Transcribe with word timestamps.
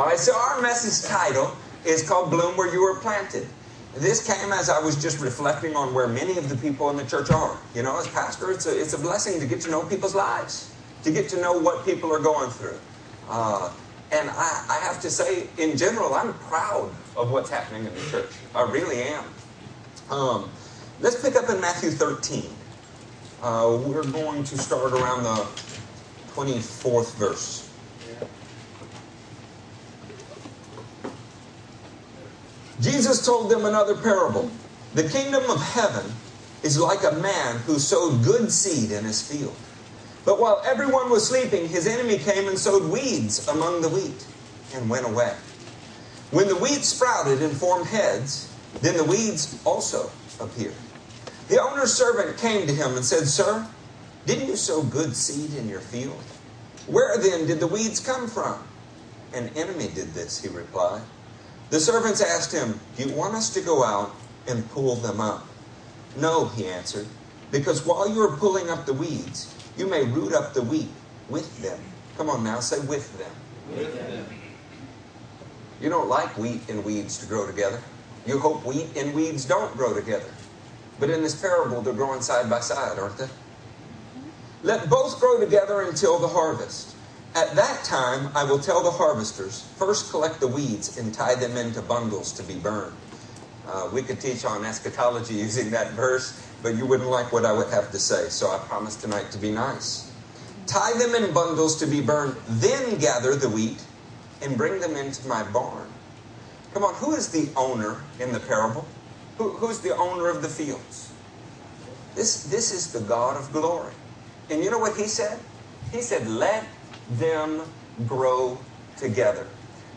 All 0.00 0.06
right, 0.06 0.18
so 0.18 0.34
our 0.34 0.62
message 0.62 1.06
title 1.06 1.54
is 1.84 2.08
called 2.08 2.30
Bloom 2.30 2.56
Where 2.56 2.72
You 2.72 2.80
Were 2.80 2.98
Planted. 3.00 3.46
This 3.94 4.26
came 4.26 4.50
as 4.50 4.70
I 4.70 4.80
was 4.80 4.96
just 4.96 5.20
reflecting 5.20 5.76
on 5.76 5.92
where 5.92 6.08
many 6.08 6.38
of 6.38 6.48
the 6.48 6.56
people 6.56 6.88
in 6.88 6.96
the 6.96 7.04
church 7.04 7.28
are. 7.28 7.58
You 7.74 7.82
know, 7.82 7.98
as 7.98 8.08
pastor, 8.08 8.50
it's 8.50 8.64
a, 8.64 8.80
it's 8.80 8.94
a 8.94 8.98
blessing 8.98 9.38
to 9.40 9.46
get 9.46 9.60
to 9.60 9.70
know 9.70 9.82
people's 9.84 10.14
lives, 10.14 10.74
to 11.02 11.12
get 11.12 11.28
to 11.28 11.40
know 11.42 11.52
what 11.52 11.84
people 11.84 12.10
are 12.14 12.18
going 12.18 12.48
through. 12.48 12.78
Uh, 13.28 13.70
and 14.10 14.30
I, 14.30 14.64
I 14.70 14.78
have 14.84 15.02
to 15.02 15.10
say, 15.10 15.48
in 15.58 15.76
general, 15.76 16.14
I'm 16.14 16.32
proud 16.32 16.90
of 17.14 17.30
what's 17.30 17.50
happening 17.50 17.84
in 17.84 17.94
the 17.94 18.10
church. 18.10 18.32
I 18.54 18.62
really 18.62 19.02
am. 19.02 19.24
Um, 20.10 20.50
let's 21.00 21.20
pick 21.20 21.36
up 21.36 21.50
in 21.50 21.60
Matthew 21.60 21.90
13. 21.90 22.44
Uh, 23.42 23.78
we're 23.84 24.02
going 24.04 24.44
to 24.44 24.56
start 24.56 24.94
around 24.94 25.24
the 25.24 25.46
24th 26.32 27.12
verse. 27.16 27.69
Jesus 32.80 33.24
told 33.24 33.50
them 33.50 33.64
another 33.64 33.94
parable. 33.94 34.50
The 34.94 35.08
kingdom 35.08 35.48
of 35.50 35.60
heaven 35.60 36.12
is 36.62 36.78
like 36.78 37.04
a 37.04 37.16
man 37.16 37.58
who 37.60 37.78
sowed 37.78 38.24
good 38.24 38.50
seed 38.50 38.90
in 38.90 39.04
his 39.04 39.20
field. 39.22 39.56
But 40.24 40.40
while 40.40 40.62
everyone 40.64 41.10
was 41.10 41.26
sleeping, 41.26 41.68
his 41.68 41.86
enemy 41.86 42.18
came 42.18 42.48
and 42.48 42.58
sowed 42.58 42.90
weeds 42.90 43.46
among 43.48 43.82
the 43.82 43.88
wheat 43.88 44.26
and 44.74 44.88
went 44.88 45.06
away. 45.06 45.34
When 46.30 46.48
the 46.48 46.56
wheat 46.56 46.84
sprouted 46.84 47.42
and 47.42 47.56
formed 47.56 47.86
heads, 47.86 48.54
then 48.82 48.96
the 48.96 49.04
weeds 49.04 49.60
also 49.64 50.10
appeared. 50.38 50.74
The 51.48 51.60
owner's 51.60 51.92
servant 51.92 52.38
came 52.38 52.66
to 52.66 52.74
him 52.74 52.94
and 52.94 53.04
said, 53.04 53.26
Sir, 53.26 53.66
didn't 54.26 54.48
you 54.48 54.56
sow 54.56 54.82
good 54.82 55.16
seed 55.16 55.54
in 55.54 55.68
your 55.68 55.80
field? 55.80 56.22
Where 56.86 57.18
then 57.18 57.46
did 57.46 57.60
the 57.60 57.66
weeds 57.66 58.00
come 58.00 58.28
from? 58.28 58.62
An 59.32 59.50
enemy 59.56 59.88
did 59.94 60.14
this, 60.14 60.40
he 60.40 60.48
replied. 60.48 61.02
The 61.70 61.78
servants 61.78 62.20
asked 62.20 62.52
him, 62.52 62.78
Do 62.96 63.08
you 63.08 63.14
want 63.14 63.34
us 63.34 63.54
to 63.54 63.60
go 63.60 63.84
out 63.84 64.14
and 64.48 64.68
pull 64.70 64.96
them 64.96 65.20
up? 65.20 65.46
No, 66.16 66.46
he 66.46 66.66
answered, 66.66 67.06
because 67.52 67.86
while 67.86 68.12
you 68.12 68.20
are 68.22 68.36
pulling 68.36 68.68
up 68.68 68.86
the 68.86 68.92
weeds, 68.92 69.54
you 69.76 69.86
may 69.88 70.04
root 70.04 70.32
up 70.32 70.52
the 70.52 70.62
wheat 70.62 70.90
with 71.28 71.62
them. 71.62 71.78
Come 72.16 72.28
on 72.28 72.42
now, 72.42 72.58
say 72.58 72.80
with 72.80 73.16
them. 73.18 73.30
With 73.76 73.94
them. 73.94 74.26
You 75.80 75.88
don't 75.88 76.08
like 76.08 76.36
wheat 76.36 76.68
and 76.68 76.84
weeds 76.84 77.18
to 77.18 77.26
grow 77.26 77.46
together. 77.46 77.80
You 78.26 78.38
hope 78.38 78.66
wheat 78.66 78.88
and 78.96 79.14
weeds 79.14 79.44
don't 79.44 79.74
grow 79.76 79.94
together. 79.94 80.28
But 80.98 81.08
in 81.08 81.22
this 81.22 81.40
parable, 81.40 81.80
they're 81.80 81.94
growing 81.94 82.20
side 82.20 82.50
by 82.50 82.60
side, 82.60 82.98
aren't 82.98 83.16
they? 83.16 83.28
Let 84.62 84.90
both 84.90 85.18
grow 85.20 85.40
together 85.40 85.82
until 85.82 86.18
the 86.18 86.28
harvest. 86.28 86.94
At 87.34 87.54
that 87.54 87.84
time, 87.84 88.32
I 88.34 88.42
will 88.42 88.58
tell 88.58 88.82
the 88.82 88.90
harvesters 88.90 89.62
first 89.76 90.10
collect 90.10 90.40
the 90.40 90.48
weeds 90.48 90.98
and 90.98 91.14
tie 91.14 91.36
them 91.36 91.56
into 91.56 91.80
bundles 91.80 92.32
to 92.32 92.42
be 92.42 92.56
burned. 92.56 92.96
Uh, 93.68 93.88
we 93.92 94.02
could 94.02 94.20
teach 94.20 94.44
on 94.44 94.64
eschatology 94.64 95.34
using 95.46 95.70
that 95.70 95.92
verse, 95.92 96.44
but 96.60 96.74
you 96.74 96.86
wouldn't 96.86 97.08
like 97.08 97.32
what 97.32 97.44
I 97.44 97.52
would 97.52 97.70
have 97.70 97.92
to 97.92 98.00
say, 98.00 98.28
so 98.30 98.50
I 98.50 98.58
promise 98.58 98.96
tonight 98.96 99.30
to 99.30 99.38
be 99.38 99.52
nice. 99.52 100.10
Tie 100.66 100.98
them 100.98 101.14
in 101.14 101.32
bundles 101.32 101.78
to 101.78 101.86
be 101.86 102.00
burned, 102.00 102.34
then 102.48 102.98
gather 102.98 103.36
the 103.36 103.48
wheat 103.48 103.82
and 104.42 104.56
bring 104.56 104.80
them 104.80 104.96
into 104.96 105.28
my 105.28 105.44
barn. 105.44 105.88
Come 106.74 106.82
on, 106.82 106.94
who 106.94 107.14
is 107.14 107.28
the 107.28 107.48
owner 107.56 108.00
in 108.18 108.32
the 108.32 108.40
parable? 108.40 108.86
Who, 109.38 109.50
who's 109.50 109.80
the 109.80 109.96
owner 109.96 110.28
of 110.28 110.42
the 110.42 110.48
fields? 110.48 111.12
This, 112.16 112.44
this 112.44 112.72
is 112.72 112.92
the 112.92 113.00
God 113.00 113.36
of 113.36 113.52
glory. 113.52 113.92
And 114.48 114.64
you 114.64 114.70
know 114.70 114.78
what 114.78 114.96
he 114.96 115.06
said? 115.06 115.38
He 115.92 116.02
said, 116.02 116.26
Let 116.26 116.66
them 117.12 117.62
grow 118.06 118.58
together. 118.96 119.46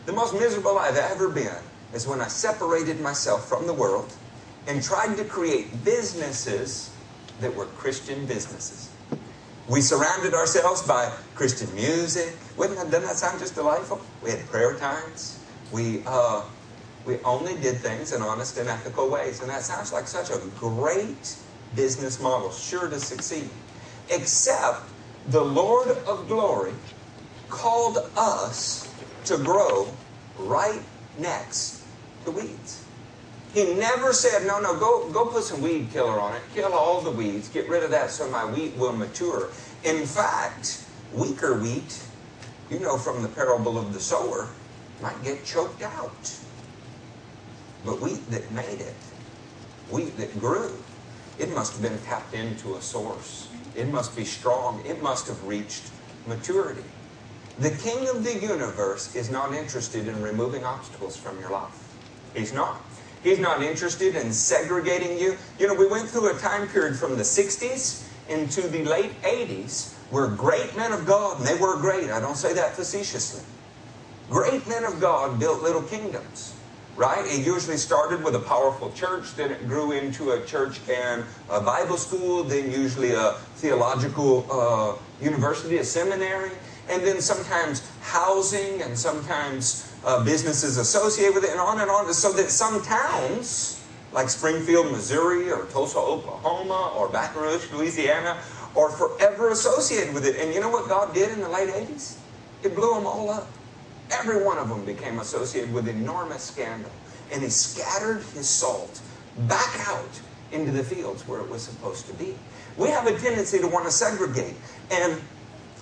The 0.06 0.12
most 0.12 0.34
miserable 0.34 0.78
I've 0.78 0.96
ever 0.96 1.28
been 1.28 1.62
is 1.92 2.06
when 2.06 2.20
I 2.20 2.28
separated 2.28 3.00
myself 3.00 3.48
from 3.48 3.66
the 3.66 3.72
world 3.72 4.12
and 4.66 4.82
tried 4.82 5.16
to 5.16 5.24
create 5.24 5.84
businesses 5.84 6.90
that 7.40 7.54
were 7.54 7.66
Christian 7.66 8.26
businesses. 8.26 8.90
We 9.68 9.80
surrounded 9.80 10.34
ourselves 10.34 10.82
by 10.82 11.10
Christian 11.34 11.74
music. 11.74 12.34
Wouldn't 12.56 12.78
that, 12.78 12.90
doesn't 12.90 13.08
that 13.08 13.16
sound 13.16 13.38
just 13.38 13.54
delightful? 13.54 14.00
We 14.22 14.30
had 14.30 14.44
prayer 14.46 14.74
times. 14.74 15.38
We, 15.72 16.02
uh, 16.06 16.44
we 17.06 17.18
only 17.20 17.54
did 17.56 17.78
things 17.78 18.12
in 18.12 18.20
honest 18.20 18.58
and 18.58 18.68
ethical 18.68 19.08
ways. 19.08 19.40
And 19.40 19.48
that 19.48 19.62
sounds 19.62 19.92
like 19.92 20.06
such 20.06 20.30
a 20.30 20.38
great 20.58 21.36
business 21.74 22.20
model, 22.20 22.50
sure 22.52 22.88
to 22.88 23.00
succeed. 23.00 23.48
Except 24.10 24.82
the 25.28 25.42
Lord 25.42 25.88
of 25.88 26.28
glory 26.28 26.74
called 27.54 27.98
us 28.16 28.92
to 29.26 29.38
grow 29.38 29.88
right 30.38 30.82
next 31.18 31.82
to 32.24 32.30
weeds. 32.30 32.84
He 33.52 33.74
never 33.74 34.12
said, 34.12 34.46
no, 34.46 34.58
no, 34.60 34.78
go, 34.78 35.08
go 35.10 35.26
put 35.26 35.44
some 35.44 35.62
weed 35.62 35.88
killer 35.92 36.20
on 36.20 36.34
it. 36.34 36.42
Kill 36.54 36.72
all 36.72 37.00
the 37.00 37.10
weeds. 37.10 37.48
Get 37.48 37.68
rid 37.68 37.84
of 37.84 37.90
that 37.92 38.10
so 38.10 38.28
my 38.28 38.44
wheat 38.44 38.76
will 38.76 38.92
mature. 38.92 39.50
In 39.84 40.04
fact, 40.04 40.84
weaker 41.12 41.58
wheat, 41.60 42.02
you 42.68 42.80
know 42.80 42.98
from 42.98 43.22
the 43.22 43.28
parable 43.28 43.78
of 43.78 43.92
the 43.92 44.00
sower, 44.00 44.48
might 45.00 45.22
get 45.22 45.44
choked 45.44 45.82
out. 45.82 46.36
But 47.84 48.00
wheat 48.00 48.28
that 48.30 48.50
made 48.50 48.80
it, 48.80 48.96
wheat 49.90 50.16
that 50.16 50.38
grew, 50.40 50.72
it 51.38 51.54
must 51.54 51.74
have 51.74 51.82
been 51.82 51.98
tapped 52.00 52.34
into 52.34 52.74
a 52.74 52.82
source. 52.82 53.48
It 53.76 53.88
must 53.88 54.16
be 54.16 54.24
strong. 54.24 54.84
It 54.86 55.02
must 55.02 55.26
have 55.28 55.44
reached 55.44 55.90
maturity. 56.26 56.84
The 57.58 57.70
king 57.70 58.08
of 58.08 58.24
the 58.24 58.34
universe 58.34 59.14
is 59.14 59.30
not 59.30 59.54
interested 59.54 60.08
in 60.08 60.20
removing 60.22 60.64
obstacles 60.64 61.16
from 61.16 61.38
your 61.38 61.50
life. 61.50 61.94
He's 62.34 62.52
not. 62.52 62.80
He's 63.22 63.38
not 63.38 63.62
interested 63.62 64.16
in 64.16 64.32
segregating 64.32 65.18
you. 65.18 65.36
You 65.58 65.68
know, 65.68 65.74
we 65.74 65.86
went 65.86 66.08
through 66.08 66.36
a 66.36 66.38
time 66.38 66.68
period 66.68 66.96
from 66.96 67.16
the 67.16 67.22
60s 67.22 68.06
into 68.28 68.62
the 68.62 68.84
late 68.84 69.20
80s 69.22 69.92
where 70.10 70.26
great 70.26 70.76
men 70.76 70.92
of 70.92 71.06
God, 71.06 71.38
and 71.38 71.46
they 71.46 71.54
were 71.54 71.76
great, 71.76 72.10
I 72.10 72.20
don't 72.20 72.36
say 72.36 72.52
that 72.54 72.74
facetiously, 72.74 73.42
great 74.28 74.66
men 74.68 74.84
of 74.84 75.00
God 75.00 75.38
built 75.38 75.62
little 75.62 75.82
kingdoms 75.82 76.54
right? 76.96 77.24
It 77.26 77.44
usually 77.44 77.76
started 77.76 78.22
with 78.22 78.34
a 78.34 78.40
powerful 78.40 78.92
church, 78.92 79.34
then 79.34 79.50
it 79.50 79.66
grew 79.66 79.92
into 79.92 80.32
a 80.32 80.44
church 80.44 80.80
and 80.88 81.24
a 81.50 81.60
Bible 81.60 81.96
school, 81.96 82.44
then 82.44 82.70
usually 82.70 83.12
a 83.12 83.32
theological 83.56 84.46
uh, 84.50 84.96
university, 85.20 85.78
a 85.78 85.84
seminary, 85.84 86.52
and 86.88 87.02
then 87.02 87.20
sometimes 87.20 87.88
housing 88.00 88.82
and 88.82 88.98
sometimes 88.98 89.92
uh, 90.04 90.22
businesses 90.24 90.76
associated 90.76 91.34
with 91.34 91.44
it, 91.44 91.50
and 91.50 91.60
on 91.60 91.80
and 91.80 91.90
on. 91.90 92.12
So 92.12 92.32
that 92.32 92.50
some 92.50 92.82
towns, 92.82 93.82
like 94.12 94.28
Springfield, 94.28 94.92
Missouri, 94.92 95.50
or 95.50 95.64
Tulsa, 95.66 95.98
Oklahoma, 95.98 96.92
or 96.96 97.08
Baton 97.08 97.42
Rouge, 97.42 97.70
Louisiana, 97.72 98.38
are 98.76 98.90
forever 98.90 99.50
associated 99.50 100.14
with 100.14 100.26
it. 100.26 100.36
And 100.36 100.52
you 100.54 100.60
know 100.60 100.70
what 100.70 100.88
God 100.88 101.14
did 101.14 101.30
in 101.30 101.40
the 101.40 101.48
late 101.48 101.68
80s? 101.68 102.16
It 102.62 102.74
blew 102.74 102.94
them 102.94 103.06
all 103.06 103.30
up. 103.30 103.48
Every 104.10 104.44
one 104.44 104.58
of 104.58 104.68
them 104.68 104.84
became 104.84 105.18
associated 105.18 105.72
with 105.72 105.88
enormous 105.88 106.42
scandal. 106.42 106.90
And 107.32 107.42
he 107.42 107.48
scattered 107.48 108.22
his 108.34 108.48
salt 108.48 109.00
back 109.48 109.88
out 109.88 110.20
into 110.52 110.70
the 110.70 110.84
fields 110.84 111.26
where 111.26 111.40
it 111.40 111.48
was 111.48 111.62
supposed 111.62 112.06
to 112.06 112.14
be. 112.14 112.36
We 112.76 112.88
have 112.88 113.06
a 113.06 113.18
tendency 113.18 113.58
to 113.60 113.68
want 113.68 113.84
to 113.86 113.90
segregate. 113.90 114.54
And 114.90 115.20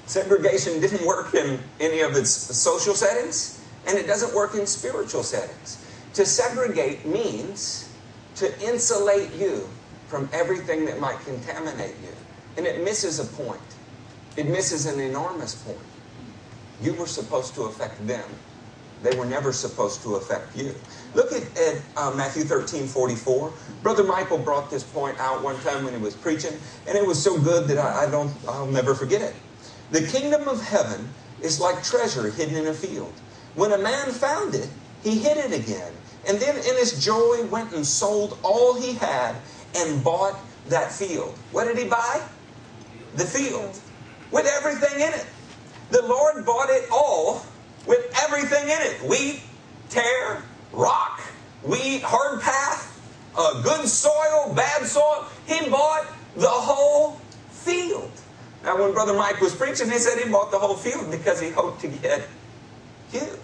segregation 0.07 0.81
didn't 0.81 1.07
work 1.07 1.35
in 1.35 1.59
any 1.81 2.01
of 2.01 2.17
its 2.17 2.31
social 2.31 2.95
settings, 2.95 3.65
and 3.87 3.99
it 3.99 4.07
doesn't 4.07 4.35
work 4.35 4.55
in 4.55 4.67
spiritual 4.67 5.23
settings. 5.23 5.85
To 6.15 6.27
segregate 6.27 7.07
means 7.07 7.89
to 8.37 8.61
insulate 8.61 9.33
you 9.35 9.69
from 10.09 10.29
everything 10.33 10.85
that 10.85 11.01
might 11.01 11.19
contaminate 11.21 11.95
you. 12.03 12.13
And 12.57 12.67
it 12.67 12.85
misses 12.85 13.19
a 13.19 13.25
point. 13.43 13.61
It 14.37 14.47
misses 14.47 14.87
an 14.87 15.01
enormous 15.01 15.55
point. 15.55 15.79
You 16.83 16.95
were 16.95 17.07
supposed 17.07 17.55
to 17.55 17.63
affect 17.63 18.07
them. 18.07 18.29
They 19.03 19.17
were 19.17 19.25
never 19.25 19.53
supposed 19.53 20.03
to 20.03 20.17
affect 20.17 20.57
you. 20.57 20.75
Look 21.15 21.33
at, 21.33 21.43
at 21.59 21.83
uh, 21.97 22.13
Matthew 22.13 22.45
13, 22.45 22.87
44. 22.87 23.53
Brother 23.83 24.05
Michael 24.05 24.39
brought 24.39 24.71
this 24.71 24.83
point 24.83 25.19
out 25.19 25.43
one 25.43 25.59
time 25.61 25.85
when 25.85 25.95
he 25.95 26.01
was 26.01 26.15
preaching, 26.15 26.53
and 26.87 26.97
it 26.97 27.05
was 27.05 27.21
so 27.21 27.39
good 27.41 27.67
that 27.69 27.79
I, 27.79 28.07
I 28.07 28.11
don't, 28.11 28.31
I'll 28.47 28.67
never 28.67 28.95
forget 28.95 29.21
it. 29.21 29.35
The 29.93 30.07
kingdom 30.07 30.49
of 30.49 30.63
heaven 30.63 31.11
is 31.43 31.61
like 31.61 31.85
treasure 31.85 32.31
hidden 32.31 32.57
in 32.57 32.67
a 32.67 32.73
field. 32.73 33.13
When 33.55 33.73
a 33.73 33.79
man 33.79 34.11
found 34.11 34.55
it, 34.55 34.71
he 35.03 35.19
hid 35.19 35.37
it 35.37 35.53
again. 35.53 35.93
And 36.27 36.41
then 36.41 36.57
in 36.57 36.77
his 36.79 37.05
joy 37.05 37.45
went 37.51 37.75
and 37.75 37.87
sold 37.87 38.39
all 38.43 38.81
he 38.81 38.95
had 38.95 39.37
and 39.77 40.03
bought 40.03 40.41
that 40.69 40.93
field. 40.93 41.37
What 41.51 41.65
did 41.65 41.77
he 41.77 41.85
buy? 41.85 42.23
The 43.17 43.25
field. 43.25 43.79
With 44.31 44.47
everything 44.47 44.95
in 44.95 45.13
it. 45.13 45.27
The 45.91 46.01
Lord 46.01 46.47
bought 46.47 46.71
it 46.71 46.89
all 46.91 47.45
with 47.87 48.01
everything 48.23 48.65
in 48.65 48.79
it 48.81 49.03
wheat, 49.07 49.43
tare, 49.91 50.43
rock, 50.73 51.21
wheat, 51.63 52.03
hard 52.03 52.41
path, 52.41 52.89
uh, 53.37 53.61
good 53.61 53.87
soil, 53.87 54.55
bad 54.55 54.87
soil. 54.87 55.27
He 55.47 55.69
bought 55.69 56.07
the 56.35 56.49
whole 56.49 57.21
field. 57.51 58.11
Now, 58.65 58.81
when 58.81 58.93
Brother 58.93 59.15
Mike 59.15 59.41
was 59.41 59.55
preaching, 59.55 59.91
he 59.91 59.99
said 59.99 60.19
he 60.19 60.31
bought 60.31 60.51
the 60.51 60.59
whole 60.59 60.77
field 60.77 61.11
because 61.11 61.41
he 61.41 61.51
hoped 61.51 61.81
to 61.81 61.89
get 61.89 62.23
you. 63.13 63.39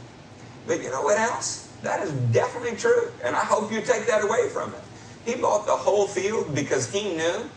But 0.67 0.83
you 0.83 0.91
know 0.91 1.03
what 1.03 1.19
else? 1.19 1.69
That 1.83 2.03
is 2.03 2.13
definitely 2.33 2.77
true. 2.77 3.11
And 3.25 3.35
I 3.35 3.45
hope 3.45 3.73
you 3.73 3.81
take 3.81 4.07
that 4.07 4.23
away 4.23 4.49
from 4.49 4.75
it. 4.75 4.81
He 5.25 5.35
bought 5.35 5.67
the 5.67 5.73
whole 5.77 6.07
field 6.07 6.55
because 6.55 6.91
he 6.91 7.15
knew 7.17 7.51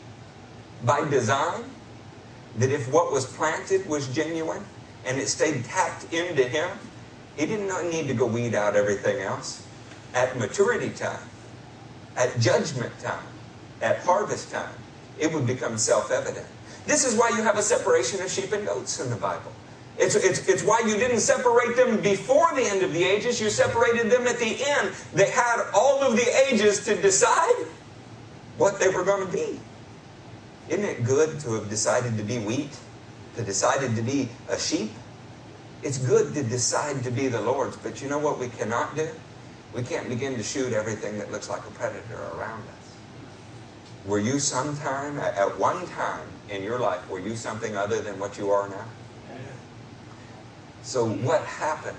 by 0.83 1.07
design 1.09 1.63
that 2.57 2.69
if 2.69 2.91
what 2.91 3.11
was 3.11 3.25
planted 3.25 3.85
was 3.87 4.07
genuine 4.13 4.63
and 5.05 5.19
it 5.19 5.27
stayed 5.27 5.63
tacked 5.65 6.11
into 6.13 6.43
him, 6.43 6.69
he 7.37 7.45
didn't 7.45 7.89
need 7.89 8.07
to 8.07 8.13
go 8.13 8.25
weed 8.25 8.55
out 8.55 8.75
everything 8.75 9.21
else. 9.21 9.65
At 10.13 10.37
maturity 10.37 10.89
time, 10.89 11.29
at 12.17 12.37
judgment 12.39 12.91
time, 12.99 13.23
at 13.81 13.99
harvest 13.99 14.51
time, 14.51 14.73
it 15.17 15.31
would 15.31 15.47
become 15.47 15.77
self 15.77 16.11
evident. 16.11 16.45
This 16.85 17.05
is 17.05 17.15
why 17.15 17.29
you 17.29 17.43
have 17.43 17.57
a 17.57 17.61
separation 17.61 18.21
of 18.21 18.31
sheep 18.31 18.51
and 18.51 18.65
goats 18.65 18.99
in 18.99 19.09
the 19.09 19.15
Bible. 19.15 19.51
It's, 19.97 20.15
it's, 20.15 20.47
it's 20.47 20.63
why 20.63 20.79
you 20.79 20.95
didn't 20.95 21.19
separate 21.19 21.75
them 21.75 22.01
before 22.01 22.47
the 22.55 22.63
end 22.63 22.81
of 22.81 22.93
the 22.93 23.03
ages, 23.03 23.39
you 23.39 23.49
separated 23.49 24.09
them 24.09 24.25
at 24.25 24.39
the 24.39 24.57
end. 24.65 24.93
They 25.13 25.29
had 25.29 25.63
all 25.73 26.01
of 26.01 26.15
the 26.15 26.47
ages 26.49 26.83
to 26.85 26.99
decide 26.99 27.67
what 28.57 28.79
they 28.79 28.87
were 28.87 29.03
going 29.03 29.25
to 29.25 29.31
be. 29.31 29.59
Isn't 30.69 30.85
it 30.85 31.03
good 31.03 31.39
to 31.41 31.53
have 31.53 31.69
decided 31.69 32.17
to 32.17 32.23
be 32.23 32.39
wheat? 32.39 32.75
To 33.35 33.43
decided 33.43 33.95
to 33.95 34.01
be 34.01 34.29
a 34.49 34.57
sheep? 34.57 34.91
It's 35.83 35.97
good 35.97 36.33
to 36.35 36.43
decide 36.43 37.03
to 37.03 37.11
be 37.11 37.27
the 37.27 37.41
Lord's, 37.41 37.77
but 37.77 38.01
you 38.01 38.09
know 38.09 38.19
what 38.19 38.39
we 38.39 38.49
cannot 38.49 38.95
do? 38.95 39.07
We 39.73 39.83
can't 39.83 40.09
begin 40.09 40.35
to 40.35 40.43
shoot 40.43 40.73
everything 40.73 41.17
that 41.17 41.31
looks 41.31 41.49
like 41.49 41.65
a 41.65 41.71
predator 41.71 42.21
around 42.35 42.63
us. 42.67 42.80
Were 44.05 44.19
you 44.19 44.39
sometime, 44.39 45.19
at 45.19 45.59
one 45.59 45.85
time 45.87 46.27
in 46.49 46.63
your 46.63 46.79
life, 46.79 47.07
were 47.09 47.19
you 47.19 47.35
something 47.35 47.77
other 47.77 48.01
than 48.01 48.19
what 48.19 48.37
you 48.37 48.49
are 48.49 48.67
now? 48.67 48.85
So 50.83 51.07
what 51.07 51.43
happened? 51.43 51.97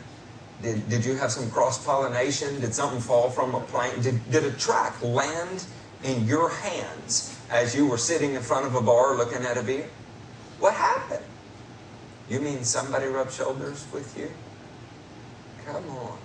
Did, 0.63 0.89
did 0.89 1.05
you 1.05 1.15
have 1.17 1.31
some 1.31 1.51
cross 1.51 1.85
pollination? 1.85 2.61
Did 2.61 2.75
something 2.75 3.01
fall 3.01 3.31
from 3.31 3.55
a 3.55 3.61
plant? 3.61 4.03
Did, 4.03 4.31
did 4.31 4.45
a 4.45 4.53
track 4.53 5.01
land 5.03 5.65
in 6.05 6.27
your 6.27 6.51
hands 6.51 7.37
as 7.51 7.75
you 7.75 7.87
were 7.87 7.99
sitting 7.99 8.35
in 8.35 8.43
front 8.43 8.67
of 8.67 8.75
a 8.75 8.81
bar 8.81 9.17
looking 9.17 9.45
at 9.45 9.57
a 9.57 9.63
beer? 9.63 9.89
What 10.59 10.75
happened? 10.75 11.25
You 12.29 12.41
mean 12.41 12.65
somebody 12.65 13.07
rubbed 13.07 13.33
shoulders 13.33 13.85
with 13.93 14.17
you? 14.17 14.31
Come 15.67 15.89
on. 15.91 16.19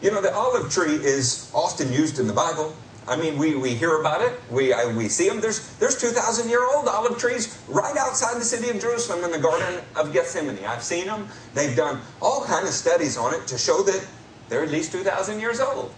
You 0.00 0.10
know, 0.10 0.20
the 0.20 0.34
olive 0.34 0.72
tree 0.72 0.94
is 0.94 1.50
often 1.54 1.92
used 1.92 2.18
in 2.18 2.26
the 2.26 2.32
Bible. 2.32 2.74
I 3.08 3.16
mean, 3.16 3.36
we, 3.36 3.56
we 3.56 3.70
hear 3.74 4.00
about 4.00 4.22
it, 4.22 4.40
we, 4.50 4.72
I, 4.72 4.86
we 4.94 5.08
see 5.08 5.28
them. 5.28 5.40
There's, 5.40 5.74
there's 5.78 6.00
2,000 6.00 6.48
year 6.48 6.64
old 6.72 6.86
olive 6.86 7.18
trees 7.18 7.58
right 7.68 7.96
outside 7.96 8.40
the 8.40 8.44
city 8.44 8.68
of 8.70 8.80
Jerusalem 8.80 9.24
in 9.24 9.32
the 9.32 9.38
Garden 9.38 9.80
of 9.96 10.12
Gethsemane. 10.12 10.64
I've 10.64 10.84
seen 10.84 11.06
them. 11.06 11.26
They've 11.54 11.76
done 11.76 12.00
all 12.20 12.44
kind 12.44 12.66
of 12.66 12.72
studies 12.72 13.16
on 13.16 13.34
it 13.34 13.46
to 13.48 13.58
show 13.58 13.82
that 13.82 14.06
they're 14.48 14.62
at 14.62 14.70
least 14.70 14.92
2,000 14.92 15.40
years 15.40 15.60
old. 15.60 15.92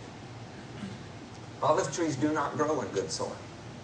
Olive 1.62 1.94
trees 1.94 2.16
do 2.16 2.32
not 2.32 2.56
grow 2.56 2.80
in 2.80 2.88
good 2.88 3.10
soil. 3.10 3.36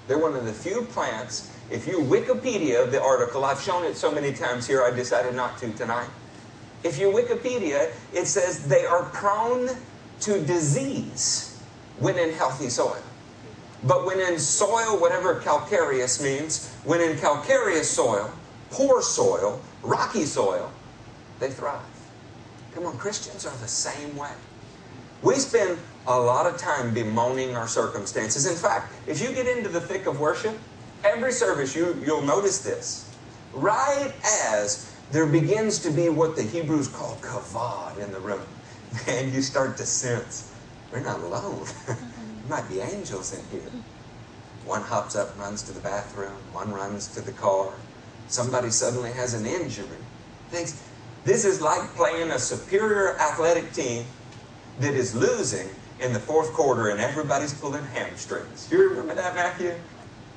They're 0.09 0.19
one 0.19 0.35
of 0.35 0.45
the 0.45 0.53
few 0.53 0.83
plants. 0.87 1.55
If 1.71 1.87
you 1.87 1.99
Wikipedia 1.99 2.91
the 2.91 3.03
article, 3.03 3.45
I've 3.45 3.61
shown 3.61 3.85
it 3.85 3.97
so 3.97 4.11
many 4.11 4.33
times 4.33 4.67
here, 4.67 4.83
I 4.83 4.91
decided 4.91 5.35
not 5.35 5.59
to 5.59 5.73
tonight. 5.75 6.09
If 6.83 6.99
you 6.99 7.09
Wikipedia, 7.09 7.93
it 8.13 8.27
says 8.27 8.67
they 8.67 8.87
are 8.87 9.05
prone 9.05 9.69
to 10.21 10.41
disease 10.45 11.63
when 11.99 12.19
in 12.19 12.33
healthy 12.33 12.71
soil. 12.71 13.03
But 13.85 14.05
when 14.07 14.21
in 14.21 14.39
soil, 14.39 14.99
whatever 15.01 15.37
calcareous 15.41 16.23
means, 16.23 16.73
when 16.85 17.01
in 17.01 17.19
calcareous 17.19 17.91
soil, 17.91 18.31
poor 18.71 19.01
soil, 19.01 19.63
rocky 19.83 20.25
soil, 20.25 20.71
they 21.39 21.51
thrive. 21.51 21.81
Come 22.75 22.85
on, 22.85 22.99
Christians 22.99 23.47
are 23.47 23.57
the 23.57 23.69
same 23.69 24.17
way. 24.17 24.33
We 25.23 25.35
spend 25.35 25.79
a 26.07 26.19
lot 26.19 26.47
of 26.47 26.59
time 26.59 26.93
bemoaning 26.93 27.57
our 27.57 27.69
circumstances. 27.69 28.47
In 28.47 28.57
fact, 28.57 28.93
if 29.07 29.21
you 29.23 29.33
get 29.33 29.47
into 29.47 29.69
the 29.69 29.81
thick 29.81 30.07
of 30.07 30.21
worship, 30.21 30.59
every 31.05 31.33
service 31.33 31.75
you, 31.75 32.03
you'll 32.05 32.23
notice 32.23 32.61
this. 32.61 33.07
Right 33.53 34.13
as 34.53 34.95
there 35.11 35.27
begins 35.27 35.79
to 35.81 35.91
be 35.91 36.09
what 36.09 36.37
the 36.37 36.43
Hebrews 36.43 36.89
call 36.89 37.17
kavod 37.17 37.99
in 37.99 38.13
the 38.13 38.21
room, 38.21 38.47
and 39.09 39.33
you 39.33 39.43
start 39.43 39.77
to 39.79 39.87
sense 39.87 40.55
we're 40.93 41.01
not 41.01 41.21
alone. 41.21 41.67
might 42.51 42.69
be 42.69 42.81
angels 42.81 43.33
in 43.33 43.43
here. 43.51 43.71
One 44.67 44.83
hops 44.83 45.17
up, 45.17 45.39
runs 45.39 45.63
to 45.63 45.73
the 45.73 45.81
bathroom, 45.81 46.37
one 46.53 46.73
runs 46.73 47.07
to 47.15 47.21
the 47.23 47.33
car. 47.33 47.73
Somebody 48.29 48.71
suddenly 48.71 49.13
has 49.13 49.33
an 49.35 49.47
injury. 49.47 49.87
Thinks 50.51 50.83
this 51.25 51.45
is 51.45 51.61
like 51.61 51.89
playing 51.95 52.31
a 52.31 52.39
superior 52.39 53.19
athletic 53.19 53.73
team 53.73 54.05
that 54.81 54.95
is 54.95 55.15
losing 55.15 55.69
in 56.01 56.13
the 56.13 56.19
fourth 56.19 56.53
quarter 56.53 56.89
and 56.89 57.01
everybody's 57.01 57.55
pulling 57.55 57.85
hamstrings. 57.85 58.69
You 58.71 58.91
remember 58.91 59.15
that, 59.15 59.35
Matthew? 59.35 59.75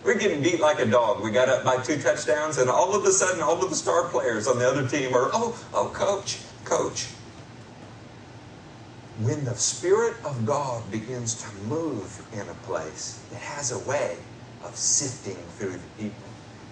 We're 0.03 0.19
getting 0.19 0.43
beat 0.43 0.59
like 0.59 0.79
a 0.79 0.85
dog. 0.85 1.23
We 1.23 1.31
got 1.31 1.49
up 1.49 1.63
by 1.63 1.81
two 1.81 1.97
touchdowns, 1.97 2.57
and 2.57 2.69
all 2.69 2.93
of 2.93 3.05
a 3.05 3.11
sudden, 3.11 3.41
all 3.41 3.63
of 3.63 3.69
the 3.69 3.75
star 3.75 4.09
players 4.09 4.47
on 4.47 4.59
the 4.59 4.69
other 4.69 4.85
team 4.85 5.13
are, 5.13 5.29
oh, 5.31 5.57
oh, 5.73 5.89
coach, 5.93 6.39
coach. 6.65 7.07
When 9.19 9.45
the 9.45 9.55
Spirit 9.55 10.15
of 10.25 10.43
God 10.45 10.89
begins 10.91 11.35
to 11.43 11.55
move 11.67 12.25
in 12.33 12.41
a 12.49 12.53
place, 12.65 13.23
it 13.31 13.37
has 13.37 13.71
a 13.71 13.79
way 13.87 14.17
of 14.63 14.75
sifting 14.75 15.37
through 15.57 15.73
the 15.73 16.03
people. 16.03 16.27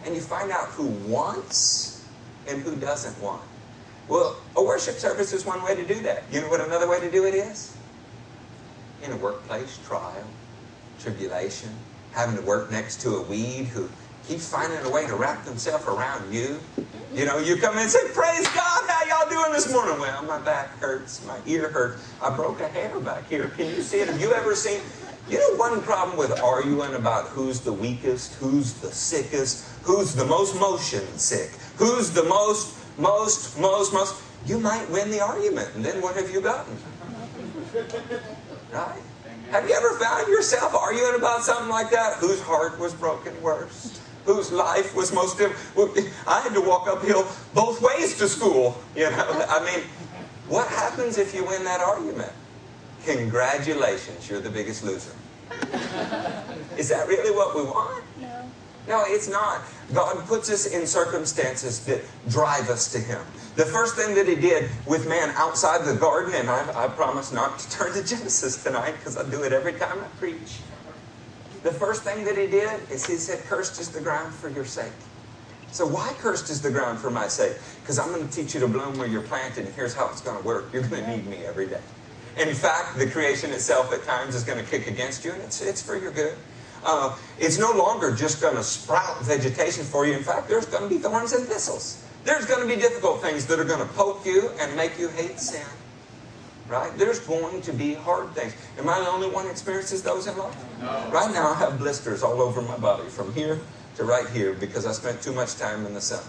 And 0.06 0.16
you 0.16 0.22
find 0.22 0.52
out 0.52 0.70
who 0.70 0.88
wants 1.08 2.04
and 2.48 2.64
who 2.64 2.76
doesn't 2.78 3.22
want. 3.24 3.44
Well, 4.08 4.36
a 4.56 4.64
worship 4.64 4.96
service 4.96 5.34
is 5.34 5.46
one 5.46 5.64
way 5.64 5.76
to 5.76 5.86
do 5.86 6.02
that. 6.02 6.24
You 6.32 6.42
know 6.42 6.50
what 6.50 6.62
another 6.62 6.90
way 6.90 7.00
to 7.00 7.12
do 7.12 7.26
it 7.26 7.36
is? 7.36 7.78
In 9.04 9.12
a 9.12 9.18
workplace 9.18 9.80
trial, 9.86 10.26
tribulation, 11.00 11.70
having 12.12 12.36
to 12.38 12.42
work 12.42 12.72
next 12.72 13.02
to 13.02 13.18
a 13.18 13.22
weed 13.22 13.66
who 13.66 13.88
keeps 14.32 14.48
finding 14.48 14.80
a 14.86 14.90
way 14.90 15.06
to 15.06 15.16
wrap 15.16 15.44
themselves 15.44 15.86
around 15.86 16.34
you. 16.34 16.58
You 17.14 17.26
know, 17.26 17.38
you 17.38 17.58
come 17.58 17.76
in 17.76 17.82
and 17.82 17.92
say, 17.92 18.00
Praise 18.14 18.48
God, 18.56 18.90
how 18.90 19.04
y'all 19.06 19.30
doing 19.30 19.52
this 19.52 19.70
morning? 19.74 20.00
Well, 20.00 20.24
my 20.24 20.40
back 20.40 20.70
hurts, 20.80 21.26
my 21.26 21.38
ear 21.46 21.68
hurts. 21.68 22.10
I 22.22 22.34
broke 22.34 22.62
a 22.62 22.70
hair 22.70 22.98
back 23.02 23.28
here. 23.28 23.50
Can 23.50 23.68
you 23.68 23.82
see 23.82 24.00
it? 24.00 24.08
Have 24.08 24.22
you 24.22 24.32
ever 24.32 24.56
seen? 24.56 24.80
You 25.28 25.38
know, 25.38 25.58
one 25.58 25.82
problem 25.82 26.18
with 26.18 26.40
arguing 26.40 26.96
about 26.96 27.28
who's 27.28 27.60
the 27.60 27.74
weakest, 27.74 28.36
who's 28.36 28.74
the 28.76 28.88
sickest, 28.88 29.68
who's 29.84 30.16
the 30.16 30.26
most 30.26 30.58
motion 30.58 31.06
sick, 31.18 31.50
who's 31.76 32.12
the 32.12 32.24
most 32.24 32.78
most, 32.98 33.60
most, 33.60 33.92
most, 33.92 34.24
you 34.46 34.60
might 34.60 34.90
win 34.90 35.12
the 35.12 35.20
argument. 35.20 35.70
And 35.76 35.84
then 35.84 36.02
what 36.02 36.16
have 36.16 36.32
you 36.32 36.40
gotten? 36.40 36.78
Right? 38.72 39.02
Have 39.50 39.68
you 39.68 39.76
ever 39.76 39.98
found 40.00 40.30
yourself 40.30 40.74
arguing 40.74 41.16
about 41.16 41.44
something 41.44 41.70
like 41.70 41.90
that? 41.92 42.18
Whose 42.20 42.42
heart 42.42 42.80
was 42.80 42.94
broken 42.94 43.40
worse? 43.42 44.01
Whose 44.26 44.52
life 44.52 44.96
was 44.96 45.12
most. 45.14 45.38
Difficult. 45.38 45.98
I 46.28 46.42
had 46.42 46.54
to 46.54 46.62
walk 46.62 46.88
uphill 46.88 47.28
both 47.54 47.82
ways 47.82 48.18
to 48.20 48.28
school. 48.28 48.78
You 48.96 49.10
know, 49.10 49.46
I 49.50 49.64
mean, 49.66 49.84
what 50.48 50.68
happens 50.68 51.18
if 51.18 51.34
you 51.34 51.46
win 51.46 51.64
that 51.64 51.82
argument? 51.82 52.32
Congratulations, 53.06 54.30
you're 54.30 54.42
the 54.42 54.50
biggest 54.50 54.84
loser. 54.84 55.14
Is 56.78 56.90
that 56.90 57.08
really 57.08 57.36
what 57.36 57.56
we 57.56 57.64
want? 57.64 58.04
No. 58.20 58.52
No, 58.88 59.04
it's 59.08 59.28
not. 59.28 59.62
God 59.94 60.26
puts 60.28 60.50
us 60.50 60.68
in 60.68 60.86
circumstances 60.86 61.86
that 61.86 62.02
drive 62.30 62.70
us 62.70 62.92
to 62.92 63.00
Him. 63.00 63.22
The 63.56 63.66
first 63.66 63.96
thing 63.96 64.16
that 64.16 64.28
He 64.28 64.36
did 64.36 64.70
with 64.86 65.08
man 65.08 65.30
outside 65.36 65.86
the 65.86 65.96
garden, 65.96 66.34
and 66.36 66.50
I, 66.50 66.86
I 66.86 66.88
promise 66.88 67.32
not 67.32 67.60
to 67.60 67.70
turn 67.70 67.94
to 67.94 68.04
Genesis 68.04 68.64
tonight 68.64 68.96
because 68.98 69.18
I 69.18 69.30
do 69.30 69.44
it 69.44 69.54
every 69.54 69.74
time 69.74 70.00
I 70.00 70.08
preach. 70.20 70.60
The 71.64 71.72
first 71.72 72.04
thing 72.04 72.26
that 72.26 72.38
He 72.38 72.48
did 72.48 72.90
is 72.90 73.06
He 73.06 73.18
said, 73.18 73.44
Cursed 73.46 73.80
is 73.80 73.90
the 73.90 74.02
ground 74.02 74.34
for 74.34 74.50
your 74.50 74.66
sake. 74.66 74.92
So, 75.72 75.86
why 75.88 76.14
cursed 76.20 76.50
is 76.50 76.62
the 76.62 76.70
ground 76.70 77.00
for 77.00 77.10
my 77.10 77.28
sake? 77.28 77.56
Because 77.82 77.98
I'm 77.98 78.10
going 78.10 78.28
to 78.28 78.34
teach 78.34 78.54
you 78.54 78.60
to 78.60 78.68
bloom 78.68 78.98
where 78.98 79.08
you're 79.08 79.22
planted, 79.22 79.66
and 79.66 79.74
here's 79.74 79.94
how 79.94 80.10
it's 80.10 80.20
going 80.20 80.38
to 80.38 80.44
work. 80.44 80.66
You're 80.74 80.84
going 80.84 81.06
to 81.06 81.16
need 81.16 81.26
me 81.26 81.46
every 81.46 81.68
day. 81.68 81.80
In 82.38 82.54
fact, 82.54 82.98
the 82.98 83.10
creation 83.10 83.52
itself 83.52 83.94
at 83.94 84.04
times 84.04 84.36
is 84.36 84.44
going 84.44 84.64
to 84.64 84.70
kick 84.70 84.88
against 84.88 85.24
you, 85.24 85.32
and 85.32 85.42
it's, 85.42 85.62
it's 85.62 85.82
for 85.82 85.96
your 85.96 86.12
good. 86.12 86.36
Uh, 86.84 87.18
it's 87.40 87.58
no 87.58 87.72
longer 87.72 88.14
just 88.14 88.42
going 88.42 88.56
to 88.56 88.64
sprout 88.64 89.24
vegetation 89.24 89.84
for 89.84 90.06
you. 90.06 90.14
In 90.14 90.24
fact, 90.24 90.50
there's 90.50 90.66
going 90.66 90.84
to 90.84 90.90
be 90.90 90.98
thorns 90.98 91.32
and 91.32 91.48
thistles. 91.48 92.04
There's 92.24 92.46
going 92.46 92.68
to 92.68 92.68
be 92.68 92.80
difficult 92.80 93.22
things 93.22 93.46
that 93.48 93.60
are 93.60 93.66
going 93.66 93.86
to 93.86 93.94
poke 93.94 94.26
you 94.26 94.50
and 94.60 94.76
make 94.76 95.00
you 95.00 95.08
hate 95.10 95.40
sin. 95.40 95.66
Right? 96.72 96.98
There's 96.98 97.20
going 97.20 97.62
to 97.64 97.74
be 97.74 97.96
hard 97.96 98.34
things. 98.34 98.56
Am 98.78 98.88
I 98.88 99.02
the 99.02 99.10
only 99.10 99.30
one 99.30 99.44
who 99.44 99.52
experiences 99.52 100.02
those 100.02 100.26
in 100.28 100.38
life? 100.38 100.56
No. 100.80 100.88
Right 101.12 101.30
now, 101.34 101.50
I 101.50 101.56
have 101.56 101.78
blisters 101.78 102.24
all 102.24 102.42
over 102.42 102.62
my 102.62 102.78
body 102.78 103.10
from 103.10 103.34
here 103.34 103.60
to 103.98 104.06
right 104.06 104.30
here 104.30 104.54
because 104.54 104.86
I 104.86 104.94
spent 104.94 105.22
too 105.22 105.34
much 105.34 105.58
time 105.58 105.86
in 105.86 105.94
the 105.94 106.00
sun. 106.00 106.24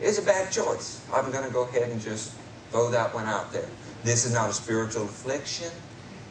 It's 0.00 0.18
a 0.18 0.22
bad 0.22 0.50
choice. 0.50 1.04
I'm 1.12 1.30
going 1.30 1.44
to 1.44 1.52
go 1.52 1.64
ahead 1.64 1.90
and 1.90 2.00
just 2.00 2.32
throw 2.70 2.90
that 2.90 3.14
one 3.14 3.26
out 3.26 3.52
there. 3.52 3.68
This 4.02 4.24
is 4.24 4.32
not 4.32 4.48
a 4.48 4.54
spiritual 4.54 5.04
affliction. 5.04 5.70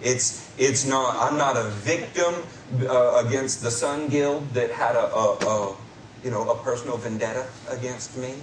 It's, 0.02 0.52
it's 0.58 0.88
not, 0.88 1.16
I'm 1.18 1.38
not 1.38 1.56
a 1.56 1.70
victim 1.70 2.34
uh, 2.90 3.24
against 3.24 3.62
the 3.62 3.70
Sun 3.70 4.08
Guild 4.08 4.52
that 4.56 4.72
had 4.72 4.96
a, 4.96 5.14
a, 5.14 5.38
a, 5.46 5.76
you 6.24 6.32
know, 6.32 6.50
a 6.50 6.58
personal 6.64 6.98
vendetta 6.98 7.46
against 7.70 8.18
me. 8.18 8.34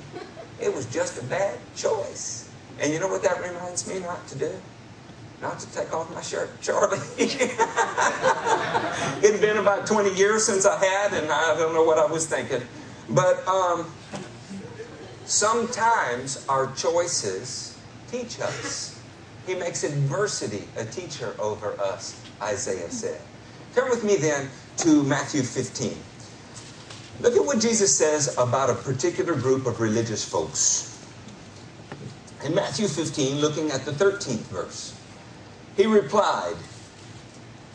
It 0.60 0.72
was 0.72 0.86
just 0.86 1.20
a 1.20 1.24
bad 1.24 1.58
choice. 1.74 2.48
And 2.78 2.92
you 2.92 3.00
know 3.00 3.08
what 3.08 3.24
that 3.24 3.42
reminds 3.42 3.88
me 3.88 3.98
not 3.98 4.24
to 4.28 4.38
do? 4.38 4.52
Not 5.40 5.58
to 5.60 5.72
take 5.72 5.92
off 5.92 6.12
my 6.14 6.22
shirt, 6.22 6.60
Charlie. 6.60 6.98
It'd 9.22 9.40
been 9.40 9.58
about 9.58 9.86
20 9.86 10.14
years 10.14 10.44
since 10.46 10.64
I 10.64 10.82
had, 10.82 11.12
and 11.12 11.30
I 11.30 11.54
don't 11.56 11.74
know 11.74 11.84
what 11.84 11.98
I 11.98 12.06
was 12.06 12.26
thinking. 12.26 12.62
But 13.10 13.46
um, 13.46 13.92
sometimes 15.24 16.44
our 16.48 16.72
choices 16.72 17.78
teach 18.10 18.40
us. 18.40 19.00
He 19.46 19.54
makes 19.54 19.84
adversity 19.84 20.64
a 20.76 20.84
teacher 20.84 21.34
over 21.38 21.78
us, 21.80 22.20
Isaiah 22.42 22.90
said. 22.90 23.20
Turn 23.74 23.90
with 23.90 24.02
me 24.04 24.16
then 24.16 24.48
to 24.78 25.02
Matthew 25.04 25.42
15. 25.42 25.96
Look 27.20 27.36
at 27.36 27.44
what 27.44 27.60
Jesus 27.60 27.96
says 27.96 28.36
about 28.38 28.70
a 28.70 28.74
particular 28.74 29.34
group 29.34 29.66
of 29.66 29.80
religious 29.80 30.24
folks. 30.24 30.92
In 32.44 32.54
Matthew 32.54 32.88
15, 32.88 33.40
looking 33.40 33.70
at 33.70 33.84
the 33.84 33.92
13th 33.92 34.46
verse, 34.52 34.95
he 35.76 35.86
replied, 35.86 36.56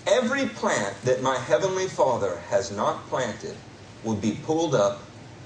Every 0.08 0.48
plant 0.48 1.00
that 1.04 1.22
my 1.22 1.38
heavenly 1.38 1.88
Father 1.88 2.38
has 2.50 2.72
not 2.72 3.08
planted 3.08 3.56
will 4.04 4.16
be 4.16 4.40
pulled 4.44 4.74
up 4.74 5.02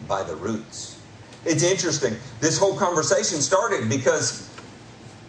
by 0.08 0.24
the 0.24 0.36
roots. 0.36 1.00
It's 1.44 1.64
interesting. 1.64 2.16
This 2.40 2.58
whole 2.58 2.76
conversation 2.78 3.42
started 3.42 3.90
because 3.90 4.50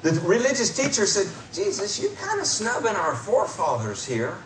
the 0.02 0.12
religious 0.20 0.74
teacher 0.74 1.06
said, 1.06 1.26
Jesus, 1.52 2.00
you're 2.00 2.12
kind 2.12 2.40
of 2.40 2.46
snubbing 2.46 2.94
our 2.94 3.16
forefathers 3.16 4.06
here. 4.06 4.38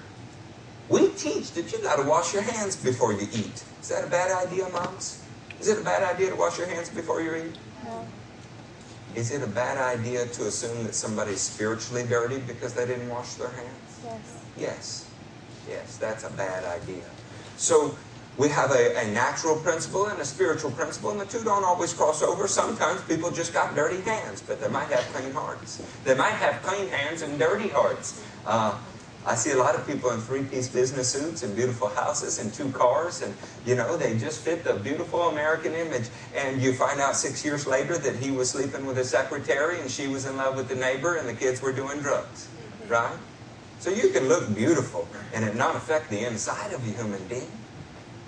We 0.89 1.11
teach 1.11 1.53
that 1.53 1.71
you 1.73 1.83
got 1.83 1.97
to 1.97 2.09
wash 2.09 2.33
your 2.33 2.43
hands 2.43 2.75
before 2.77 3.13
you 3.13 3.29
eat. 3.33 3.63
Is 3.81 3.89
that 3.89 4.05
a 4.05 4.11
bad 4.11 4.47
idea, 4.47 4.69
moms? 4.71 5.23
Is 5.61 5.69
it 5.69 5.79
a 5.79 5.85
bad 5.85 6.03
idea 6.03 6.31
to 6.31 6.37
wash 6.37 6.59
your 6.59 6.67
hands 6.67 6.89
before 6.89 7.21
you 7.21 7.35
eat? 7.35 7.59
No. 7.85 8.07
Is 9.15 9.33
it 9.33 9.43
a 9.43 9.47
bad 9.47 9.77
idea 9.77 10.27
to 10.27 10.47
assume 10.47 10.85
that 10.85 10.95
somebody's 10.95 11.41
spiritually 11.41 12.05
dirty 12.05 12.39
because 12.39 12.75
they 12.75 12.87
didn't 12.87 13.09
wash 13.09 13.35
their 13.35 13.51
hands? 13.51 14.01
Yes. 14.05 14.45
Yes. 14.57 15.11
Yes, 15.69 15.97
that's 15.97 16.25
a 16.25 16.31
bad 16.31 16.65
idea. 16.65 17.05
So 17.57 17.97
we 18.39 18.49
have 18.49 18.71
a, 18.71 18.97
a, 18.97 19.13
natural 19.13 19.57
principle 19.57 20.07
and 20.07 20.19
a 20.21 20.25
spiritual 20.25 20.71
principle, 20.71 21.11
and 21.11 21.21
the 21.21 21.27
two 21.27 21.45
don't 21.45 21.65
always 21.65 21.93
cross 21.93 22.23
over. 22.23 22.49
Sometimes 22.49 23.03
people 23.03 23.31
just 23.31 23.53
got 23.53 23.75
dirty 23.75 24.01
hands, 24.01 24.41
but 24.41 24.61
they 24.61 24.69
might 24.69 24.89
have 24.89 25.05
clean 25.13 25.33
hearts. 25.33 25.83
They 26.05 26.15
might 26.15 26.33
have 26.33 26.63
clean 26.63 26.89
hands 26.89 27.23
and 27.23 27.39
dirty 27.39 27.69
hearts. 27.69 28.25
Uh, 28.47 28.79
I 29.27 29.35
see 29.35 29.51
a 29.51 29.57
lot 29.57 29.75
of 29.75 29.87
people 29.87 30.11
in 30.11 30.21
three-piece 30.21 30.69
business 30.69 31.11
suits 31.11 31.43
and 31.43 31.55
beautiful 31.55 31.89
houses 31.89 32.39
and 32.39 32.53
two 32.53 32.71
cars, 32.71 33.21
and 33.21 33.35
you 33.67 33.75
know 33.75 33.97
they 33.97 34.17
just 34.17 34.41
fit 34.41 34.65
the 34.65 34.75
beautiful 34.75 35.29
American 35.29 35.75
image. 35.75 36.09
And 36.35 36.63
you 36.63 36.73
find 36.73 37.01
out 37.01 37.17
six 37.17 37.45
years 37.45 37.67
later 37.67 37.99
that 37.99 38.17
he 38.17 38.31
was 38.31 38.51
sleeping 38.51 38.87
with 38.87 38.97
his 38.97 39.11
secretary, 39.11 39.81
and 39.81 39.91
she 39.91 40.09
was 40.09 40.25
in 40.25 40.37
love 40.37 40.57
with 40.57 40.69
the 40.69 40.75
neighbor, 40.75 41.17
and 41.17 41.29
the 41.29 41.35
kids 41.35 41.61
were 41.61 41.73
doing 41.73 42.01
drugs, 42.01 42.49
mm-hmm. 42.49 42.93
right? 42.93 43.19
So 43.81 43.89
you 43.89 44.11
can 44.11 44.29
look 44.29 44.55
beautiful 44.55 45.09
and 45.33 45.43
it 45.43 45.57
not 45.57 45.75
affect 45.75 46.11
the 46.11 46.27
inside 46.27 46.75
of 46.75 46.87
a 46.87 46.91
human 46.93 47.27
being. 47.29 47.51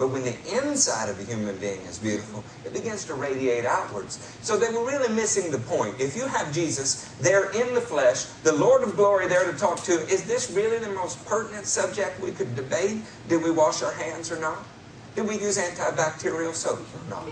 But 0.03 0.09
when 0.09 0.25
the 0.25 0.35
inside 0.61 1.09
of 1.11 1.21
a 1.21 1.23
human 1.23 1.57
being 1.59 1.81
is 1.83 1.97
beautiful, 1.97 2.43
it 2.65 2.73
begins 2.73 3.05
to 3.05 3.15
radiate 3.15 3.65
outwards. 3.65 4.37
So 4.43 4.59
they 4.59 4.69
were 4.69 4.85
really 4.85 5.15
missing 5.15 5.53
the 5.53 5.61
point. 5.61 6.01
If 6.01 6.17
you 6.17 6.27
have 6.27 6.53
Jesus 6.53 7.05
there 7.21 7.53
in 7.53 7.73
the 7.73 7.81
flesh, 7.81 8.25
the 8.43 8.53
Lord 8.53 8.83
of 8.83 8.97
glory 8.97 9.29
there 9.29 9.49
to 9.49 9.57
talk 9.57 9.81
to, 9.85 9.93
is 9.93 10.25
this 10.25 10.51
really 10.51 10.81
the 10.81 10.91
most 10.91 11.25
pertinent 11.25 11.67
subject 11.67 12.19
we 12.19 12.33
could 12.33 12.57
debate? 12.57 13.01
Did 13.29 13.45
we 13.45 13.53
wash 13.53 13.81
our 13.85 13.93
hands 13.93 14.33
or 14.33 14.41
not? 14.41 14.67
Did 15.15 15.29
we 15.29 15.39
use 15.39 15.57
antibacterial 15.57 16.53
soap 16.53 16.81
or 16.81 17.09
not? 17.09 17.29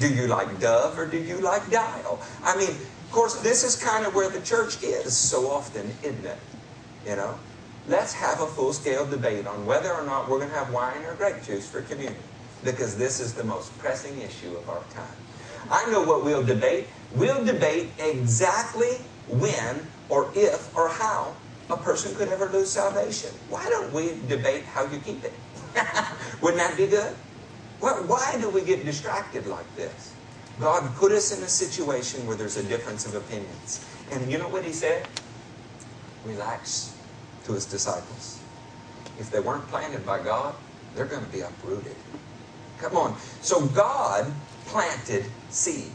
Do 0.00 0.12
you 0.12 0.26
like 0.26 0.58
Dove 0.58 0.98
or 0.98 1.06
do 1.06 1.18
you 1.18 1.38
like 1.38 1.70
Dial? 1.70 2.20
I 2.42 2.56
mean, 2.56 2.70
of 2.70 3.12
course, 3.12 3.36
this 3.42 3.62
is 3.62 3.80
kind 3.80 4.04
of 4.04 4.16
where 4.16 4.28
the 4.28 4.40
church 4.40 4.82
is 4.82 5.16
so 5.16 5.48
often, 5.48 5.88
isn't 6.02 6.26
it? 6.26 6.38
You 7.06 7.14
know? 7.14 7.38
Let's 7.88 8.12
have 8.12 8.40
a 8.40 8.46
full-scale 8.46 9.06
debate 9.06 9.46
on 9.46 9.64
whether 9.66 9.92
or 9.92 10.04
not 10.04 10.28
we're 10.28 10.38
going 10.38 10.50
to 10.50 10.56
have 10.56 10.72
wine 10.72 11.02
or 11.04 11.14
grape 11.14 11.42
juice 11.42 11.68
for 11.68 11.82
communion. 11.82 12.22
Because 12.62 12.96
this 12.96 13.20
is 13.20 13.34
the 13.34 13.44
most 13.44 13.76
pressing 13.78 14.20
issue 14.20 14.54
of 14.56 14.68
our 14.68 14.82
time. 14.92 15.16
I 15.70 15.90
know 15.90 16.02
what 16.02 16.24
we'll 16.24 16.44
debate. 16.44 16.86
We'll 17.14 17.44
debate 17.44 17.88
exactly 17.98 18.96
when 19.28 19.86
or 20.08 20.30
if 20.34 20.74
or 20.76 20.88
how 20.88 21.34
a 21.70 21.76
person 21.76 22.14
could 22.16 22.28
ever 22.28 22.46
lose 22.46 22.70
salvation. 22.70 23.30
Why 23.48 23.68
don't 23.68 23.92
we 23.92 24.18
debate 24.28 24.64
how 24.64 24.84
you 24.86 24.98
keep 24.98 25.24
it? 25.24 25.32
Wouldn't 26.42 26.60
that 26.60 26.76
be 26.76 26.86
good? 26.86 27.14
Why 27.80 28.38
do 28.40 28.50
we 28.50 28.62
get 28.62 28.84
distracted 28.84 29.46
like 29.46 29.76
this? 29.76 30.14
God 30.58 30.92
put 30.96 31.12
us 31.12 31.36
in 31.36 31.44
a 31.44 31.48
situation 31.48 32.26
where 32.26 32.36
there's 32.36 32.56
a 32.56 32.64
difference 32.64 33.06
of 33.06 33.14
opinions. 33.14 33.86
And 34.10 34.30
you 34.30 34.38
know 34.38 34.48
what 34.48 34.64
he 34.64 34.72
said? 34.72 35.06
Relax 36.24 36.97
to 37.48 37.54
his 37.54 37.64
disciples. 37.66 38.40
If 39.18 39.30
they 39.30 39.40
weren't 39.40 39.66
planted 39.68 40.06
by 40.06 40.22
God, 40.22 40.54
they're 40.94 41.06
going 41.06 41.24
to 41.24 41.32
be 41.32 41.40
uprooted. 41.40 41.96
Come 42.78 42.96
on. 42.96 43.16
So 43.40 43.66
God 43.66 44.32
planted 44.66 45.24
seed. 45.50 45.90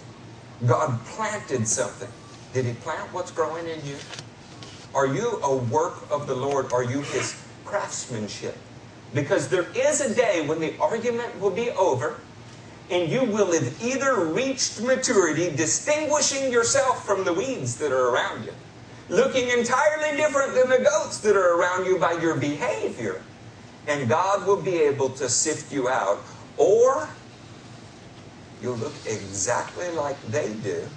God 0.67 0.99
planted 1.05 1.67
something. 1.67 2.09
Did 2.53 2.65
he 2.65 2.73
plant 2.73 3.13
what's 3.13 3.31
growing 3.31 3.67
in 3.67 3.85
you? 3.85 3.95
Are 4.93 5.07
you 5.07 5.39
a 5.43 5.55
work 5.55 5.95
of 6.11 6.27
the 6.27 6.35
Lord? 6.35 6.71
Are 6.73 6.83
you 6.83 7.01
his 7.01 7.35
craftsmanship? 7.65 8.55
Because 9.13 9.47
there 9.47 9.67
is 9.75 10.01
a 10.01 10.13
day 10.13 10.45
when 10.45 10.59
the 10.59 10.77
argument 10.79 11.39
will 11.39 11.51
be 11.51 11.69
over 11.71 12.19
and 12.89 13.09
you 13.09 13.23
will 13.23 13.51
have 13.53 13.83
either 13.83 14.25
reached 14.25 14.81
maturity, 14.81 15.49
distinguishing 15.55 16.51
yourself 16.51 17.05
from 17.05 17.23
the 17.23 17.33
weeds 17.33 17.77
that 17.77 17.91
are 17.91 18.09
around 18.09 18.45
you, 18.45 18.53
looking 19.09 19.49
entirely 19.49 20.15
different 20.17 20.53
than 20.53 20.69
the 20.69 20.83
goats 20.83 21.19
that 21.19 21.35
are 21.35 21.55
around 21.59 21.85
you 21.85 21.97
by 21.97 22.13
your 22.13 22.35
behavior. 22.35 23.21
And 23.87 24.07
God 24.07 24.47
will 24.47 24.61
be 24.61 24.77
able 24.77 25.09
to 25.09 25.27
sift 25.27 25.71
you 25.71 25.89
out. 25.89 26.19
Or 26.57 27.09
you'll 28.61 28.77
look 28.77 28.93
exactly 29.05 29.89
like 29.89 30.21
they 30.27 30.53
do 30.63 30.87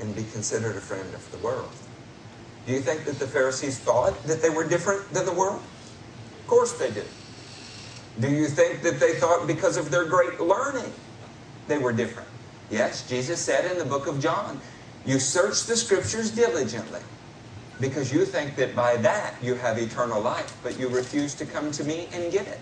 and 0.00 0.14
be 0.16 0.24
considered 0.32 0.76
a 0.76 0.80
friend 0.80 1.14
of 1.14 1.30
the 1.30 1.38
world. 1.38 1.70
Do 2.66 2.72
you 2.72 2.80
think 2.80 3.04
that 3.04 3.18
the 3.18 3.26
Pharisees 3.26 3.78
thought 3.78 4.20
that 4.24 4.42
they 4.42 4.50
were 4.50 4.64
different 4.64 5.08
than 5.12 5.26
the 5.26 5.32
world? 5.32 5.62
Of 6.40 6.46
course 6.46 6.72
they 6.72 6.90
did. 6.90 7.06
Do 8.20 8.28
you 8.28 8.46
think 8.46 8.82
that 8.82 9.00
they 9.00 9.14
thought 9.14 9.46
because 9.46 9.76
of 9.76 9.90
their 9.90 10.04
great 10.04 10.40
learning 10.40 10.92
they 11.68 11.78
were 11.78 11.92
different? 11.92 12.28
Yes, 12.70 13.08
Jesus 13.08 13.40
said 13.40 13.70
in 13.70 13.78
the 13.78 13.84
book 13.84 14.06
of 14.06 14.20
John 14.20 14.60
you 15.04 15.18
search 15.18 15.64
the 15.64 15.76
scriptures 15.76 16.30
diligently 16.30 17.00
because 17.80 18.12
you 18.12 18.24
think 18.24 18.54
that 18.56 18.76
by 18.76 18.96
that 18.96 19.34
you 19.42 19.54
have 19.54 19.78
eternal 19.78 20.20
life, 20.20 20.56
but 20.62 20.78
you 20.78 20.88
refuse 20.88 21.34
to 21.34 21.46
come 21.46 21.70
to 21.72 21.84
me 21.84 22.08
and 22.12 22.30
get 22.30 22.46
it. 22.46 22.60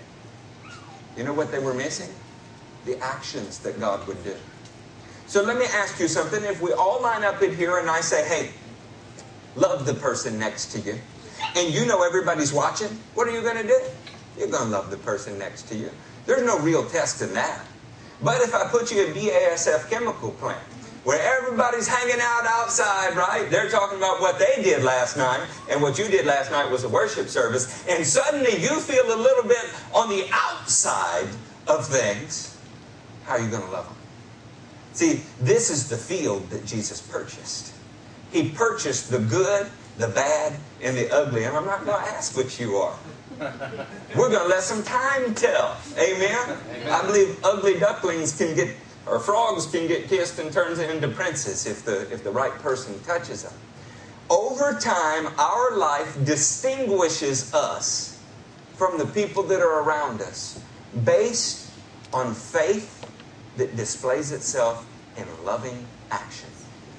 You 1.16 1.24
know 1.24 1.34
what 1.34 1.50
they 1.50 1.58
were 1.58 1.74
missing? 1.74 2.10
The 2.86 2.98
actions 2.98 3.58
that 3.60 3.78
God 3.78 4.06
would 4.06 4.22
do. 4.24 4.34
So 5.26 5.42
let 5.42 5.58
me 5.58 5.66
ask 5.66 6.00
you 6.00 6.08
something. 6.08 6.42
If 6.44 6.62
we 6.62 6.72
all 6.72 7.02
line 7.02 7.22
up 7.22 7.42
in 7.42 7.54
here 7.54 7.78
and 7.78 7.90
I 7.90 8.00
say, 8.00 8.26
hey, 8.26 8.50
love 9.54 9.84
the 9.84 9.94
person 9.94 10.38
next 10.38 10.72
to 10.72 10.80
you, 10.80 10.98
and 11.56 11.72
you 11.72 11.86
know 11.86 12.02
everybody's 12.02 12.52
watching, 12.52 12.88
what 13.14 13.28
are 13.28 13.32
you 13.32 13.42
going 13.42 13.56
to 13.56 13.66
do? 13.66 13.80
You're 14.38 14.48
going 14.48 14.64
to 14.64 14.70
love 14.70 14.90
the 14.90 14.96
person 14.96 15.38
next 15.38 15.68
to 15.68 15.76
you. 15.76 15.90
There's 16.26 16.46
no 16.46 16.58
real 16.60 16.88
test 16.88 17.22
in 17.22 17.34
that. 17.34 17.66
But 18.22 18.40
if 18.40 18.54
I 18.54 18.66
put 18.68 18.90
you 18.90 19.06
in 19.06 19.12
BASF 19.12 19.90
chemical 19.90 20.30
plant, 20.32 20.60
where 21.04 21.20
everybody's 21.38 21.88
hanging 21.88 22.20
out 22.20 22.44
outside, 22.46 23.16
right? 23.16 23.50
They're 23.50 23.70
talking 23.70 23.98
about 23.98 24.20
what 24.20 24.38
they 24.38 24.62
did 24.62 24.82
last 24.84 25.16
night, 25.16 25.46
and 25.70 25.80
what 25.80 25.98
you 25.98 26.08
did 26.08 26.26
last 26.26 26.50
night 26.50 26.70
was 26.70 26.84
a 26.84 26.88
worship 26.88 27.28
service, 27.28 27.86
and 27.88 28.06
suddenly 28.06 28.52
you 28.60 28.80
feel 28.80 29.06
a 29.06 29.16
little 29.16 29.44
bit 29.44 29.64
on 29.94 30.08
the 30.08 30.26
outside 30.32 31.28
of 31.66 31.86
things. 31.86 32.58
How 33.24 33.32
are 33.32 33.40
you 33.40 33.48
going 33.48 33.62
to 33.62 33.70
love 33.70 33.86
them? 33.86 33.96
See, 34.92 35.22
this 35.40 35.70
is 35.70 35.88
the 35.88 35.96
field 35.96 36.50
that 36.50 36.66
Jesus 36.66 37.00
purchased. 37.00 37.72
He 38.32 38.50
purchased 38.50 39.10
the 39.10 39.20
good, 39.20 39.68
the 39.98 40.08
bad, 40.08 40.58
and 40.82 40.96
the 40.96 41.10
ugly, 41.12 41.44
and 41.44 41.56
I'm 41.56 41.64
not 41.64 41.84
going 41.84 42.02
to 42.02 42.10
ask 42.10 42.36
which 42.36 42.60
you 42.60 42.76
are. 42.76 42.98
We're 43.38 44.28
going 44.28 44.42
to 44.42 44.48
let 44.48 44.62
some 44.62 44.82
time 44.82 45.34
tell. 45.34 45.78
Amen? 45.96 46.58
Amen? 46.70 46.92
I 46.92 47.06
believe 47.06 47.38
ugly 47.42 47.78
ducklings 47.78 48.36
can 48.36 48.54
get 48.54 48.76
or 49.06 49.18
frogs 49.18 49.66
can 49.66 49.86
get 49.86 50.08
kissed 50.08 50.38
and 50.38 50.52
turn 50.52 50.78
into 50.78 51.08
princes 51.08 51.66
if 51.66 51.84
the, 51.84 52.10
if 52.12 52.22
the 52.22 52.30
right 52.30 52.52
person 52.60 53.00
touches 53.02 53.42
them. 53.42 53.52
Over 54.28 54.78
time, 54.78 55.26
our 55.38 55.76
life 55.76 56.16
distinguishes 56.24 57.52
us 57.52 58.22
from 58.74 58.98
the 58.98 59.06
people 59.06 59.42
that 59.44 59.60
are 59.60 59.82
around 59.82 60.20
us 60.20 60.62
based 61.04 61.70
on 62.12 62.34
faith 62.34 62.96
that 63.56 63.76
displays 63.76 64.32
itself 64.32 64.86
in 65.16 65.26
loving 65.44 65.86
action. 66.10 66.48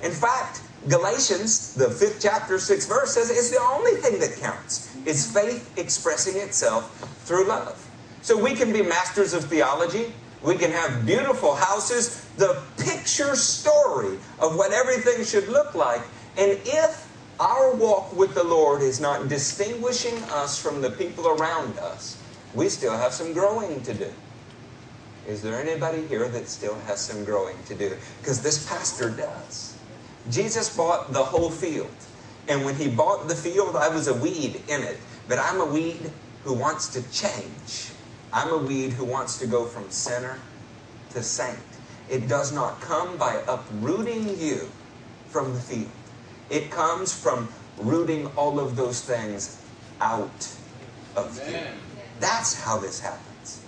In 0.04 0.12
fact, 0.12 0.62
Galatians, 0.90 1.76
the 1.76 1.90
fifth 1.90 2.20
chapter, 2.22 2.58
sixth 2.58 2.90
verse 2.90 3.14
says 3.14 3.30
it's 3.30 3.52
the 3.52 3.60
only 3.60 3.94
thing 4.02 4.20
that 4.20 4.36
counts. 4.40 4.96
Is 5.06 5.32
faith 5.32 5.78
expressing 5.78 6.40
itself 6.42 6.98
through 7.26 7.48
love. 7.48 7.88
So 8.22 8.42
we 8.42 8.54
can 8.54 8.74
be 8.74 8.82
masters 8.82 9.34
of 9.34 9.46
theology, 9.46 10.14
we 10.44 10.56
can 10.56 10.72
have 10.72 11.06
beautiful 11.06 11.56
houses, 11.56 12.26
the 12.38 12.62
picture 12.78 13.36
story 13.36 14.18
of 14.40 14.56
what 14.56 14.72
everything 14.72 15.24
should 15.24 15.48
look 15.48 15.76
like. 15.76 16.02
And 16.38 16.60
if 16.66 17.08
our 17.42 17.74
walk 17.74 18.14
with 18.14 18.36
the 18.36 18.44
Lord 18.44 18.84
is 18.84 19.00
not 19.00 19.28
distinguishing 19.28 20.16
us 20.30 20.62
from 20.62 20.82
the 20.82 20.92
people 20.92 21.28
around 21.28 21.80
us. 21.80 22.22
We 22.54 22.70
still 22.70 22.96
have 22.96 23.14
some 23.14 23.34
growing 23.34 23.82
to 23.82 23.94
do. 23.96 24.14
Is 25.28 25.42
there 25.42 25.60
anybody 25.60 26.06
here 26.06 26.28
that 26.30 26.48
still 26.48 26.76
has 26.82 27.00
some 27.00 27.26
growing 27.26 27.58
to 27.66 27.74
do? 27.74 27.98
Because 28.20 28.44
this 28.44 28.68
pastor 28.68 29.10
does. 29.10 29.76
Jesus 30.30 30.76
bought 30.76 31.14
the 31.14 31.24
whole 31.24 31.50
field. 31.50 31.96
And 32.48 32.64
when 32.64 32.76
he 32.76 32.90
bought 32.90 33.28
the 33.28 33.36
field, 33.36 33.76
I 33.76 33.88
was 33.90 34.08
a 34.08 34.14
weed 34.14 34.62
in 34.68 34.84
it. 34.84 34.98
But 35.28 35.40
I'm 35.40 35.62
a 35.62 35.66
weed 35.66 36.12
who 36.44 36.54
wants 36.54 36.90
to 36.90 37.02
change. 37.12 37.92
I'm 38.34 38.52
a 38.52 38.58
weed 38.58 38.94
who 38.94 39.06
wants 39.06 39.38
to 39.40 39.48
go 39.48 39.66
from 39.66 39.90
sinner 39.90 40.40
to 41.10 41.22
saint. 41.22 41.58
It 42.10 42.28
does 42.28 42.52
not 42.52 42.82
come 42.82 43.18
by 43.18 43.42
uprooting 43.48 44.40
you 44.40 44.70
from 45.28 45.54
the 45.54 45.60
field. 45.60 45.92
It 46.50 46.72
comes 46.72 47.14
from 47.14 47.50
rooting 47.78 48.28
all 48.38 48.60
of 48.60 48.76
those 48.76 49.02
things 49.02 49.66
out 50.00 50.50
of 51.16 51.48
you. 51.48 51.58
That's 52.20 52.62
how 52.62 52.78
this 52.78 53.00
happens. 53.00 53.66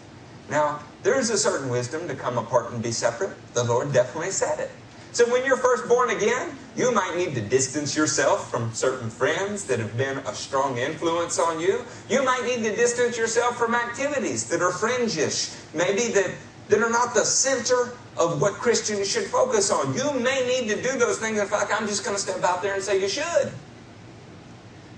Now, 0.49 0.83
there 1.03 1.17
is 1.17 1.29
a 1.29 1.37
certain 1.37 1.69
wisdom 1.69 2.07
to 2.07 2.15
come 2.15 2.37
apart 2.37 2.71
and 2.71 2.83
be 2.83 2.91
separate. 2.91 3.53
The 3.53 3.63
Lord 3.63 3.93
definitely 3.93 4.31
said 4.31 4.59
it. 4.59 4.71
So 5.13 5.31
when 5.31 5.45
you're 5.45 5.57
first 5.57 5.87
born 5.87 6.09
again, 6.09 6.57
you 6.75 6.91
might 6.91 7.15
need 7.15 7.35
to 7.35 7.41
distance 7.41 7.95
yourself 7.95 8.49
from 8.49 8.73
certain 8.73 9.11
friends 9.11 9.63
that 9.65 9.79
have 9.79 9.95
been 9.95 10.17
a 10.17 10.33
strong 10.33 10.79
influence 10.79 11.37
on 11.37 11.59
you. 11.59 11.85
You 12.09 12.25
might 12.25 12.43
need 12.45 12.63
to 12.67 12.75
distance 12.75 13.15
yourself 13.15 13.55
from 13.55 13.75
activities 13.75 14.49
that 14.49 14.63
are 14.63 14.71
fringish, 14.71 15.55
maybe 15.75 16.11
that, 16.13 16.31
that 16.69 16.79
are 16.79 16.89
not 16.89 17.13
the 17.13 17.23
center 17.25 17.95
of 18.17 18.41
what 18.41 18.53
Christians 18.53 19.07
should 19.07 19.25
focus 19.25 19.71
on. 19.71 19.93
You 19.93 20.19
may 20.19 20.47
need 20.47 20.67
to 20.69 20.81
do 20.81 20.97
those 20.97 21.19
things. 21.19 21.37
In 21.39 21.45
fact, 21.45 21.71
I'm 21.71 21.87
just 21.87 22.03
going 22.03 22.15
to 22.15 22.21
step 22.21 22.43
out 22.43 22.63
there 22.63 22.73
and 22.73 22.81
say 22.81 22.99
you 22.99 23.07
should. 23.07 23.51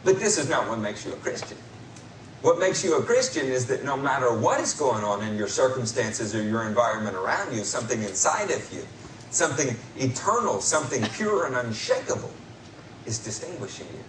But 0.06 0.20
this 0.20 0.38
is 0.38 0.50
not 0.50 0.70
what 0.70 0.80
makes 0.80 1.06
you 1.06 1.12
a 1.12 1.18
Christian. 1.18 1.58
What 2.42 2.58
makes 2.58 2.86
you 2.86 2.98
a 2.98 3.04
Christian 3.04 3.48
is 3.48 3.66
that 3.66 3.84
no 3.84 3.98
matter 3.98 4.34
what 4.34 4.62
is 4.62 4.74
going 4.74 5.04
on 5.04 5.28
in 5.28 5.36
your 5.36 5.48
circumstances 5.50 6.34
or 6.34 6.42
your 6.42 6.64
environment 6.64 7.18
around 7.18 7.54
you, 7.54 7.66
something 7.66 8.02
inside 8.04 8.52
of 8.52 8.72
you, 8.72 8.86
something 9.36 9.76
eternal, 9.98 10.62
something 10.62 11.04
pure 11.10 11.46
and 11.46 11.56
unshakable, 11.56 12.32
is 13.06 13.20
distinguishing 13.20 13.88
you. 13.94 14.04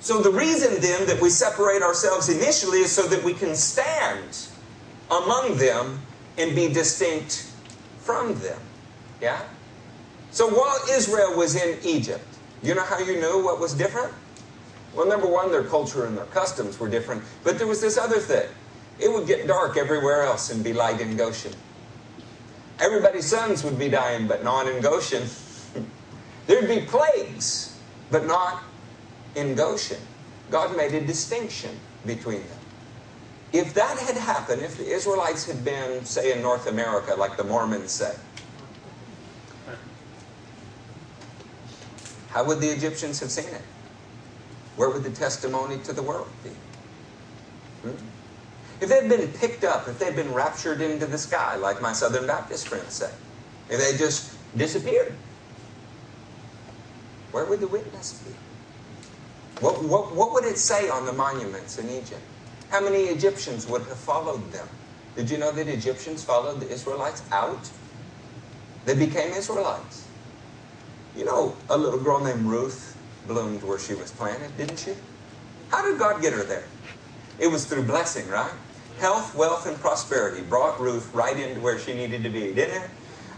So 0.00 0.20
the 0.22 0.30
reason 0.30 0.80
then 0.80 1.06
that 1.06 1.20
we 1.20 1.30
separate 1.30 1.82
ourselves 1.82 2.28
initially 2.28 2.80
is 2.80 2.92
so 2.92 3.02
that 3.08 3.22
we 3.24 3.34
can 3.34 3.56
stand 3.56 4.46
among 5.10 5.56
them 5.56 6.00
and 6.36 6.54
be 6.54 6.72
distinct 6.72 7.50
from 7.98 8.38
them. 8.40 8.60
Yeah? 9.20 9.42
So 10.30 10.48
while 10.48 10.78
Israel 10.90 11.36
was 11.36 11.56
in 11.56 11.78
Egypt, 11.84 12.24
you 12.62 12.74
know 12.74 12.84
how 12.84 12.98
you 12.98 13.20
knew 13.20 13.42
what 13.42 13.58
was 13.58 13.74
different? 13.74 14.12
Well, 14.94 15.06
number 15.06 15.26
one, 15.26 15.50
their 15.50 15.64
culture 15.64 16.06
and 16.06 16.16
their 16.16 16.26
customs 16.26 16.78
were 16.78 16.88
different, 16.88 17.22
but 17.44 17.58
there 17.58 17.66
was 17.66 17.80
this 17.80 17.98
other 17.98 18.18
thing. 18.18 18.48
It 18.98 19.12
would 19.12 19.26
get 19.26 19.46
dark 19.46 19.76
everywhere 19.76 20.22
else 20.22 20.50
and 20.50 20.62
be 20.62 20.72
light 20.72 21.00
in 21.00 21.16
Goshen. 21.16 21.52
Everybody's 22.80 23.26
sons 23.26 23.64
would 23.64 23.78
be 23.78 23.88
dying, 23.88 24.28
but 24.28 24.44
not 24.44 24.68
in 24.68 24.80
Goshen. 24.80 25.24
There'd 26.46 26.68
be 26.68 26.86
plagues, 26.86 27.78
but 28.10 28.26
not 28.26 28.62
in 29.34 29.54
Goshen. 29.54 30.00
God 30.50 30.76
made 30.76 30.94
a 30.94 31.04
distinction 31.04 31.78
between 32.06 32.40
them. 32.40 32.58
If 33.52 33.74
that 33.74 33.98
had 33.98 34.16
happened, 34.16 34.62
if 34.62 34.76
the 34.76 34.86
Israelites 34.86 35.46
had 35.46 35.64
been, 35.64 36.04
say, 36.04 36.32
in 36.32 36.42
North 36.42 36.66
America, 36.66 37.14
like 37.14 37.36
the 37.36 37.44
Mormons 37.44 37.90
say, 37.90 38.14
how 42.30 42.44
would 42.44 42.60
the 42.60 42.68
Egyptians 42.68 43.20
have 43.20 43.30
seen 43.30 43.48
it? 43.48 43.62
Where 44.76 44.90
would 44.90 45.02
the 45.02 45.10
testimony 45.10 45.78
to 45.78 45.92
the 45.92 46.02
world 46.02 46.28
be? 46.44 46.50
Hmm? 47.88 47.96
If 48.80 48.88
they'd 48.88 49.08
been 49.08 49.28
picked 49.32 49.64
up, 49.64 49.88
if 49.88 49.98
they'd 49.98 50.14
been 50.14 50.32
raptured 50.32 50.80
into 50.80 51.06
the 51.06 51.18
sky, 51.18 51.56
like 51.56 51.82
my 51.82 51.92
Southern 51.92 52.26
Baptist 52.26 52.68
friends 52.68 52.94
say, 52.94 53.10
if 53.68 53.80
they 53.80 53.96
just 53.98 54.36
disappeared, 54.56 55.14
where 57.32 57.44
would 57.44 57.60
the 57.60 57.68
witness 57.68 58.22
be? 58.24 58.34
What, 59.60 59.82
what, 59.82 60.14
what 60.14 60.32
would 60.32 60.44
it 60.44 60.58
say 60.58 60.88
on 60.88 61.06
the 61.06 61.12
monuments 61.12 61.78
in 61.78 61.90
Egypt? 61.90 62.22
How 62.70 62.80
many 62.80 63.04
Egyptians 63.04 63.66
would 63.66 63.82
have 63.82 63.96
followed 63.96 64.52
them? 64.52 64.68
Did 65.16 65.30
you 65.30 65.38
know 65.38 65.50
that 65.50 65.66
Egyptians 65.66 66.22
followed 66.22 66.60
the 66.60 66.68
Israelites 66.70 67.22
out? 67.32 67.68
They 68.84 68.94
became 68.94 69.32
Israelites. 69.32 70.06
You 71.16 71.24
know, 71.24 71.56
a 71.68 71.76
little 71.76 71.98
girl 71.98 72.20
named 72.20 72.46
Ruth 72.46 72.96
bloomed 73.26 73.62
where 73.64 73.78
she 73.78 73.94
was 73.94 74.12
planted, 74.12 74.56
didn't 74.56 74.78
she? 74.78 74.94
How 75.70 75.82
did 75.84 75.98
God 75.98 76.22
get 76.22 76.32
her 76.32 76.44
there? 76.44 76.64
It 77.38 77.48
was 77.48 77.64
through 77.66 77.82
blessing, 77.82 78.28
right? 78.28 78.52
Health, 78.98 79.34
wealth, 79.34 79.66
and 79.66 79.78
prosperity 79.78 80.42
brought 80.42 80.80
Ruth 80.80 81.12
right 81.14 81.38
into 81.38 81.60
where 81.60 81.78
she 81.78 81.94
needed 81.94 82.22
to 82.24 82.30
be, 82.30 82.52
didn't 82.52 82.82
it? 82.82 82.90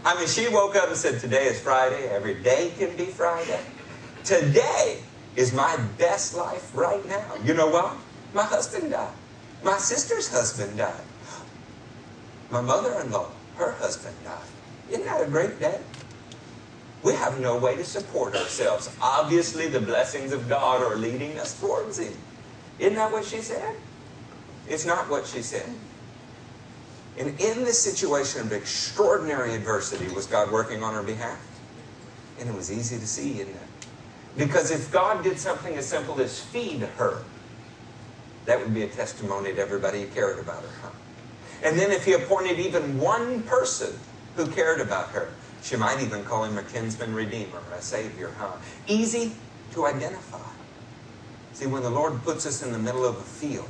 I 0.03 0.17
mean, 0.17 0.27
she 0.27 0.49
woke 0.49 0.75
up 0.75 0.87
and 0.87 0.97
said, 0.97 1.19
Today 1.19 1.45
is 1.45 1.59
Friday. 1.59 2.09
Every 2.09 2.33
day 2.41 2.73
can 2.77 2.95
be 2.97 3.05
Friday. 3.05 3.59
Today 4.23 5.01
is 5.35 5.53
my 5.53 5.77
best 5.97 6.35
life 6.35 6.75
right 6.75 7.05
now. 7.07 7.35
You 7.45 7.53
know 7.53 7.69
what? 7.69 7.95
My 8.33 8.43
husband 8.43 8.91
died. 8.91 9.13
My 9.63 9.77
sister's 9.77 10.27
husband 10.31 10.77
died. 10.77 11.03
My 12.49 12.61
mother 12.61 12.99
in 12.99 13.11
law, 13.11 13.29
her 13.57 13.73
husband 13.73 14.15
died. 14.23 14.39
Isn't 14.89 15.05
that 15.05 15.21
a 15.21 15.27
great 15.27 15.59
day? 15.59 15.79
We 17.03 17.13
have 17.13 17.39
no 17.39 17.57
way 17.57 17.75
to 17.75 17.85
support 17.85 18.35
ourselves. 18.35 18.89
Obviously, 19.01 19.67
the 19.67 19.79
blessings 19.79 20.33
of 20.33 20.49
God 20.49 20.81
are 20.81 20.95
leading 20.95 21.37
us 21.39 21.59
towards 21.59 21.99
Him. 21.99 22.13
Isn't 22.79 22.95
that 22.95 23.11
what 23.11 23.25
she 23.25 23.41
said? 23.41 23.75
It's 24.71 24.85
not 24.85 25.09
what 25.09 25.27
she 25.27 25.41
said. 25.41 25.69
And 27.17 27.27
in 27.41 27.65
this 27.65 27.77
situation 27.77 28.41
of 28.41 28.53
extraordinary 28.53 29.53
adversity, 29.53 30.07
was 30.15 30.27
God 30.27 30.49
working 30.49 30.81
on 30.81 30.93
her 30.93 31.03
behalf? 31.03 31.45
And 32.39 32.47
it 32.47 32.55
was 32.55 32.71
easy 32.71 32.97
to 32.97 33.05
see, 33.05 33.41
isn't 33.41 33.53
it? 33.53 33.87
Because 34.37 34.71
if 34.71 34.89
God 34.89 35.25
did 35.25 35.37
something 35.37 35.75
as 35.75 35.85
simple 35.85 36.21
as 36.21 36.39
feed 36.39 36.79
her, 36.79 37.21
that 38.45 38.59
would 38.59 38.73
be 38.73 38.83
a 38.83 38.87
testimony 38.87 39.53
to 39.53 39.59
everybody 39.59 40.03
who 40.03 40.07
cared 40.07 40.39
about 40.39 40.63
her, 40.63 40.69
huh? 40.81 40.89
And 41.63 41.77
then 41.77 41.91
if 41.91 42.05
he 42.05 42.13
appointed 42.13 42.57
even 42.57 42.97
one 42.97 43.43
person 43.43 43.93
who 44.37 44.47
cared 44.47 44.79
about 44.79 45.09
her, 45.09 45.33
she 45.61 45.75
might 45.75 46.01
even 46.01 46.23
call 46.23 46.45
him 46.45 46.57
a 46.57 46.63
kinsman 46.63 47.13
redeemer, 47.13 47.61
a 47.77 47.81
savior, 47.81 48.31
huh? 48.39 48.53
Easy 48.87 49.33
to 49.73 49.85
identify. 49.85 50.39
See, 51.53 51.67
when 51.67 51.83
the 51.83 51.89
Lord 51.89 52.23
puts 52.23 52.45
us 52.45 52.63
in 52.63 52.71
the 52.71 52.79
middle 52.79 53.05
of 53.05 53.17
a 53.17 53.21
field 53.21 53.67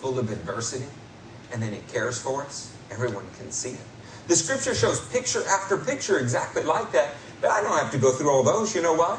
full 0.00 0.18
of 0.18 0.30
adversity, 0.30 0.86
and 1.52 1.62
then 1.62 1.72
it 1.72 1.86
cares 1.88 2.20
for 2.20 2.44
us, 2.44 2.72
everyone 2.90 3.24
can 3.38 3.50
see 3.50 3.70
it. 3.70 3.86
The 4.28 4.36
scripture 4.36 4.74
shows 4.74 5.00
picture 5.08 5.42
after 5.48 5.76
picture 5.76 6.18
exactly 6.18 6.62
like 6.62 6.92
that, 6.92 7.14
but 7.40 7.50
I 7.50 7.62
don't 7.62 7.76
have 7.78 7.90
to 7.92 7.98
go 7.98 8.12
through 8.12 8.30
all 8.30 8.42
those. 8.42 8.74
You 8.74 8.82
know 8.82 8.94
why? 8.94 9.18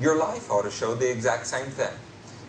Your 0.00 0.16
life 0.16 0.50
ought 0.50 0.62
to 0.62 0.70
show 0.70 0.94
the 0.94 1.10
exact 1.10 1.46
same 1.46 1.66
thing. 1.66 1.92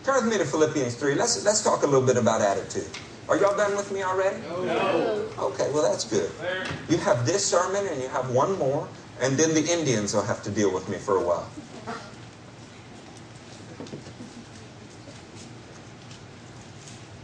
Turn 0.03 0.23
with 0.23 0.31
me 0.31 0.37
to 0.37 0.45
Philippians 0.45 0.95
3. 0.95 1.15
Let's, 1.15 1.43
let's 1.43 1.63
talk 1.63 1.83
a 1.83 1.85
little 1.85 2.05
bit 2.05 2.17
about 2.17 2.41
attitude. 2.41 2.87
Are 3.27 3.37
y'all 3.37 3.57
done 3.57 3.75
with 3.75 3.91
me 3.91 4.03
already? 4.03 4.37
No. 4.47 5.27
Okay, 5.37 5.69
well, 5.73 5.83
that's 5.83 6.05
good. 6.05 6.31
You 6.87 6.97
have 6.97 7.25
this 7.25 7.45
sermon 7.45 7.85
and 7.87 8.01
you 8.01 8.07
have 8.09 8.29
one 8.29 8.57
more, 8.57 8.87
and 9.19 9.35
then 9.35 9.53
the 9.53 9.65
Indians 9.69 10.13
will 10.13 10.23
have 10.23 10.41
to 10.43 10.51
deal 10.51 10.73
with 10.73 10.87
me 10.87 10.97
for 10.97 11.17
a 11.17 11.21
while. 11.21 11.49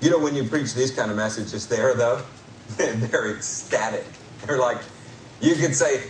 You 0.03 0.09
know, 0.09 0.19
when 0.19 0.35
you 0.35 0.43
preach 0.43 0.73
these 0.73 0.91
kind 0.91 1.09
of 1.09 1.15
messages 1.15 1.65
there, 1.65 1.93
though, 1.93 2.21
they're 2.75 3.37
ecstatic. 3.37 4.03
They're 4.45 4.57
like, 4.57 4.79
you 5.39 5.55
could 5.55 5.73
say 5.73 6.03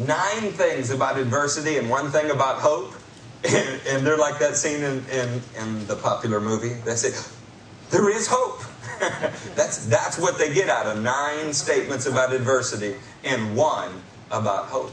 nine 0.00 0.52
things 0.52 0.90
about 0.90 1.18
adversity 1.18 1.78
and 1.78 1.88
one 1.88 2.10
thing 2.10 2.30
about 2.30 2.56
hope, 2.56 2.92
and, 3.48 3.80
and 3.88 4.06
they're 4.06 4.18
like 4.18 4.38
that 4.40 4.54
scene 4.54 4.82
in, 4.82 5.02
in, 5.06 5.40
in 5.56 5.86
the 5.86 5.96
popular 5.96 6.42
movie. 6.42 6.74
They 6.84 6.94
say, 6.94 7.18
there 7.88 8.10
is 8.10 8.28
hope. 8.30 8.60
that's, 9.56 9.86
that's 9.86 10.18
what 10.18 10.36
they 10.36 10.52
get 10.52 10.68
out 10.68 10.84
of 10.84 11.02
nine 11.02 11.54
statements 11.54 12.04
about 12.04 12.34
adversity 12.34 12.96
and 13.24 13.56
one 13.56 14.02
about 14.30 14.66
hope. 14.66 14.92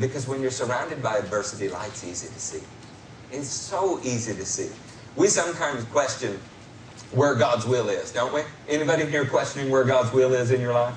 Because 0.00 0.26
when 0.26 0.40
you're 0.40 0.50
surrounded 0.50 1.02
by 1.02 1.18
adversity, 1.18 1.68
light's 1.68 2.02
easy 2.02 2.28
to 2.28 2.40
see. 2.40 2.62
It's 3.30 3.48
so 3.48 4.00
easy 4.02 4.34
to 4.34 4.46
see. 4.46 4.70
We 5.16 5.26
sometimes 5.26 5.84
question 5.84 6.40
where 7.12 7.34
God's 7.34 7.66
will 7.66 7.88
is, 7.88 8.10
don't 8.12 8.32
we? 8.34 8.42
Anybody 8.68 9.06
here 9.06 9.24
questioning 9.26 9.70
where 9.70 9.84
God's 9.84 10.12
will 10.12 10.32
is 10.34 10.50
in 10.50 10.60
your 10.60 10.74
life? 10.74 10.94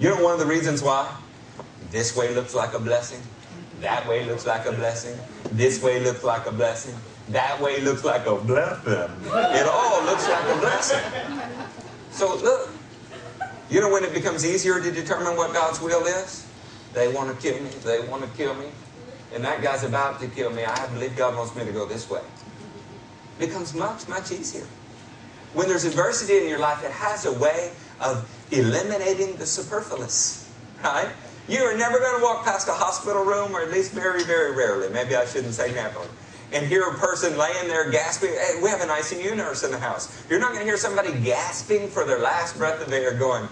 You 0.00 0.10
know 0.10 0.22
one 0.22 0.32
of 0.34 0.40
the 0.40 0.46
reasons 0.46 0.82
why? 0.82 1.12
This 1.90 2.16
way 2.16 2.34
looks 2.34 2.54
like 2.54 2.74
a 2.74 2.78
blessing. 2.78 3.20
That 3.80 4.06
way 4.08 4.24
looks 4.24 4.46
like 4.46 4.66
a 4.66 4.72
blessing. 4.72 5.18
This 5.52 5.82
way 5.82 6.00
looks 6.02 6.24
like 6.24 6.46
a 6.46 6.52
blessing. 6.52 6.94
That 7.30 7.60
way 7.60 7.80
looks 7.80 8.04
like 8.04 8.26
a 8.26 8.36
blessing. 8.36 8.92
It 8.92 9.66
all 9.66 10.04
looks 10.04 10.28
like 10.28 10.44
a 10.56 10.58
blessing. 10.60 11.40
So 12.10 12.36
look, 12.36 12.70
you 13.70 13.80
know 13.80 13.90
when 13.90 14.04
it 14.04 14.12
becomes 14.12 14.44
easier 14.44 14.80
to 14.80 14.90
determine 14.90 15.36
what 15.36 15.52
God's 15.52 15.80
will 15.80 16.04
is? 16.06 16.46
They 16.92 17.12
want 17.12 17.30
to 17.34 17.40
kill 17.40 17.62
me. 17.62 17.70
They 17.84 18.00
want 18.08 18.22
to 18.24 18.28
kill 18.36 18.54
me. 18.54 18.66
and 19.34 19.44
that 19.44 19.62
guy's 19.62 19.84
about 19.84 20.20
to 20.20 20.26
kill 20.28 20.50
me. 20.50 20.64
I 20.64 20.86
believe 20.88 21.16
God 21.16 21.36
wants 21.36 21.54
me 21.54 21.64
to 21.64 21.72
go 21.72 21.86
this 21.86 22.10
way. 22.10 22.20
It 23.38 23.46
becomes 23.46 23.74
much, 23.74 24.08
much 24.08 24.32
easier. 24.32 24.66
When 25.52 25.68
there's 25.68 25.84
adversity 25.84 26.38
in 26.38 26.48
your 26.48 26.58
life, 26.58 26.84
it 26.84 26.90
has 26.90 27.26
a 27.26 27.32
way 27.32 27.72
of 28.00 28.28
eliminating 28.50 29.36
the 29.36 29.46
superfluous, 29.46 30.48
right? 30.82 31.08
You 31.48 31.62
are 31.62 31.76
never 31.76 31.98
going 31.98 32.18
to 32.18 32.22
walk 32.22 32.44
past 32.44 32.68
a 32.68 32.72
hospital 32.72 33.24
room, 33.24 33.54
or 33.54 33.60
at 33.60 33.70
least 33.70 33.92
very, 33.92 34.22
very 34.22 34.54
rarely. 34.54 34.88
Maybe 34.88 35.16
I 35.16 35.26
shouldn't 35.26 35.54
say 35.54 35.74
never. 35.74 36.00
And 36.52 36.66
hear 36.66 36.82
a 36.88 36.94
person 36.94 37.36
laying 37.36 37.68
there 37.68 37.90
gasping. 37.90 38.30
Hey, 38.30 38.60
we 38.62 38.68
have 38.68 38.80
an 38.80 38.88
ICU 38.88 39.36
nurse 39.36 39.64
in 39.64 39.70
the 39.70 39.78
house. 39.78 40.24
You're 40.28 40.40
not 40.40 40.48
going 40.52 40.60
to 40.60 40.66
hear 40.66 40.76
somebody 40.76 41.12
gasping 41.20 41.88
for 41.88 42.04
their 42.04 42.18
last 42.20 42.56
breath 42.56 42.84
of 42.84 42.92
air 42.92 43.14
going, 43.14 43.48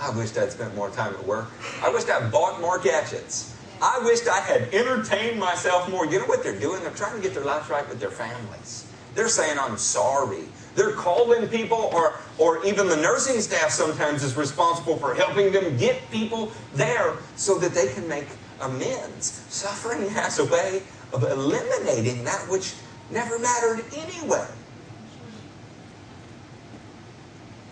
I 0.00 0.10
wished 0.16 0.38
I'd 0.38 0.50
spent 0.50 0.74
more 0.74 0.90
time 0.90 1.14
at 1.14 1.26
work. 1.26 1.48
I 1.82 1.90
wished 1.90 2.08
I'd 2.08 2.32
bought 2.32 2.60
more 2.60 2.78
gadgets. 2.78 3.56
I 3.82 4.00
wished 4.04 4.28
I 4.28 4.40
had 4.40 4.74
entertained 4.74 5.38
myself 5.38 5.90
more. 5.90 6.06
You 6.06 6.18
know 6.20 6.26
what 6.26 6.42
they're 6.42 6.58
doing? 6.58 6.82
They're 6.82 6.90
trying 6.92 7.16
to 7.16 7.22
get 7.22 7.34
their 7.34 7.44
lives 7.44 7.68
right 7.68 7.86
with 7.88 8.00
their 8.00 8.10
families. 8.10 8.86
They're 9.14 9.28
saying, 9.28 9.58
I'm 9.58 9.76
sorry. 9.76 10.44
They're 10.74 10.92
calling 10.92 11.48
people, 11.48 11.90
or, 11.92 12.18
or 12.38 12.64
even 12.64 12.88
the 12.88 12.96
nursing 12.96 13.40
staff 13.40 13.70
sometimes 13.70 14.22
is 14.22 14.36
responsible 14.36 14.96
for 14.96 15.14
helping 15.14 15.52
them 15.52 15.76
get 15.76 16.08
people 16.10 16.52
there 16.74 17.16
so 17.36 17.58
that 17.58 17.74
they 17.74 17.92
can 17.92 18.08
make 18.08 18.26
amends. 18.60 19.44
Suffering 19.48 20.08
has 20.10 20.38
a 20.38 20.44
way 20.44 20.82
of 21.12 21.24
eliminating 21.24 22.24
that 22.24 22.46
which 22.48 22.74
never 23.10 23.38
mattered 23.38 23.84
anyway. 23.94 24.46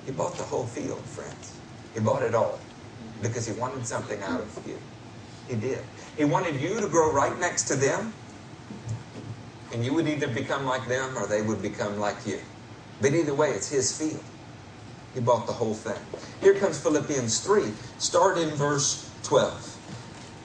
He 0.04 0.12
bought 0.12 0.36
the 0.36 0.42
whole 0.42 0.66
field, 0.66 1.02
friends. 1.02 1.56
He 1.94 2.00
bought 2.00 2.22
it 2.22 2.34
all 2.34 2.58
because 3.22 3.46
he 3.46 3.52
wanted 3.52 3.86
something 3.86 4.20
out 4.22 4.40
of 4.40 4.66
you. 4.66 4.78
He 5.48 5.54
did. 5.54 5.84
He 6.16 6.24
wanted 6.24 6.60
you 6.60 6.80
to 6.80 6.88
grow 6.88 7.12
right 7.12 7.38
next 7.38 7.64
to 7.64 7.76
them, 7.76 8.12
and 9.72 9.84
you 9.84 9.94
would 9.94 10.08
either 10.08 10.28
become 10.28 10.64
like 10.64 10.88
them 10.88 11.16
or 11.16 11.26
they 11.26 11.42
would 11.42 11.62
become 11.62 11.98
like 11.98 12.26
you. 12.26 12.40
But 13.00 13.14
either 13.14 13.34
way, 13.34 13.50
it's 13.50 13.68
his 13.68 13.96
field. 13.96 14.24
He 15.14 15.20
bought 15.20 15.46
the 15.46 15.52
whole 15.52 15.74
thing. 15.74 16.00
Here 16.40 16.54
comes 16.54 16.80
Philippians 16.80 17.40
3. 17.40 17.72
Start 17.98 18.38
in 18.38 18.50
verse 18.50 19.10
12. 19.24 19.76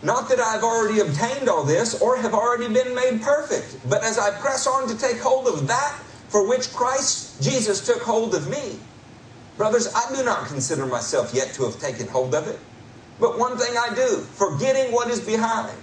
Not 0.03 0.27
that 0.29 0.39
I've 0.39 0.63
already 0.63 0.99
obtained 0.99 1.47
all 1.47 1.63
this 1.63 1.99
or 2.01 2.17
have 2.17 2.33
already 2.33 2.71
been 2.73 2.93
made 2.93 3.21
perfect, 3.21 3.77
but 3.89 4.03
as 4.03 4.17
I 4.17 4.31
press 4.31 4.67
on 4.67 4.87
to 4.89 4.97
take 4.97 5.19
hold 5.19 5.47
of 5.47 5.67
that 5.67 5.93
for 6.27 6.47
which 6.47 6.73
Christ 6.73 7.41
Jesus 7.41 7.85
took 7.85 8.01
hold 8.01 8.35
of 8.35 8.49
me. 8.49 8.79
Brothers, 9.55 9.93
I 9.93 10.13
do 10.13 10.23
not 10.23 10.47
consider 10.47 10.85
myself 10.85 11.33
yet 11.33 11.53
to 11.53 11.63
have 11.63 11.79
taken 11.79 12.07
hold 12.07 12.35
of 12.35 12.47
it. 12.47 12.59
But 13.19 13.37
one 13.39 13.57
thing 13.57 13.75
I 13.77 13.93
do, 13.93 14.17
forgetting 14.17 14.91
what 14.91 15.09
is 15.09 15.21
behind 15.21 15.77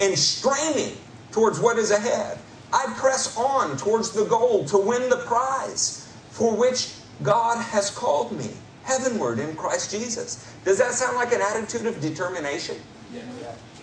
and 0.00 0.18
straining 0.18 0.96
towards 1.30 1.60
what 1.60 1.78
is 1.78 1.90
ahead, 1.90 2.38
I 2.72 2.92
press 2.98 3.36
on 3.36 3.76
towards 3.76 4.10
the 4.10 4.24
goal 4.24 4.64
to 4.66 4.78
win 4.78 5.08
the 5.08 5.18
prize 5.18 6.03
for 6.34 6.54
which 6.54 6.94
God 7.22 7.62
has 7.62 7.90
called 7.90 8.32
me 8.32 8.50
heavenward 8.82 9.38
in 9.38 9.54
Christ 9.54 9.92
Jesus. 9.92 10.52
Does 10.64 10.78
that 10.78 10.92
sound 10.92 11.16
like 11.16 11.32
an 11.32 11.40
attitude 11.40 11.86
of 11.86 12.00
determination? 12.00 12.76
Yeah. 13.14 13.22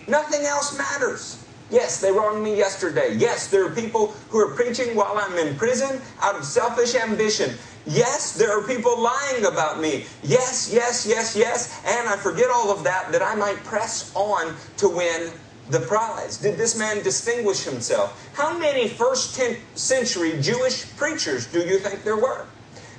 Nothing 0.06 0.42
else 0.42 0.76
matters. 0.76 1.44
Yes, 1.70 2.00
they 2.02 2.12
wronged 2.12 2.44
me 2.44 2.54
yesterday. 2.54 3.14
Yes, 3.16 3.48
there 3.48 3.64
are 3.64 3.74
people 3.74 4.08
who 4.28 4.38
are 4.38 4.54
preaching 4.54 4.94
while 4.94 5.16
I'm 5.16 5.38
in 5.38 5.56
prison 5.56 6.02
out 6.20 6.36
of 6.36 6.44
selfish 6.44 6.94
ambition. 6.94 7.56
Yes, 7.86 8.36
there 8.36 8.56
are 8.56 8.62
people 8.66 9.00
lying 9.00 9.46
about 9.46 9.80
me. 9.80 10.04
Yes, 10.22 10.70
yes, 10.72 11.06
yes, 11.06 11.34
yes. 11.34 11.80
And 11.86 12.06
I 12.06 12.16
forget 12.16 12.50
all 12.50 12.70
of 12.70 12.84
that 12.84 13.10
that 13.12 13.22
I 13.22 13.34
might 13.34 13.56
press 13.64 14.14
on 14.14 14.54
to 14.76 14.88
win 14.88 15.32
the 15.72 15.80
prize. 15.80 16.36
Did 16.36 16.56
this 16.56 16.78
man 16.78 17.02
distinguish 17.02 17.64
himself? 17.64 18.30
How 18.34 18.56
many 18.56 18.88
first 18.88 19.40
century 19.74 20.40
Jewish 20.40 20.94
preachers 20.96 21.46
do 21.46 21.60
you 21.60 21.78
think 21.78 22.04
there 22.04 22.16
were? 22.16 22.46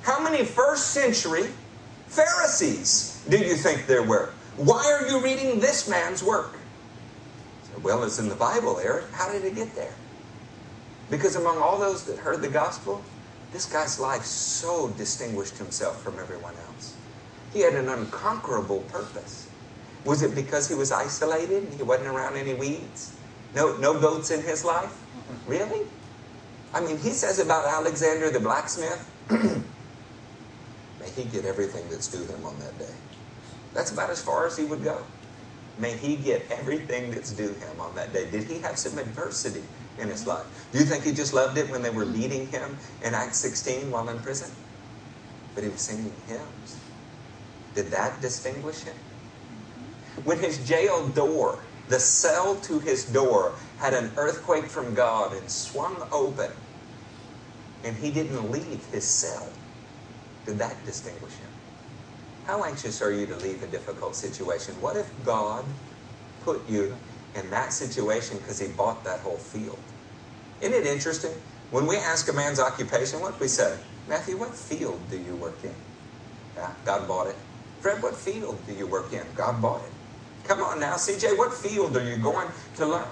How 0.02 0.22
many 0.22 0.44
first 0.44 0.88
century 0.90 1.48
Pharisees 2.08 3.24
do 3.28 3.38
you 3.38 3.54
think 3.54 3.86
there 3.86 4.02
were? 4.02 4.32
Why 4.56 4.84
are 4.92 5.08
you 5.08 5.20
reading 5.20 5.60
this 5.60 5.88
man's 5.88 6.22
work? 6.22 6.56
Well, 7.82 8.04
it's 8.04 8.18
in 8.18 8.28
the 8.28 8.34
Bible, 8.34 8.78
Eric. 8.78 9.10
How 9.12 9.32
did 9.32 9.44
it 9.44 9.54
get 9.54 9.74
there? 9.74 9.94
Because 11.10 11.36
among 11.36 11.58
all 11.58 11.78
those 11.78 12.04
that 12.04 12.18
heard 12.18 12.40
the 12.40 12.48
gospel, 12.48 13.02
this 13.52 13.66
guy's 13.66 14.00
life 14.00 14.24
so 14.24 14.88
distinguished 14.90 15.58
himself 15.58 16.02
from 16.02 16.18
everyone 16.18 16.54
else. 16.68 16.94
He 17.52 17.60
had 17.60 17.74
an 17.74 17.88
unconquerable 17.88 18.80
purpose. 18.88 19.48
Was 20.04 20.22
it 20.22 20.34
because 20.34 20.68
he 20.68 20.74
was 20.74 20.92
isolated? 20.92 21.64
and 21.64 21.72
He 21.74 21.82
wasn't 21.82 22.08
around 22.08 22.36
any 22.36 22.54
weeds? 22.54 23.16
No, 23.54 23.76
no 23.78 23.98
goats 23.98 24.30
in 24.30 24.42
his 24.42 24.64
life? 24.64 24.92
Really? 25.46 25.86
I 26.74 26.80
mean, 26.80 26.98
he 26.98 27.10
says 27.10 27.38
about 27.38 27.66
Alexander 27.66 28.30
the 28.30 28.40
blacksmith, 28.40 29.08
may 29.30 31.10
he 31.16 31.24
get 31.24 31.44
everything 31.44 31.88
that's 31.88 32.08
due 32.08 32.24
him 32.24 32.44
on 32.44 32.58
that 32.58 32.78
day. 32.78 32.92
That's 33.72 33.92
about 33.92 34.10
as 34.10 34.20
far 34.20 34.46
as 34.46 34.56
he 34.56 34.64
would 34.64 34.82
go. 34.82 35.02
May 35.78 35.96
he 35.96 36.16
get 36.16 36.42
everything 36.50 37.10
that's 37.10 37.32
due 37.32 37.54
him 37.54 37.80
on 37.80 37.94
that 37.94 38.12
day. 38.12 38.30
Did 38.30 38.44
he 38.44 38.58
have 38.60 38.78
some 38.78 38.98
adversity 38.98 39.62
in 39.98 40.08
his 40.08 40.26
life? 40.26 40.46
Do 40.72 40.78
you 40.78 40.84
think 40.84 41.04
he 41.04 41.12
just 41.12 41.32
loved 41.34 41.58
it 41.58 41.70
when 41.70 41.82
they 41.82 41.90
were 41.90 42.06
beating 42.06 42.46
him 42.48 42.76
in 43.02 43.14
Acts 43.14 43.38
16 43.38 43.90
while 43.90 44.08
in 44.08 44.18
prison? 44.20 44.50
But 45.54 45.64
he 45.64 45.70
was 45.70 45.80
singing 45.80 46.12
hymns. 46.26 46.78
Did 47.74 47.86
that 47.86 48.20
distinguish 48.20 48.82
him? 48.82 48.94
When 50.22 50.38
his 50.38 50.66
jail 50.66 51.08
door, 51.08 51.66
the 51.88 52.00
cell 52.00 52.60
to 52.62 52.80
his 52.80 53.04
door, 53.06 53.58
had 53.78 53.94
an 53.94 54.12
earthquake 54.16 54.66
from 54.66 54.94
God 54.94 55.32
and 55.34 55.50
swung 55.50 56.08
open, 56.12 56.52
and 57.84 57.96
he 57.96 58.10
didn't 58.12 58.50
leave 58.50 58.86
his 58.86 59.08
cell, 59.08 59.52
did 60.46 60.58
that 60.58 60.84
distinguish 60.84 61.34
him? 61.38 61.50
How 62.44 62.64
anxious 62.64 63.02
are 63.02 63.12
you 63.12 63.26
to 63.28 63.36
leave 63.36 63.62
a 63.62 63.68
difficult 63.68 64.16
situation? 64.16 64.80
What 64.80 64.96
if 64.96 65.12
God 65.24 65.66
put 66.40 66.68
you 66.68 66.98
in 67.34 67.50
that 67.50 67.72
situation 67.72 68.38
because 68.38 68.60
he 68.60 68.68
bought 68.68 69.04
that 69.04 69.20
whole 69.20 69.38
field? 69.38 69.84
Isn't 70.60 70.74
it 70.74 70.86
interesting? 70.86 71.32
When 71.70 71.86
we 71.86 71.98
ask 71.98 72.28
a 72.30 72.34
man's 72.34 72.60
occupation, 72.60 73.20
what 73.20 73.38
do 73.38 73.44
we 73.44 73.48
say? 73.48 73.78
Matthew, 74.08 74.38
what 74.38 74.56
field 74.56 75.10
do 75.10 75.18
you 75.18 75.36
work 75.36 75.64
in? 75.64 75.76
Yeah, 76.56 76.72
God 76.84 77.08
bought 77.08 77.28
it. 77.28 77.38
Fred, 77.80 78.02
what 78.02 78.16
field 78.16 78.66
do 78.66 78.74
you 78.74 78.88
work 78.88 79.12
in? 79.14 79.26
God 79.36 79.62
bought 79.62 79.84
it. 79.84 79.93
Come 80.44 80.62
on 80.62 80.78
now, 80.78 80.94
CJ, 80.94 81.38
what 81.38 81.54
field 81.54 81.96
are 81.96 82.04
you 82.04 82.16
going 82.18 82.48
to 82.76 82.86
learn? 82.86 83.08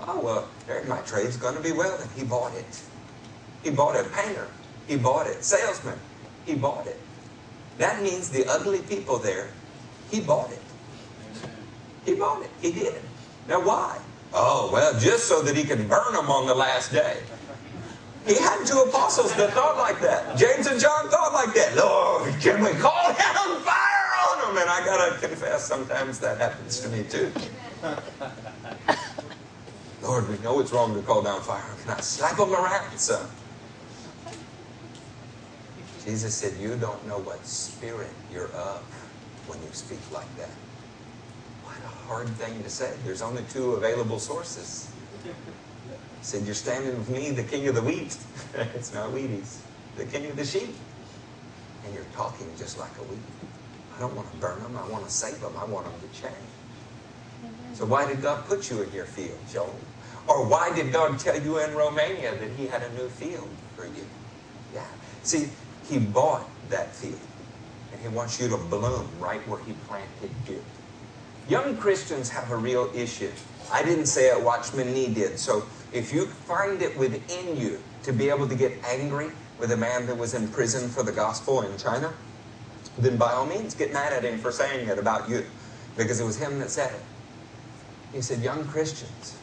Oh, 0.00 0.20
well, 0.20 0.48
my 0.88 1.00
trade's 1.02 1.36
going 1.36 1.54
to 1.54 1.62
be 1.62 1.72
welding. 1.72 2.08
He 2.16 2.24
bought 2.24 2.54
it. 2.54 2.82
He 3.62 3.70
bought 3.70 3.94
it. 3.94 4.10
Painter. 4.12 4.48
He 4.88 4.96
bought 4.96 5.26
it. 5.26 5.44
Salesman. 5.44 5.98
He 6.46 6.54
bought 6.54 6.86
it. 6.86 6.98
That 7.78 8.02
means 8.02 8.28
the 8.30 8.46
ugly 8.46 8.80
people 8.82 9.18
there, 9.18 9.48
he 10.10 10.20
bought 10.20 10.50
it. 10.50 10.60
He 12.04 12.14
bought 12.14 12.42
it. 12.42 12.50
He 12.60 12.72
did. 12.72 13.00
Now 13.48 13.60
why? 13.60 13.98
Oh, 14.34 14.70
well, 14.72 14.98
just 14.98 15.26
so 15.26 15.42
that 15.42 15.56
he 15.56 15.64
can 15.64 15.86
burn 15.88 16.12
them 16.12 16.30
on 16.30 16.46
the 16.46 16.54
last 16.54 16.92
day. 16.92 17.18
He 18.26 18.34
had 18.34 18.64
two 18.64 18.78
apostles 18.78 19.34
that 19.36 19.50
thought 19.52 19.76
like 19.78 20.00
that. 20.00 20.36
James 20.36 20.66
and 20.66 20.80
John 20.80 21.08
thought 21.08 21.32
like 21.32 21.54
that. 21.54 21.76
Lord, 21.76 22.32
can 22.40 22.62
we 22.62 22.70
call 22.80 23.12
down 23.14 23.60
fire 23.62 24.01
on? 24.56 24.62
And 24.62 24.70
I 24.70 24.84
gotta 24.84 25.18
confess, 25.26 25.64
sometimes 25.64 26.18
that 26.20 26.38
happens 26.38 26.80
to 26.80 26.88
me 26.88 27.04
too. 27.04 27.32
Lord, 30.02 30.28
we 30.28 30.38
know 30.38 30.60
it's 30.60 30.72
wrong 30.72 30.94
to 30.94 31.02
call 31.02 31.22
down 31.22 31.40
fire. 31.42 31.64
Can 31.82 31.92
I 31.92 32.00
slap 32.00 32.36
them 32.36 32.52
around 32.52 32.98
some? 32.98 33.28
Jesus 36.04 36.34
said, 36.34 36.60
You 36.60 36.76
don't 36.76 37.06
know 37.06 37.18
what 37.18 37.44
spirit 37.46 38.10
you're 38.32 38.50
of 38.52 38.82
when 39.46 39.60
you 39.62 39.68
speak 39.72 40.00
like 40.12 40.36
that. 40.36 40.50
What 41.62 41.78
a 41.84 41.94
hard 42.08 42.28
thing 42.30 42.62
to 42.62 42.70
say. 42.70 42.92
There's 43.04 43.22
only 43.22 43.44
two 43.50 43.72
available 43.72 44.18
sources. 44.18 44.90
He 45.22 45.30
said, 46.22 46.44
You're 46.44 46.54
standing 46.54 46.98
with 46.98 47.08
me, 47.08 47.30
the 47.30 47.44
king 47.44 47.68
of 47.68 47.76
the 47.76 47.82
wheat. 47.82 48.16
it's 48.54 48.92
not 48.92 49.10
Wheaties, 49.10 49.58
the 49.96 50.04
king 50.04 50.26
of 50.26 50.36
the 50.36 50.44
sheep. 50.44 50.74
And 51.84 51.94
you're 51.94 52.04
talking 52.14 52.48
just 52.58 52.78
like 52.78 52.96
a 52.98 53.02
wheat. 53.02 53.51
I 53.96 54.00
don't 54.00 54.14
want 54.14 54.30
to 54.30 54.36
burn 54.38 54.62
them. 54.62 54.76
I 54.76 54.88
want 54.88 55.04
to 55.04 55.10
save 55.10 55.40
them. 55.40 55.52
I 55.58 55.64
want 55.64 55.86
them 55.86 56.08
to 56.08 56.20
change. 56.20 56.34
So 57.74 57.86
why 57.86 58.06
did 58.06 58.22
God 58.22 58.44
put 58.46 58.70
you 58.70 58.82
in 58.82 58.92
your 58.92 59.06
field, 59.06 59.38
Joel? 59.50 59.78
Or 60.28 60.46
why 60.46 60.74
did 60.74 60.92
God 60.92 61.18
tell 61.18 61.40
you 61.40 61.58
in 61.58 61.74
Romania 61.74 62.32
that 62.38 62.50
he 62.56 62.66
had 62.66 62.82
a 62.82 62.92
new 62.94 63.08
field 63.08 63.48
for 63.74 63.86
you? 63.86 64.06
Yeah. 64.74 64.86
See, 65.22 65.48
he 65.88 65.98
bought 65.98 66.48
that 66.70 66.94
field. 66.94 67.18
And 67.92 68.00
He 68.00 68.08
wants 68.08 68.40
you 68.40 68.48
to 68.48 68.56
bloom 68.56 69.08
right 69.20 69.46
where 69.48 69.60
He 69.60 69.72
planted 69.86 70.30
you. 70.48 70.64
Young 71.48 71.76
Christians 71.76 72.30
have 72.30 72.50
a 72.50 72.56
real 72.56 72.90
issue. 72.94 73.30
I 73.70 73.82
didn't 73.82 74.06
say 74.06 74.28
it, 74.28 74.42
Watchman 74.42 74.92
Nee 74.94 75.12
did. 75.12 75.38
So 75.38 75.64
if 75.92 76.12
you 76.12 76.26
find 76.26 76.80
it 76.80 76.96
within 76.96 77.56
you 77.56 77.80
to 78.04 78.12
be 78.12 78.30
able 78.30 78.48
to 78.48 78.54
get 78.54 78.72
angry 78.84 79.30
with 79.58 79.72
a 79.72 79.76
man 79.76 80.06
that 80.06 80.16
was 80.16 80.34
in 80.34 80.48
prison 80.48 80.88
for 80.88 81.02
the 81.02 81.12
gospel 81.12 81.62
in 81.62 81.76
China, 81.78 82.14
then 82.98 83.16
by 83.16 83.32
all 83.32 83.46
means 83.46 83.74
get 83.74 83.92
mad 83.92 84.12
at 84.12 84.24
him 84.24 84.38
for 84.38 84.52
saying 84.52 84.88
it 84.88 84.98
about 84.98 85.28
you. 85.28 85.44
Because 85.96 86.20
it 86.20 86.24
was 86.24 86.38
him 86.38 86.58
that 86.58 86.70
said 86.70 86.92
it. 86.94 87.02
He 88.12 88.22
said, 88.22 88.42
Young 88.42 88.66
Christians, 88.66 89.38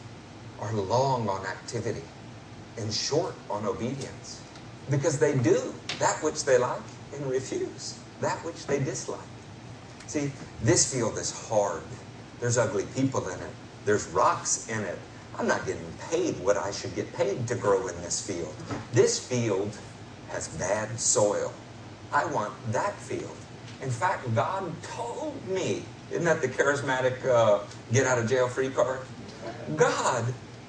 are 0.60 0.72
long 0.74 1.28
on 1.28 1.46
activity 1.46 2.02
and 2.76 2.92
short 2.92 3.34
on 3.48 3.64
obedience 3.66 4.42
because 4.90 5.18
they 5.18 5.36
do 5.38 5.74
that 5.98 6.22
which 6.22 6.44
they 6.44 6.58
like 6.58 6.82
and 7.14 7.26
refuse 7.30 8.00
that 8.20 8.44
which 8.44 8.66
they 8.66 8.78
dislike. 8.78 9.20
See, 10.06 10.32
this 10.62 10.92
field 10.92 11.16
is 11.18 11.48
hard. 11.48 11.84
There's 12.38 12.58
ugly 12.58 12.84
people 12.94 13.26
in 13.28 13.40
it, 13.40 13.54
there's 13.84 14.06
rocks 14.08 14.68
in 14.68 14.80
it. 14.80 14.98
I'm 15.38 15.46
not 15.46 15.64
getting 15.64 15.92
paid 16.10 16.38
what 16.40 16.56
I 16.56 16.70
should 16.70 16.94
get 16.94 17.12
paid 17.14 17.46
to 17.48 17.54
grow 17.54 17.86
in 17.88 17.96
this 18.02 18.20
field. 18.26 18.54
This 18.92 19.18
field 19.26 19.78
has 20.28 20.48
bad 20.58 21.00
soil. 21.00 21.52
I 22.12 22.26
want 22.26 22.52
that 22.72 22.94
field. 22.94 23.36
In 23.82 23.90
fact, 23.90 24.34
God 24.34 24.70
told 24.82 25.46
me, 25.48 25.82
isn't 26.10 26.24
that 26.24 26.42
the 26.42 26.48
charismatic 26.48 27.24
uh, 27.24 27.60
get 27.92 28.06
out 28.06 28.18
of 28.18 28.28
jail 28.28 28.48
free 28.48 28.70
card? 28.70 29.00
God 29.76 30.24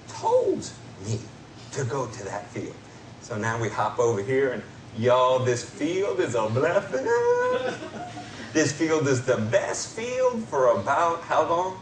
told 0.08 0.70
me 1.06 1.20
to 1.72 1.84
go 1.84 2.08
to 2.08 2.24
that 2.26 2.48
field. 2.50 2.76
So 3.22 3.38
now 3.38 3.60
we 3.60 3.70
hop 3.70 4.00
over 4.00 4.22
here 4.22 4.52
and 4.52 4.64
y'all, 4.98 5.40
this 5.40 5.64
field 5.64 6.20
is 6.20 6.36
a 6.36 6.48
blessing. 6.50 7.08
this 8.54 8.72
field 8.72 9.08
is 9.08 9.26
the 9.26 9.38
best 9.38 9.96
field 9.96 10.44
for 10.46 10.80
about 10.80 11.22
how 11.22 11.48
long? 11.50 11.80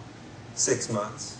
Six 0.53 0.91
months. 0.91 1.38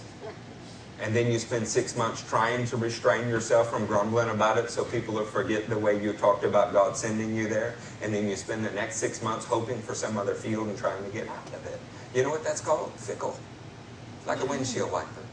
And 1.02 1.16
then 1.16 1.32
you 1.32 1.40
spend 1.40 1.66
six 1.66 1.96
months 1.96 2.22
trying 2.28 2.66
to 2.66 2.78
restrain 2.78 3.30
yourself 3.30 3.70
from 3.70 3.86
grumbling 3.86 4.30
about 4.30 4.58
it 4.58 4.70
so 4.70 4.84
people 4.84 5.14
will 5.14 5.26
forget 5.26 5.70
the 5.70 5.78
way 5.78 6.02
you 6.02 6.12
talked 6.12 6.44
about 6.44 6.74
God 6.74 6.98
sending 6.98 7.34
you 7.36 7.48
there. 7.48 7.76
And 8.02 8.14
then 8.14 8.28
you 8.28 8.36
spend 8.36 8.66
the 8.66 8.72
next 8.72 8.98
six 8.98 9.24
months 9.24 9.46
hoping 9.46 9.82
for 9.82 9.96
some 9.96 10.18
other 10.18 10.34
field 10.34 10.68
and 10.68 10.78
trying 10.78 11.04
to 11.04 11.10
get 11.10 11.28
out 11.30 11.48
of 11.48 11.66
it. 11.68 11.80
You 12.14 12.24
know 12.24 12.30
what 12.30 12.44
that's 12.44 12.60
called? 12.60 12.92
Fickle. 12.94 13.40
Like 14.28 14.42
a 14.42 14.46
windshield 14.46 14.92
wiper. 14.92 15.24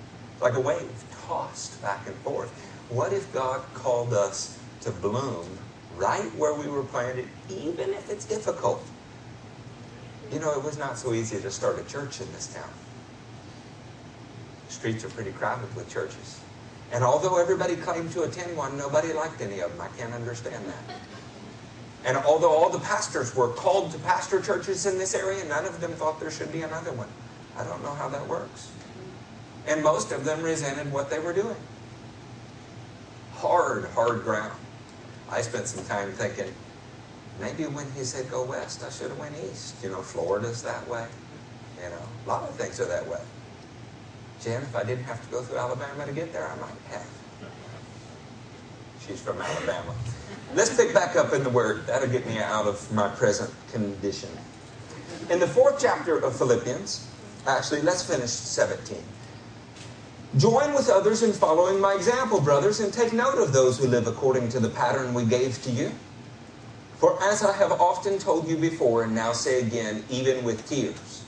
Like 0.41 0.55
a 0.55 0.61
wave 0.61 1.05
tossed 1.27 1.83
back 1.83 2.07
and 2.07 2.15
forth. 2.17 2.51
What 2.89 3.13
if 3.13 3.33
God 3.33 3.63
called 3.75 4.13
us 4.15 4.59
to 4.83 4.93
bloom 4.93 5.59
right 5.97 6.33
where 6.37 6.55
we 6.55 6.69
were 6.69 6.85
planted, 6.85 7.29
even 7.49 7.91
if 7.91 8.09
it's 8.09 8.25
difficult? 8.25 8.87
You 10.31 10.39
know, 10.39 10.53
it 10.53 10.63
was 10.63 10.79
not 10.79 10.97
so 10.97 11.13
easy 11.13 11.41
to 11.41 11.51
start 11.51 11.79
a 11.81 11.85
church 11.85 12.21
in 12.21 12.31
this 12.33 12.53
town. 12.55 12.69
Streets 14.77 15.05
are 15.05 15.09
pretty 15.09 15.33
crowded 15.33 15.75
with 15.75 15.89
churches. 15.89 16.39
And 16.93 17.03
although 17.03 17.41
everybody 17.41 17.77
claimed 17.77 18.13
to 18.13 18.25
attend 18.25 18.55
one, 18.55 18.77
nobody 18.77 19.15
liked 19.15 19.41
any 19.41 19.61
of 19.61 19.73
them. 19.73 19.81
I 19.81 19.89
can't 19.97 20.13
understand 20.13 20.67
that. 20.67 20.97
And 22.05 22.19
although 22.19 22.51
all 22.51 22.69
the 22.69 22.79
pastors 22.79 23.35
were 23.35 23.49
called 23.49 23.91
to 23.93 23.99
pastor 24.01 24.41
churches 24.41 24.85
in 24.85 24.99
this 24.99 25.15
area, 25.15 25.43
none 25.47 25.65
of 25.65 25.81
them 25.81 25.93
thought 25.93 26.21
there 26.21 26.31
should 26.31 26.53
be 26.53 26.61
another 26.61 26.93
one. 26.93 27.09
I 27.57 27.65
don't 27.65 27.83
know 27.83 27.95
how 27.95 28.09
that 28.11 28.29
works. 28.29 28.71
And 29.67 29.83
most 29.83 30.13
of 30.13 30.27
them 30.27 30.43
resented 30.43 30.93
what 30.93 31.09
they 31.09 31.21
were 31.21 31.33
doing. 31.33 31.57
Hard, 33.33 33.87
hard 33.87 34.25
ground. 34.25 34.53
I 35.31 35.41
spent 35.41 35.69
some 35.69 35.85
time 35.87 36.13
thinking, 36.13 36.53
maybe 37.41 37.65
when 37.65 37.91
he 37.93 38.05
said 38.05 38.31
go 38.31 38.45
west, 38.45 38.85
I 38.85 38.91
should 38.91 39.09
have 39.09 39.19
went 39.19 39.35
east. 39.51 39.75
You 39.83 39.89
know, 39.89 40.03
Florida's 40.03 40.63
that 40.63 40.87
way. 40.87 41.07
You 41.83 41.89
know, 41.89 42.03
a 42.27 42.29
lot 42.29 42.43
of 42.43 42.55
things 42.57 42.79
are 42.79 42.87
that 42.87 43.09
way. 43.09 43.21
Jen, 44.41 44.63
if 44.63 44.77
I 44.77 44.85
didn't 44.85 45.05
have 45.05 45.25
to 45.25 45.31
go 45.31 45.43
through 45.43 45.59
Alabama 45.59 46.07
to 46.07 46.13
get 46.13 46.33
there, 46.33 46.47
I 46.47 46.57
might 46.57 46.71
have. 46.91 47.07
She's 49.07 49.21
from 49.21 49.41
Alabama. 49.41 49.95
Let's 50.55 50.77
pick 50.77 50.93
back 50.93 51.17
up 51.17 51.33
in 51.33 51.43
the 51.45 51.51
Word. 51.51 51.87
That'll 51.87 52.09
get 52.09 52.27
me 52.27 52.39
out 52.39 52.67
of 52.67 52.93
my 52.93 53.09
present 53.09 53.53
condition. 53.73 54.31
In 55.31 55.39
the 55.39 55.47
fourth 55.47 55.81
chapter 55.81 56.19
of 56.19 56.37
Philippians, 56.37 57.07
actually, 57.47 57.83
let's 57.83 58.05
finish 58.05 58.31
17. 58.31 58.99
Join 60.37 60.75
with 60.75 60.91
others 60.91 61.23
in 61.23 61.33
following 61.33 61.81
my 61.81 61.95
example, 61.95 62.41
brothers, 62.41 62.81
and 62.81 62.93
take 62.93 63.13
note 63.13 63.39
of 63.39 63.53
those 63.53 63.79
who 63.79 63.87
live 63.87 64.07
according 64.07 64.49
to 64.51 64.61
the 64.61 64.69
pattern 64.69 65.15
we 65.15 65.25
gave 65.25 65.63
to 65.63 65.71
you. 65.71 65.91
For 66.99 67.23
as 67.23 67.43
I 67.43 67.53
have 67.57 67.73
often 67.73 68.19
told 68.19 68.49
you 68.49 68.57
before, 68.57 69.05
and 69.05 69.15
now 69.15 69.33
say 69.33 69.61
again, 69.63 70.05
even 70.11 70.45
with 70.45 70.67
tears, 70.69 71.25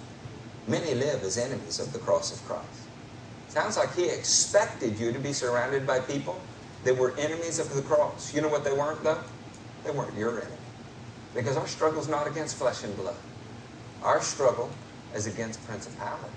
many 0.67 0.95
live 0.95 1.23
as 1.23 1.39
enemies 1.39 1.79
of 1.79 1.93
the 1.93 1.99
cross 1.99 2.33
of 2.33 2.47
Christ. 2.47 2.78
Sounds 3.59 3.77
like 3.77 3.93
he 3.97 4.05
expected 4.05 5.01
you 5.01 5.11
to 5.11 5.19
be 5.19 5.33
surrounded 5.33 5.85
by 5.85 5.99
people 5.99 6.41
that 6.85 6.97
were 6.97 7.13
enemies 7.19 7.59
of 7.59 7.75
the 7.75 7.83
cross. 7.83 8.33
You 8.33 8.41
know 8.41 8.49
what 8.49 8.63
they 8.63 8.73
weren't, 8.73 9.03
though? 9.03 9.21
They 9.83 9.91
weren't 9.91 10.17
your 10.17 10.39
enemy. 10.39 10.55
Because 11.35 11.57
our 11.57 11.67
struggle 11.67 12.01
is 12.01 12.07
not 12.07 12.29
against 12.29 12.55
flesh 12.55 12.85
and 12.85 12.97
blood. 12.97 13.17
Our 14.05 14.23
struggle 14.23 14.71
is 15.13 15.27
against 15.27 15.67
principalities. 15.67 16.31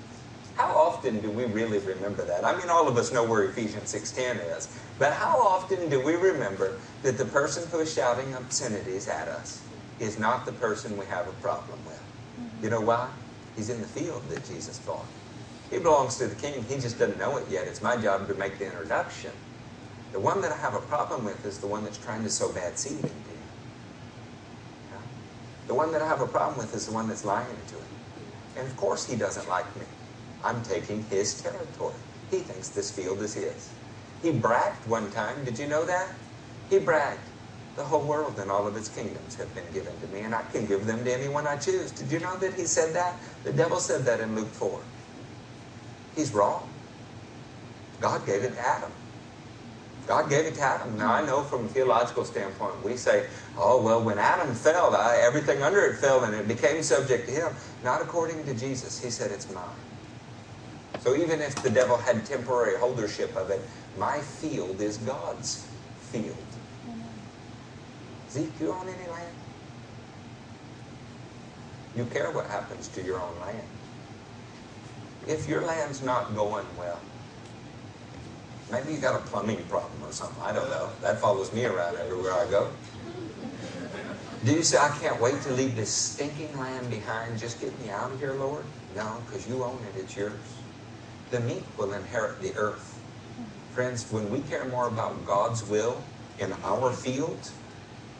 How 0.55 0.75
often 0.75 1.19
do 1.19 1.29
we 1.29 1.45
really 1.45 1.77
remember 1.77 2.25
that? 2.25 2.43
I 2.43 2.57
mean, 2.57 2.71
all 2.71 2.87
of 2.87 2.97
us 2.97 3.13
know 3.13 3.23
where 3.23 3.43
Ephesians 3.43 3.93
6.10 3.93 4.57
is, 4.57 4.75
but 4.97 5.13
how 5.13 5.39
often 5.39 5.89
do 5.89 6.03
we 6.03 6.15
remember 6.15 6.79
that 7.03 7.19
the 7.19 7.25
person 7.25 7.69
who 7.69 7.81
is 7.81 7.93
shouting 7.93 8.33
obscenities 8.33 9.07
at 9.07 9.27
us 9.27 9.61
is 9.99 10.17
not 10.17 10.47
the 10.47 10.53
person 10.53 10.97
we 10.97 11.05
have 11.05 11.27
a 11.27 11.33
problem 11.33 11.77
with? 11.85 12.01
You 12.63 12.71
know 12.71 12.81
why? 12.81 13.11
He's 13.55 13.69
in 13.69 13.79
the 13.79 13.87
field 13.87 14.27
that 14.29 14.43
Jesus 14.47 14.79
fought. 14.79 15.05
He 15.71 15.79
belongs 15.79 16.17
to 16.17 16.27
the 16.27 16.35
king. 16.35 16.63
He 16.63 16.75
just 16.75 16.99
doesn't 16.99 17.17
know 17.17 17.37
it 17.37 17.47
yet. 17.49 17.65
It's 17.65 17.81
my 17.81 17.95
job 17.95 18.27
to 18.27 18.35
make 18.35 18.59
the 18.59 18.65
introduction. 18.65 19.31
The 20.11 20.19
one 20.19 20.41
that 20.41 20.51
I 20.51 20.57
have 20.57 20.75
a 20.75 20.81
problem 20.81 21.23
with 21.23 21.45
is 21.45 21.59
the 21.59 21.67
one 21.67 21.85
that's 21.85 21.97
trying 21.97 22.23
to 22.23 22.29
sow 22.29 22.51
bad 22.51 22.77
seed 22.77 22.97
into 22.97 23.07
you. 23.07 23.47
Yeah? 24.91 24.97
The 25.67 25.73
one 25.73 25.93
that 25.93 26.01
I 26.01 26.07
have 26.07 26.19
a 26.19 26.27
problem 26.27 26.57
with 26.57 26.75
is 26.75 26.85
the 26.85 26.91
one 26.91 27.07
that's 27.07 27.23
lying 27.23 27.47
to 27.67 27.75
him. 27.75 27.85
And 28.57 28.67
of 28.67 28.75
course 28.75 29.07
he 29.07 29.15
doesn't 29.15 29.47
like 29.47 29.73
me. 29.77 29.83
I'm 30.43 30.61
taking 30.63 31.03
his 31.05 31.41
territory. 31.41 31.95
He 32.29 32.39
thinks 32.39 32.69
this 32.69 32.91
field 32.91 33.21
is 33.21 33.33
his. 33.33 33.69
He 34.21 34.31
bragged 34.31 34.85
one 34.87 35.09
time. 35.11 35.45
Did 35.45 35.57
you 35.57 35.67
know 35.67 35.85
that? 35.85 36.09
He 36.69 36.79
bragged. 36.79 37.21
The 37.77 37.83
whole 37.83 38.03
world 38.03 38.37
and 38.39 38.51
all 38.51 38.67
of 38.67 38.75
its 38.75 38.89
kingdoms 38.89 39.35
have 39.35 39.53
been 39.55 39.71
given 39.73 39.97
to 40.01 40.07
me, 40.07 40.21
and 40.21 40.35
I 40.35 40.41
can 40.51 40.65
give 40.65 40.85
them 40.85 41.05
to 41.05 41.13
anyone 41.13 41.47
I 41.47 41.55
choose. 41.55 41.91
Did 41.91 42.11
you 42.11 42.19
know 42.19 42.35
that 42.37 42.53
he 42.55 42.65
said 42.65 42.93
that? 42.93 43.15
The 43.45 43.53
devil 43.53 43.79
said 43.79 44.03
that 44.03 44.19
in 44.19 44.35
Luke 44.35 44.49
4. 44.49 44.81
He's 46.15 46.33
wrong. 46.33 46.69
God 47.99 48.25
gave 48.25 48.43
it 48.43 48.53
to 48.53 48.59
Adam. 48.59 48.91
God 50.07 50.29
gave 50.29 50.45
it 50.45 50.55
to 50.55 50.61
Adam. 50.61 50.97
Now, 50.97 51.13
I 51.13 51.25
know 51.25 51.43
from 51.43 51.65
a 51.65 51.67
theological 51.69 52.25
standpoint, 52.25 52.83
we 52.83 52.97
say, 52.97 53.27
oh, 53.57 53.81
well, 53.83 54.03
when 54.03 54.17
Adam 54.17 54.55
fell, 54.55 54.95
I, 54.95 55.17
everything 55.17 55.61
under 55.61 55.85
it 55.85 55.97
fell 55.97 56.23
and 56.23 56.33
it 56.33 56.47
became 56.47 56.81
subject 56.81 57.27
to 57.27 57.33
him. 57.33 57.55
Not 57.83 58.01
according 58.01 58.43
to 58.45 58.53
Jesus. 58.55 58.99
He 58.99 59.09
said, 59.11 59.31
it's 59.31 59.49
mine. 59.51 59.65
So 60.99 61.15
even 61.15 61.39
if 61.41 61.55
the 61.63 61.69
devil 61.69 61.97
had 61.97 62.25
temporary 62.25 62.77
holdership 62.77 63.35
of 63.35 63.49
it, 63.51 63.67
my 63.97 64.19
field 64.19 64.81
is 64.81 64.97
God's 64.97 65.67
field. 65.95 66.35
Zeke, 68.29 68.59
you 68.59 68.73
own 68.73 68.87
any 68.87 69.07
land? 69.07 69.35
You 71.95 72.05
care 72.05 72.31
what 72.31 72.47
happens 72.47 72.87
to 72.89 73.03
your 73.03 73.21
own 73.21 73.39
land. 73.39 73.80
If 75.27 75.47
your 75.47 75.61
land's 75.61 76.01
not 76.01 76.35
going 76.35 76.65
well, 76.77 77.01
maybe 78.71 78.93
you 78.93 78.99
got 78.99 79.15
a 79.15 79.23
plumbing 79.25 79.65
problem 79.65 80.03
or 80.03 80.11
something. 80.11 80.41
I 80.41 80.51
don't 80.51 80.69
know. 80.69 80.91
That 81.01 81.19
follows 81.19 81.53
me 81.53 81.65
around 81.65 81.97
everywhere 81.97 82.33
I 82.33 82.49
go. 82.49 82.71
Do 84.43 84.53
you 84.53 84.63
say, 84.63 84.77
I 84.77 84.89
can't 84.99 85.21
wait 85.21 85.41
to 85.43 85.53
leave 85.53 85.75
this 85.75 85.93
stinking 85.93 86.57
land 86.57 86.89
behind? 86.89 87.37
Just 87.37 87.61
get 87.61 87.79
me 87.79 87.89
out 87.91 88.11
of 88.11 88.19
here, 88.19 88.33
Lord? 88.33 88.65
No, 88.95 89.21
because 89.25 89.47
you 89.47 89.63
own 89.63 89.83
it. 89.83 89.99
It's 89.99 90.15
yours. 90.15 90.63
The 91.29 91.39
meek 91.39 91.77
will 91.77 91.93
inherit 91.93 92.41
the 92.41 92.55
earth. 92.55 93.03
Friends, 93.71 94.11
when 94.11 94.31
we 94.31 94.41
care 94.41 94.65
more 94.65 94.87
about 94.87 95.25
God's 95.25 95.63
will 95.63 96.03
in 96.39 96.53
our 96.63 96.91
field 96.91 97.51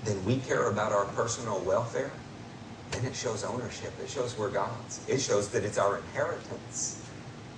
than 0.04 0.24
we 0.26 0.38
care 0.38 0.70
about 0.70 0.92
our 0.92 1.06
personal 1.06 1.60
welfare, 1.62 2.21
then 2.92 3.06
it 3.06 3.16
shows 3.16 3.44
ownership. 3.44 3.94
It 4.02 4.10
shows 4.10 4.38
we're 4.38 4.50
God's. 4.50 5.02
It 5.08 5.20
shows 5.20 5.50
that 5.50 5.64
it's 5.64 5.78
our 5.78 5.98
inheritance. 5.98 7.02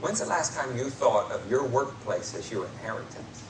When's 0.02 0.20
the 0.20 0.26
last 0.26 0.56
time 0.56 0.78
you 0.78 0.90
thought 0.90 1.32
of 1.32 1.50
your 1.50 1.66
workplace 1.66 2.36
as 2.36 2.52
your 2.52 2.66
inheritance? 2.66 3.44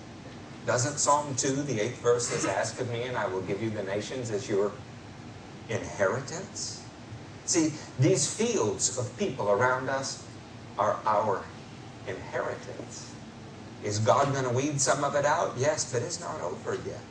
Doesn't 0.66 0.98
Psalm 0.98 1.36
2, 1.36 1.64
the 1.64 1.82
eighth 1.82 2.00
verse 2.02 2.28
says, 2.28 2.46
Ask 2.46 2.80
of 2.80 2.90
me 2.92 3.04
and 3.04 3.18
I 3.18 3.28
will 3.28 3.42
give 3.42 3.62
you 3.62 3.70
the 3.70 3.84
nations 3.84 4.32
as 4.32 4.48
your 4.48 4.72
inheritance? 5.68 6.84
See, 7.46 7.74
these 8.00 8.34
fields 8.34 8.98
of 8.98 9.18
people 9.18 9.50
around 9.50 9.90
us 9.90 10.26
are 10.78 10.98
our 11.06 11.44
inheritance. 12.08 13.14
Is 13.84 14.00
God 14.00 14.32
going 14.32 14.46
to 14.46 14.50
weed 14.52 14.80
some 14.80 15.04
of 15.04 15.16
it 15.16 15.26
out? 15.26 15.54
Yes, 15.58 15.92
but 15.92 16.02
it's 16.02 16.22
not 16.22 16.40
over 16.42 16.76
yet. 16.86 17.02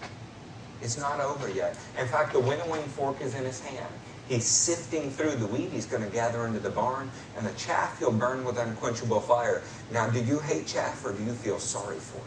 It's 0.82 0.98
not 0.98 1.20
over 1.20 1.48
yet. 1.48 1.76
In 1.98 2.06
fact, 2.08 2.32
the 2.32 2.40
winnowing 2.40 2.82
fork 2.82 3.20
is 3.20 3.34
in 3.34 3.44
his 3.44 3.60
hand. 3.60 3.92
He's 4.28 4.44
sifting 4.44 5.10
through 5.10 5.36
the 5.36 5.46
wheat 5.46 5.70
he's 5.70 5.86
going 5.86 6.02
to 6.02 6.08
gather 6.08 6.46
into 6.46 6.58
the 6.58 6.70
barn, 6.70 7.10
and 7.36 7.46
the 7.46 7.52
chaff 7.52 7.98
he'll 7.98 8.12
burn 8.12 8.44
with 8.44 8.58
unquenchable 8.58 9.20
fire. 9.20 9.62
Now, 9.92 10.08
do 10.10 10.20
you 10.20 10.38
hate 10.40 10.66
chaff 10.66 11.04
or 11.04 11.12
do 11.12 11.22
you 11.24 11.32
feel 11.32 11.58
sorry 11.58 11.98
for 11.98 12.18
it? 12.18 12.24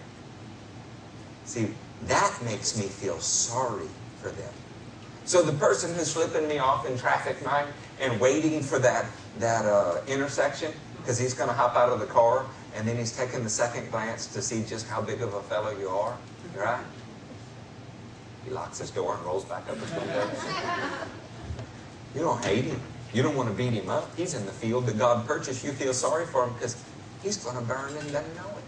See, 1.46 1.74
that 2.04 2.38
makes 2.44 2.78
me 2.78 2.86
feel 2.86 3.20
sorry 3.20 3.88
for 4.22 4.30
them. 4.30 4.54
So 5.26 5.42
the 5.42 5.54
person 5.54 5.94
who's 5.96 6.14
flipping 6.14 6.48
me 6.48 6.60
off 6.60 6.88
in 6.88 6.98
traffic 6.98 7.44
night 7.44 7.68
and 8.00 8.20
waiting 8.20 8.62
for 8.62 8.78
that, 8.80 9.06
that 9.40 9.66
uh, 9.66 10.02
intersection, 10.08 10.72
Because 10.98 11.20
he's 11.20 11.34
going 11.34 11.50
to 11.50 11.56
hop 11.56 11.76
out 11.76 11.90
of 11.90 12.00
the 12.00 12.06
car 12.08 12.46
and 12.76 12.88
then 12.88 12.98
he's 12.98 13.16
taking 13.16 13.44
the 13.44 13.50
second 13.50 13.90
glance 13.92 14.28
to 14.28 14.42
see 14.42 14.64
just 14.64 14.88
how 14.88 15.02
big 15.02 15.22
of 15.22 15.34
a 15.34 15.42
fellow 15.44 15.72
you 15.78 15.88
are, 15.88 16.18
right? 16.56 16.84
He 18.46 18.52
locks 18.52 18.78
his 18.80 18.92
door 18.92 19.16
and 19.16 19.26
rolls 19.26 19.44
back 19.46 19.68
up 19.70 19.78
his 19.78 19.92
window. 19.92 20.30
You 22.14 22.22
don't 22.22 22.46
hate 22.46 22.66
him. 22.66 22.80
You 23.14 23.24
don't 23.24 23.36
want 23.36 23.50
to 23.50 23.56
beat 23.56 23.74
him 23.74 23.90
up. 23.90 24.16
He's 24.16 24.34
in 24.34 24.46
the 24.46 24.52
field 24.52 24.86
that 24.86 24.98
God 24.98 25.26
purchased. 25.26 25.64
You 25.64 25.72
feel 25.72 25.94
sorry 25.94 26.26
for 26.26 26.46
him 26.46 26.54
because 26.54 26.82
he's 27.24 27.38
going 27.38 27.58
to 27.58 27.64
burn 27.64 27.96
and 27.98 28.12
doesn't 28.12 28.36
know 28.36 28.50
it. 28.50 28.64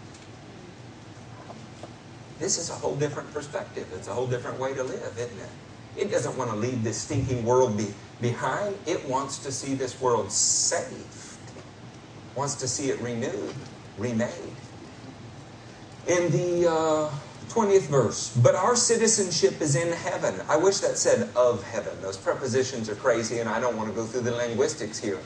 This 2.38 2.58
is 2.58 2.70
a 2.70 2.74
whole 2.74 2.96
different 2.96 3.32
perspective. 3.32 3.86
It's 3.94 4.08
a 4.08 4.12
whole 4.12 4.26
different 4.26 4.58
way 4.58 4.74
to 4.74 4.82
live, 4.82 5.14
isn't 5.18 5.38
it? 5.38 5.50
It 5.96 6.10
doesn't 6.10 6.36
want 6.36 6.50
to 6.50 6.56
leave 6.56 6.84
this 6.84 6.96
stinking 6.96 7.44
world 7.44 7.76
be, 7.76 7.92
behind. 8.20 8.76
It 8.86 9.06
wants 9.08 9.38
to 9.38 9.52
see 9.52 9.74
this 9.74 10.00
world 10.00 10.30
saved. 10.30 11.04
Wants 12.36 12.54
to 12.56 12.68
see 12.68 12.90
it 12.90 13.00
renewed, 13.00 13.54
remade. 13.98 14.32
In 16.06 16.30
the 16.30 16.70
uh, 16.70 17.10
20th 17.48 17.88
verse, 17.88 18.36
but 18.36 18.54
our 18.54 18.76
citizenship 18.76 19.60
is 19.60 19.74
in 19.74 19.92
heaven. 19.92 20.40
I 20.48 20.56
wish 20.56 20.78
that 20.78 20.98
said 20.98 21.30
of 21.34 21.62
heaven. 21.64 22.00
Those 22.02 22.16
prepositions 22.16 22.88
are 22.88 22.94
crazy, 22.94 23.38
and 23.38 23.48
I 23.48 23.58
don't 23.58 23.76
want 23.76 23.88
to 23.88 23.94
go 23.94 24.04
through 24.04 24.22
the 24.22 24.32
linguistics 24.32 24.98
here. 24.98 25.18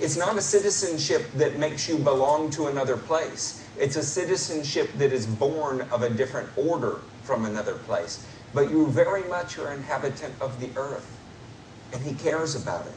It's 0.00 0.16
not 0.16 0.36
a 0.36 0.42
citizenship 0.42 1.30
that 1.34 1.58
makes 1.58 1.88
you 1.88 1.98
belong 1.98 2.50
to 2.50 2.66
another 2.66 2.96
place. 2.96 3.64
It's 3.78 3.96
a 3.96 4.02
citizenship 4.02 4.90
that 4.98 5.12
is 5.12 5.26
born 5.26 5.82
of 5.92 6.02
a 6.02 6.10
different 6.10 6.50
order 6.56 7.00
from 7.22 7.44
another 7.44 7.74
place. 7.74 8.24
But 8.54 8.70
you 8.70 8.86
very 8.88 9.28
much 9.28 9.58
are 9.58 9.72
inhabitant 9.72 10.34
of 10.40 10.60
the 10.60 10.70
earth, 10.76 11.16
and 11.92 12.02
He 12.02 12.14
cares 12.14 12.54
about 12.54 12.86
it. 12.86 12.94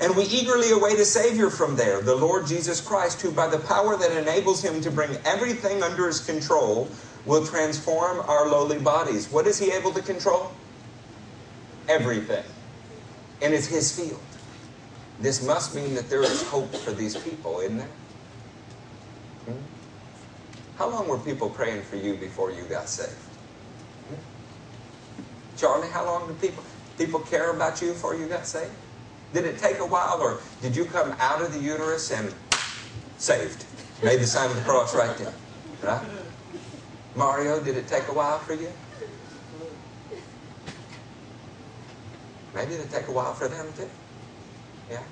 And 0.00 0.16
we 0.16 0.24
eagerly 0.24 0.70
await 0.70 0.98
a 1.00 1.04
Savior 1.04 1.50
from 1.50 1.76
there, 1.76 2.00
the 2.00 2.14
Lord 2.14 2.46
Jesus 2.46 2.80
Christ, 2.80 3.20
who, 3.20 3.32
by 3.32 3.48
the 3.48 3.58
power 3.58 3.96
that 3.96 4.12
enables 4.12 4.62
Him 4.62 4.80
to 4.82 4.90
bring 4.90 5.16
everything 5.24 5.82
under 5.82 6.06
His 6.06 6.20
control, 6.20 6.88
will 7.26 7.46
transform 7.46 8.20
our 8.20 8.48
lowly 8.48 8.78
bodies. 8.78 9.30
What 9.30 9.46
is 9.46 9.58
He 9.58 9.70
able 9.72 9.92
to 9.92 10.02
control? 10.02 10.52
Everything. 11.88 12.44
And 13.42 13.54
it's 13.54 13.66
His 13.66 13.94
field. 13.94 14.20
This 15.20 15.44
must 15.44 15.74
mean 15.74 15.94
that 15.94 16.08
there 16.08 16.22
is 16.22 16.42
hope 16.48 16.72
for 16.74 16.92
these 16.92 17.16
people, 17.16 17.60
isn't 17.60 17.78
there? 17.78 17.88
Hmm? 19.46 19.52
How 20.76 20.88
long 20.88 21.08
were 21.08 21.18
people 21.18 21.50
praying 21.50 21.82
for 21.82 21.96
you 21.96 22.14
before 22.14 22.52
you 22.52 22.62
got 22.64 22.88
saved? 22.88 23.10
Hmm? 24.08 24.14
Charlie, 25.56 25.88
how 25.88 26.04
long 26.04 26.28
did 26.28 26.40
people 26.40 26.62
people 26.96 27.20
care 27.20 27.50
about 27.50 27.80
you 27.80 27.88
before 27.88 28.14
you 28.14 28.26
got 28.26 28.46
saved? 28.46 28.70
Did 29.32 29.44
it 29.44 29.58
take 29.58 29.78
a 29.78 29.86
while, 29.86 30.20
or 30.20 30.40
did 30.62 30.74
you 30.74 30.84
come 30.84 31.14
out 31.20 31.42
of 31.42 31.52
the 31.52 31.60
uterus 31.60 32.10
and 32.10 32.32
saved? 33.18 33.64
Made 34.02 34.20
the 34.20 34.26
sign 34.26 34.50
of 34.50 34.56
the 34.56 34.62
cross 34.62 34.94
right 34.94 35.16
there, 35.18 35.32
right? 35.82 36.06
Mario, 37.18 37.60
did 37.60 37.76
it 37.76 37.88
take 37.88 38.06
a 38.06 38.12
while 38.12 38.38
for 38.38 38.54
you? 38.54 38.70
Maybe 42.54 42.74
it'll 42.74 42.86
take 42.86 43.08
a 43.08 43.12
while 43.12 43.34
for 43.34 43.48
them 43.48 43.72
too. 43.74 43.90
Yeah. 44.88 45.02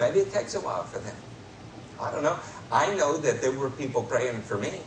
Maybe 0.00 0.18
it 0.18 0.32
takes 0.32 0.56
a 0.56 0.60
while 0.60 0.82
for 0.82 0.98
them. 0.98 1.16
I 2.00 2.10
don't 2.10 2.24
know. 2.24 2.38
I 2.72 2.92
know 2.96 3.16
that 3.18 3.40
there 3.40 3.52
were 3.52 3.70
people 3.70 4.02
praying 4.02 4.42
for 4.42 4.58
me 4.58 4.82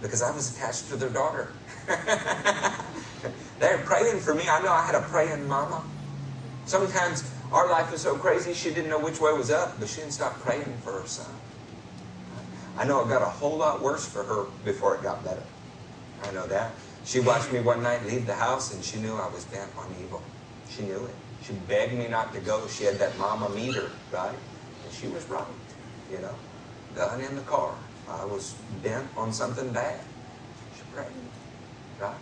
because 0.00 0.20
I 0.20 0.34
was 0.34 0.52
attached 0.52 0.88
to 0.88 0.96
their 0.96 1.08
daughter. 1.10 1.54
They're 3.60 3.78
praying 3.78 4.18
for 4.18 4.34
me. 4.34 4.42
I 4.50 4.60
know 4.62 4.72
I 4.72 4.84
had 4.84 4.96
a 4.96 5.02
praying 5.02 5.46
mama. 5.46 5.86
Sometimes 6.64 7.32
our 7.52 7.70
life 7.70 7.92
was 7.92 8.00
so 8.00 8.16
crazy 8.16 8.52
she 8.52 8.70
didn't 8.70 8.90
know 8.90 8.98
which 8.98 9.20
way 9.20 9.32
was 9.32 9.50
up, 9.50 9.78
but 9.78 9.88
she 9.88 10.00
didn't 10.00 10.12
stop 10.12 10.40
praying 10.40 10.78
for 10.82 11.00
her 11.00 11.06
son. 11.06 11.30
I 12.76 12.84
know 12.84 13.04
it 13.04 13.08
got 13.08 13.22
a 13.22 13.26
whole 13.26 13.58
lot 13.58 13.82
worse 13.82 14.06
for 14.06 14.24
her 14.24 14.46
before 14.64 14.96
it 14.96 15.02
got 15.02 15.24
better. 15.24 15.51
I 16.22 16.32
know 16.32 16.46
that. 16.46 16.72
She 17.04 17.20
watched 17.20 17.52
me 17.52 17.60
one 17.60 17.82
night 17.82 18.04
leave 18.06 18.26
the 18.26 18.34
house 18.34 18.74
and 18.74 18.84
she 18.84 18.98
knew 18.98 19.14
I 19.14 19.28
was 19.28 19.44
bent 19.46 19.70
on 19.76 19.94
evil. 20.02 20.22
She 20.68 20.82
knew 20.82 21.04
it. 21.04 21.14
She 21.42 21.52
begged 21.68 21.94
me 21.94 22.06
not 22.08 22.32
to 22.34 22.40
go. 22.40 22.66
She 22.68 22.84
had 22.84 22.98
that 22.98 23.18
mama 23.18 23.48
meter, 23.50 23.90
right? 24.12 24.30
And 24.84 24.92
she 24.92 25.08
was 25.08 25.24
right, 25.26 25.44
you 26.10 26.18
know. 26.18 26.34
Gun 26.94 27.20
in 27.20 27.34
the 27.34 27.42
car. 27.42 27.74
I 28.08 28.24
was 28.24 28.54
bent 28.82 29.06
on 29.16 29.32
something 29.32 29.72
bad. 29.72 30.00
She 30.76 30.82
prayed, 30.94 31.06
right? 32.00 32.14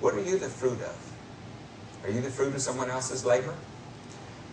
What 0.00 0.14
are 0.14 0.22
you 0.22 0.38
the 0.38 0.48
fruit 0.48 0.80
of? 0.80 1.12
Are 2.04 2.10
you 2.10 2.20
the 2.20 2.30
fruit 2.30 2.54
of 2.54 2.60
someone 2.62 2.90
else's 2.90 3.24
labor? 3.24 3.54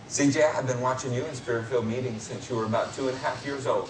CJ, 0.08 0.54
I've 0.56 0.66
been 0.66 0.80
watching 0.80 1.12
you 1.12 1.24
in 1.24 1.34
spirit-filled 1.34 1.86
meetings 1.86 2.22
since 2.22 2.48
you 2.50 2.56
were 2.56 2.64
about 2.64 2.94
two 2.94 3.08
and 3.08 3.16
a 3.16 3.20
half 3.20 3.44
years 3.46 3.66
old. 3.66 3.88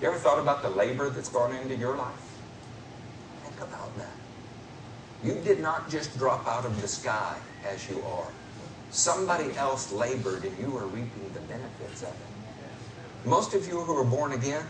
You 0.00 0.08
ever 0.08 0.18
thought 0.18 0.40
about 0.40 0.62
the 0.62 0.70
labor 0.70 1.10
that's 1.10 1.28
gone 1.28 1.54
into 1.54 1.76
your 1.76 1.96
life? 1.96 2.38
Think 3.44 3.60
about 3.60 3.96
that. 3.96 4.10
You 5.24 5.40
did 5.40 5.60
not 5.60 5.88
just 5.88 6.18
drop 6.18 6.46
out 6.46 6.66
of 6.66 6.80
the 6.82 6.86
sky 6.86 7.38
as 7.66 7.88
you 7.88 8.02
are. 8.02 8.28
Somebody 8.90 9.56
else 9.56 9.90
labored 9.90 10.44
and 10.44 10.56
you 10.58 10.76
are 10.76 10.86
reaping 10.86 11.32
the 11.32 11.40
benefits 11.40 12.02
of 12.02 12.10
it. 12.10 13.26
Most 13.26 13.54
of 13.54 13.66
you 13.66 13.80
who 13.80 13.96
are 13.96 14.04
born 14.04 14.32
again 14.32 14.66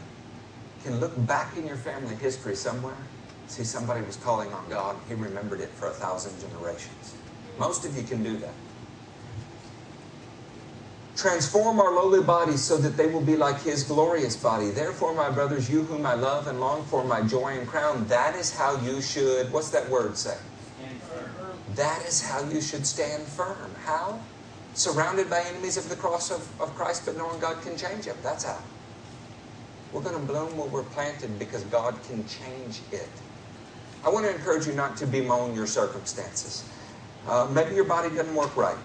can 0.84 1.00
look 1.00 1.12
back 1.26 1.56
in 1.56 1.66
your 1.66 1.76
family 1.76 2.14
history 2.14 2.54
somewhere, 2.54 2.96
see 3.48 3.64
somebody 3.64 4.04
was 4.06 4.16
calling 4.16 4.52
on 4.52 4.68
God, 4.68 4.96
he 5.08 5.14
remembered 5.14 5.60
it 5.60 5.70
for 5.70 5.88
a 5.88 5.92
thousand 5.92 6.40
generations. 6.40 7.16
Most 7.58 7.84
of 7.84 7.96
you 7.96 8.04
can 8.04 8.22
do 8.22 8.36
that. 8.38 8.54
Transform 11.16 11.78
our 11.78 11.94
lowly 11.94 12.22
bodies 12.22 12.62
so 12.62 12.76
that 12.78 12.96
they 12.96 13.06
will 13.06 13.20
be 13.20 13.36
like 13.36 13.62
his 13.62 13.84
glorious 13.84 14.36
body. 14.36 14.70
Therefore, 14.70 15.14
my 15.14 15.30
brothers, 15.30 15.70
you 15.70 15.84
whom 15.84 16.06
I 16.06 16.14
love 16.14 16.48
and 16.48 16.58
long 16.58 16.84
for, 16.86 17.04
my 17.04 17.22
joy 17.22 17.56
and 17.56 17.68
crown, 17.68 18.06
that 18.08 18.34
is 18.34 18.52
how 18.52 18.76
you 18.80 19.00
should, 19.00 19.52
what's 19.52 19.70
that 19.70 19.88
word 19.88 20.16
say? 20.16 20.36
That 21.76 22.04
is 22.06 22.20
how 22.20 22.42
you 22.48 22.60
should 22.60 22.86
stand 22.86 23.22
firm. 23.24 23.74
How? 23.84 24.20
Surrounded 24.74 25.30
by 25.30 25.40
enemies 25.40 25.76
of 25.76 25.88
the 25.88 25.96
cross 25.96 26.30
of, 26.30 26.60
of 26.60 26.74
Christ, 26.74 27.06
but 27.06 27.16
knowing 27.16 27.38
God 27.40 27.62
can 27.62 27.76
change 27.76 28.06
them. 28.06 28.16
That's 28.22 28.44
how. 28.44 28.58
We're 29.92 30.02
going 30.02 30.18
to 30.18 30.26
bloom 30.26 30.56
where 30.56 30.66
we're 30.66 30.82
planted 30.82 31.38
because 31.38 31.62
God 31.64 31.96
can 32.08 32.26
change 32.26 32.82
it. 32.90 33.08
I 34.04 34.10
want 34.10 34.26
to 34.26 34.34
encourage 34.34 34.66
you 34.66 34.72
not 34.72 34.96
to 34.98 35.06
bemoan 35.06 35.54
your 35.54 35.68
circumstances. 35.68 36.68
Uh, 37.26 37.48
maybe 37.52 37.74
your 37.76 37.84
body 37.84 38.08
doesn't 38.08 38.34
work 38.34 38.56
right. 38.56 38.76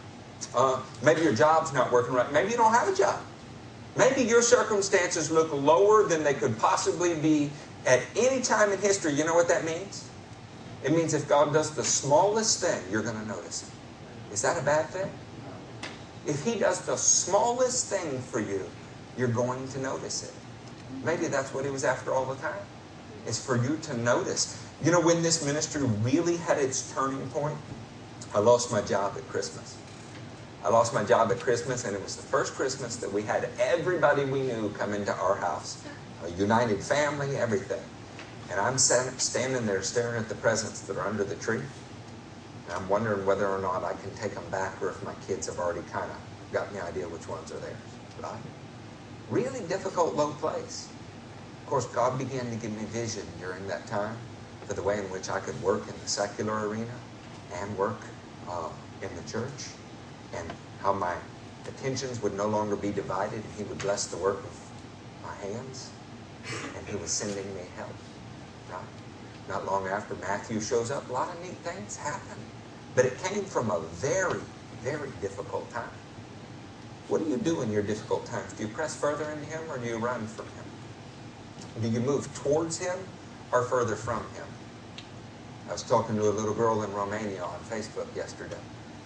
Uh, 0.56 0.82
maybe 1.04 1.22
your 1.22 1.34
job's 1.34 1.74
not 1.74 1.92
working 1.92 2.14
right. 2.14 2.32
Maybe 2.32 2.52
you 2.52 2.58
don't 2.58 2.74
have 2.74 2.88
a 2.88 2.96
job. 2.96 3.20
Maybe 3.98 4.22
your 4.22 4.42
circumstances 4.42 5.32
look 5.32 5.52
lower 5.52 6.08
than 6.08 6.24
they 6.24 6.34
could 6.34 6.58
possibly 6.58 7.16
be 7.16 7.52
at 7.86 8.02
any 8.16 8.42
time 8.42 8.72
in 8.72 8.80
history. 8.80 9.14
You 9.14 9.26
know 9.26 9.36
what 9.36 9.48
that 9.50 9.66
means? 9.66 10.10
It 10.84 10.92
means 10.92 11.14
if 11.14 11.28
God 11.28 11.54
does 11.54 11.76
the 11.76 11.84
smallest 11.84 12.62
thing, 12.62 12.82
you're 12.90 13.04
going 13.04 13.20
to 13.20 13.28
notice 13.28 13.64
it. 13.64 14.34
Is 14.34 14.42
that 14.44 14.62
a 14.62 14.64
bad 14.64 14.88
thing? 14.88 15.10
If 16.26 16.44
He 16.44 16.60
does 16.60 16.86
the 16.86 16.96
smallest 16.96 17.90
thing 17.90 18.22
for 18.22 18.40
you, 18.40 18.70
you're 19.18 19.28
going 19.28 19.68
to 19.70 19.80
notice 19.80 20.24
it. 20.24 20.34
Maybe 21.04 21.28
that's 21.28 21.54
what 21.54 21.66
He 21.66 21.72
was 21.72 21.84
after 21.84 22.14
all 22.14 22.26
the 22.26 22.36
time. 22.42 22.62
Is 23.28 23.44
for 23.44 23.58
you 23.58 23.78
to 23.84 23.98
notice. 23.98 24.66
You 24.82 24.92
know, 24.92 25.02
when 25.02 25.22
this 25.22 25.46
ministry 25.46 25.82
really 26.02 26.38
had 26.38 26.58
its 26.58 26.94
turning 26.94 27.28
point, 27.30 27.58
I 28.34 28.40
lost 28.40 28.72
my 28.72 28.82
job 28.82 29.16
at 29.18 29.28
Christmas. 29.28 29.79
I 30.64 30.70
lost 30.70 30.94
my 30.94 31.06
job 31.06 31.32
at 31.32 31.40
Christmas, 31.40 31.86
and 31.86 31.96
it 31.96 32.02
was 32.02 32.18
the 32.18 32.22
first 32.22 32.54
Christmas 32.54 32.98
that 32.98 33.12
we 33.12 33.24
had 33.24 33.48
everybody 33.60 34.26
we 34.26 34.42
knew 34.42 34.70
come 34.72 34.94
into 34.94 35.14
our 35.14 35.36
house. 35.36 35.86
A 36.26 36.30
united 36.32 36.84
family, 36.84 37.38
everything. 37.38 37.82
And 38.52 38.60
I'm 38.60 38.78
standing 38.78 39.66
there 39.66 39.82
staring 39.82 40.22
at 40.22 40.28
the 40.28 40.36
presents 40.36 40.82
that 40.82 40.98
are 40.98 41.08
under 41.08 41.24
the 41.24 41.36
tree. 41.36 41.62
And 42.66 42.74
I'm 42.76 42.90
wondering 42.90 43.26
whether 43.26 43.48
or 43.48 43.62
not 43.62 43.86
I 43.86 43.94
can 43.94 44.14
take 44.16 44.36
them 44.36 44.50
back 44.52 44.82
or 44.82 44.90
if 44.90 45.02
my 45.02 45.14
kids 45.26 45.48
have 45.48 45.58
already 45.58 45.88
kind 45.88 46.12
of 46.12 46.18
got 46.52 46.74
the 46.74 46.84
idea 46.84 47.08
which 47.08 47.30
ones 47.30 47.54
are 47.54 47.60
theirs. 47.60 47.78
Right? 48.22 48.42
Really 49.30 49.66
difficult, 49.70 50.16
low 50.16 50.34
place. 50.34 50.92
Of 51.64 51.66
course, 51.68 51.86
God 51.86 52.18
began 52.18 52.50
to 52.50 52.58
give 52.58 52.72
me 52.72 52.84
vision 52.86 53.24
during 53.40 53.66
that 53.68 53.88
time 53.88 54.18
for 54.66 54.74
the 54.74 54.84
way 54.84 54.98
in 54.98 55.10
which 55.10 55.30
I 55.30 55.40
could 55.40 55.60
work 55.62 55.88
in 55.88 55.94
the 56.02 56.08
secular 56.08 56.68
arena 56.68 56.96
and 57.54 57.78
work 57.78 58.02
uh, 58.50 58.70
in 59.02 59.16
the 59.16 59.24
church 59.24 59.79
and 60.36 60.52
how 60.82 60.94
my 60.94 61.16
attentions 61.68 62.22
would 62.22 62.34
no 62.34 62.48
longer 62.48 62.76
be 62.76 62.92
divided 62.92 63.44
and 63.44 63.54
he 63.58 63.64
would 63.64 63.78
bless 63.80 64.08
the 64.08 64.18
work 64.18 64.40
of 64.40 64.72
my 65.24 65.36
hands 65.48 65.90
and 66.78 66.88
he 66.88 66.96
was 66.96 67.12
sending 67.12 67.46
me 67.56 67.62
help. 67.76 67.90
Right? 68.72 68.82
Not 69.48 69.66
long 69.66 69.88
after 69.88 70.16
Matthew 70.16 70.62
shows 70.62 70.92
up, 70.92 71.10
a 71.10 71.14
lot 71.14 71.36
of 71.36 71.42
neat 71.42 71.58
things 71.58 71.98
happen. 71.98 72.38
But 72.96 73.06
it 73.06 73.18
came 73.24 73.44
from 73.44 73.72
a 73.72 73.80
very, 73.80 74.42
very 74.82 75.10
difficult 75.22 75.70
time. 75.72 75.90
What 77.08 77.24
do 77.24 77.30
you 77.30 77.38
do 77.38 77.62
in 77.62 77.72
your 77.72 77.82
difficult 77.82 78.26
times? 78.26 78.54
Do 78.54 78.64
you 78.64 78.70
press 78.70 78.96
further 78.96 79.30
into 79.32 79.46
him 79.46 79.62
or 79.70 79.78
do 79.78 79.88
you 79.88 79.98
run 79.98 80.28
from 80.28 80.46
him? 80.46 81.82
Do 81.82 81.90
you 81.90 82.00
move 82.00 82.34
towards 82.36 82.78
him 82.78 82.98
or 83.52 83.64
further 83.64 83.96
from 83.96 84.20
him? 84.36 84.46
I 85.68 85.74
was 85.74 85.84
talking 85.84 86.16
to 86.16 86.24
a 86.24 86.32
little 86.32 86.54
girl 86.54 86.84
in 86.84 86.94
Romania 86.94 87.44
on 87.44 87.60
Facebook 87.62 88.08
yesterday. 88.16 88.58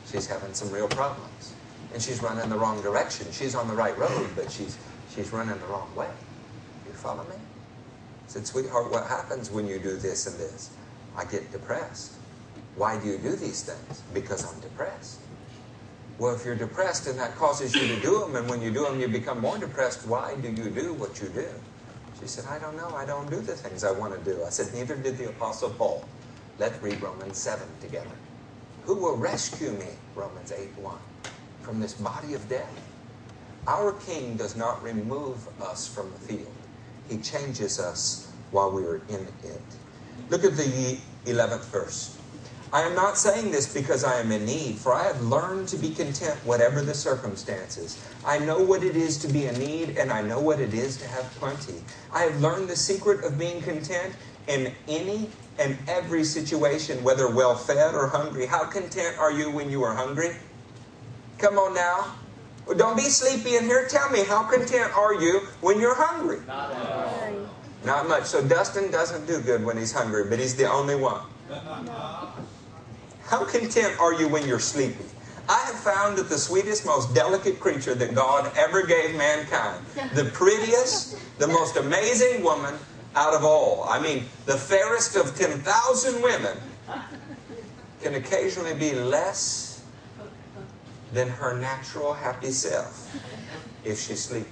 She's 0.06 0.28
having 0.28 0.54
some 0.54 0.72
real 0.72 0.88
problems. 0.88 1.54
And 1.94 2.02
she's 2.02 2.22
running 2.22 2.50
the 2.50 2.58
wrong 2.58 2.82
direction. 2.82 3.28
She's 3.32 3.56
on 3.56 3.68
the 3.68 3.74
right 3.74 3.98
road, 3.98 4.30
but 4.36 4.52
she's, 4.52 4.78
she's 5.14 5.32
running 5.32 5.60
the 5.60 5.66
wrong 5.68 5.94
way. 5.96 6.10
You 6.88 6.94
follow 6.94 7.24
me? 7.24 7.36
I 7.36 8.28
said, 8.28 8.48
Sweetheart, 8.48 8.92
what 8.92 9.08
happens 9.08 9.52
when 9.52 9.68
you 9.68 9.80
do 9.80 9.96
this 9.98 10.28
and 10.28 10.36
this? 10.38 10.72
I 11.16 11.26
get 11.26 11.52
depressed. 11.52 12.14
Why 12.76 13.00
do 13.00 13.08
you 13.08 13.18
do 13.18 13.36
these 13.36 13.64
things? 13.64 14.02
Because 14.14 14.52
I'm 14.52 14.60
depressed. 14.62 15.20
Well, 16.18 16.36
if 16.36 16.46
you're 16.46 16.56
depressed 16.56 17.08
and 17.08 17.20
that 17.20 17.36
causes 17.36 17.76
you 17.76 17.88
to 17.88 18.02
do 18.02 18.20
them, 18.20 18.36
and 18.36 18.50
when 18.50 18.62
you 18.62 18.72
do 18.72 18.84
them, 18.84 19.00
you 19.00 19.08
become 19.08 19.40
more 19.40 19.58
depressed, 19.58 20.08
why 20.08 20.36
do 20.36 20.50
you 20.50 20.70
do 20.70 20.94
what 20.94 21.22
you 21.22 21.28
do? 21.30 21.48
She 22.20 22.28
said, 22.28 22.46
I 22.46 22.60
don't 22.60 22.78
know. 22.78 22.90
I 22.96 23.06
don't 23.06 23.30
do 23.30 23.42
the 23.42 23.54
things 23.54 23.84
I 23.84 23.92
want 23.92 24.14
to 24.14 24.32
do. 24.32 24.44
I 24.44 24.50
said, 24.50 24.74
Neither 24.74 24.96
did 24.96 25.18
the 25.18 25.30
Apostle 25.30 25.72
Paul. 25.72 26.06
Let's 26.60 26.82
read 26.82 27.02
Romans 27.02 27.38
7 27.38 27.68
together. 27.82 28.16
Who 28.86 28.96
will 28.96 29.16
rescue 29.16 29.72
me, 29.72 29.88
Romans 30.14 30.52
8 30.52 30.78
1, 30.78 30.98
from 31.62 31.80
this 31.80 31.94
body 31.94 32.34
of 32.34 32.48
death? 32.50 32.70
Our 33.66 33.94
King 33.94 34.36
does 34.36 34.58
not 34.58 34.84
remove 34.84 35.48
us 35.62 35.88
from 35.88 36.12
the 36.12 36.20
field, 36.20 36.54
He 37.10 37.18
changes 37.20 37.80
us 37.80 38.30
while 38.52 38.72
we 38.72 38.84
are 38.84 39.02
in 39.08 39.26
it. 39.44 39.62
Look 40.30 40.44
at 40.44 40.58
the 40.58 41.00
11th 41.26 41.66
verse. 41.66 42.18
I 42.74 42.82
am 42.82 42.96
not 42.96 43.18
saying 43.18 43.52
this 43.52 43.72
because 43.72 44.04
I 44.04 44.20
am 44.20 44.32
in 44.32 44.46
need, 44.46 44.80
for 44.80 44.94
I 44.94 45.04
have 45.04 45.22
learned 45.22 45.68
to 45.70 45.78
be 45.78 45.92
content 45.92 46.40
whatever 46.44 46.82
the 46.82 46.96
circumstances. 46.96 48.04
I 48.26 48.40
know 48.40 48.64
what 48.64 48.84
it 48.84 48.96
is 48.96 49.18
to 49.20 49.28
be 49.28 49.46
in 49.46 49.60
need, 49.60 49.96
and 49.98 50.12
I 50.12 50.24
know 50.24 50.40
what 50.40 50.60
it 50.60 50.74
is 50.74 50.98
to 50.98 51.08
have 51.08 51.24
plenty. 51.36 51.84
I 52.12 52.24
have 52.24 52.42
learned 52.42 52.68
the 52.68 52.76
secret 52.76 53.24
of 53.24 53.38
being 53.38 53.62
content 53.62 54.16
in 54.48 54.74
any 54.88 55.30
and 55.60 55.78
every 55.88 56.24
situation, 56.24 57.04
whether 57.04 57.30
well 57.30 57.56
fed 57.56 57.94
or 57.94 58.08
hungry. 58.08 58.46
How 58.46 58.66
content 58.66 59.18
are 59.20 59.32
you 59.32 59.52
when 59.52 59.70
you 59.70 59.84
are 59.84 59.94
hungry? 59.94 60.36
Come 61.38 61.58
on 61.58 61.74
now. 61.74 62.16
Don't 62.78 62.96
be 62.96 63.04
sleepy 63.04 63.58
in 63.58 63.66
here. 63.66 63.88
Tell 63.88 64.10
me, 64.10 64.24
how 64.24 64.44
content 64.44 64.96
are 64.96 65.14
you 65.14 65.42
when 65.62 65.80
you're 65.80 65.96
hungry? 65.96 66.40
Not 66.48 66.74
much. 66.74 67.50
Not 67.86 68.08
much. 68.08 68.24
So 68.24 68.46
Dustin 68.46 68.90
doesn't 68.90 69.28
do 69.28 69.42
good 69.42 69.64
when 69.64 69.78
he's 69.78 69.92
hungry, 69.92 70.26
but 70.30 70.40
he's 70.40 70.56
the 70.56 70.70
only 70.70 70.96
one. 70.96 71.22
How 73.26 73.44
content 73.46 74.00
are 74.00 74.14
you 74.14 74.28
when 74.28 74.48
you're 74.48 74.60
sleepy? 74.60 75.06
I 75.50 75.60
have 75.66 75.76
found 75.76 76.18
that 76.18 76.30
the 76.30 76.38
sweetest, 76.38 76.86
most 76.86 77.14
delicate 77.14 77.60
creature 77.60 77.96
that 77.96 78.16
God 78.16 78.52
ever 78.58 78.86
gave 78.86 79.16
mankind, 79.16 79.84
the 80.14 80.26
prettiest, 80.26 81.18
the 81.40 81.48
most 81.48 81.76
amazing 81.76 82.44
woman 82.44 82.76
out 83.16 83.34
of 83.34 83.44
all, 83.44 83.86
I 83.90 84.00
mean, 84.02 84.26
the 84.46 84.58
fairest 84.58 85.16
of 85.16 85.36
10,000 85.38 86.22
women, 86.22 86.58
can 88.02 88.16
occasionally 88.16 88.74
be 88.74 88.94
less 88.94 89.82
than 91.14 91.30
her 91.30 91.58
natural 91.58 92.14
happy 92.14 92.52
self 92.52 93.16
if 93.86 94.00
she's 94.00 94.24
sleepy. 94.26 94.50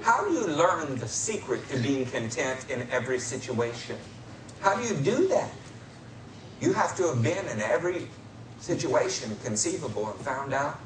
How 0.00 0.26
do 0.26 0.32
you 0.32 0.46
learn 0.46 0.96
the 0.96 1.08
secret 1.08 1.68
to 1.68 1.78
being 1.78 2.06
content 2.06 2.70
in 2.70 2.88
every 2.90 3.18
situation? 3.18 3.96
How 4.60 4.74
do 4.74 4.82
you 4.82 4.94
do 4.94 5.28
that? 5.28 5.50
You 6.60 6.72
have 6.72 6.96
to 6.96 7.08
have 7.08 7.22
been 7.22 7.46
in 7.48 7.60
every 7.60 8.08
situation 8.60 9.36
conceivable 9.44 10.10
and 10.10 10.18
found 10.20 10.54
out 10.54 10.78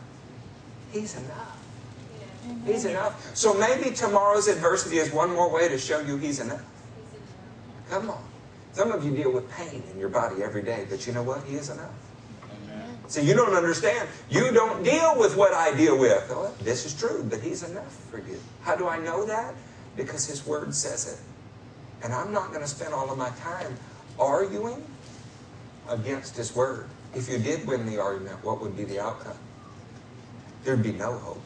He's 0.93 1.17
enough. 1.17 1.60
He's 2.65 2.85
enough. 2.85 3.37
So 3.37 3.55
maybe 3.55 3.95
tomorrow's 3.95 4.49
adversity 4.49 4.97
is 4.97 5.13
one 5.13 5.31
more 5.31 5.53
way 5.53 5.69
to 5.69 5.79
show 5.79 6.01
you 6.01 6.17
He's 6.17 6.41
enough. 6.41 6.65
Come 7.91 8.11
on. 8.11 8.25
Some 8.73 8.93
of 8.93 9.05
you 9.05 9.11
deal 9.11 9.33
with 9.33 9.51
pain 9.51 9.83
in 9.93 9.99
your 9.99 10.09
body 10.09 10.43
every 10.43 10.63
day, 10.63 10.87
but 10.89 11.07
you 11.07 11.13
know 11.13 11.23
what? 11.23 11.45
He 11.45 11.57
is 11.57 11.71
enough. 11.71 11.91
See, 13.09 13.23
you 13.23 13.35
don't 13.35 13.55
understand. 13.55 14.09
You 14.29 14.53
don't 14.53 14.85
deal 14.85 15.19
with 15.19 15.37
what 15.37 15.53
I 15.53 15.75
deal 15.77 15.99
with. 15.99 16.25
Oh, 16.31 16.55
this 16.63 16.87
is 16.87 16.95
true, 16.95 17.27
but 17.29 17.41
He's 17.41 17.69
enough 17.69 17.93
for 18.09 18.19
you. 18.19 18.41
How 18.63 18.77
do 18.77 18.87
I 18.87 18.99
know 18.99 19.27
that? 19.27 19.55
Because 19.97 20.27
His 20.27 20.47
Word 20.47 20.73
says 20.73 21.13
it. 21.13 22.05
And 22.05 22.13
I'm 22.13 22.33
not 22.33 22.51
going 22.51 22.61
to 22.61 22.69
spend 22.69 22.95
all 22.95 23.11
of 23.11 23.19
my 23.19 23.31
time 23.31 23.77
arguing 24.19 24.81
against 25.89 26.37
His 26.37 26.55
Word. 26.55 26.87
If 27.13 27.29
you 27.29 27.39
did 27.39 27.67
win 27.67 27.85
the 27.85 27.99
argument, 28.01 28.45
what 28.45 28.61
would 28.61 28.77
be 28.77 28.85
the 28.85 29.01
outcome? 29.01 29.37
There'd 30.63 30.83
be 30.83 30.93
no 30.93 31.19
hope. 31.19 31.43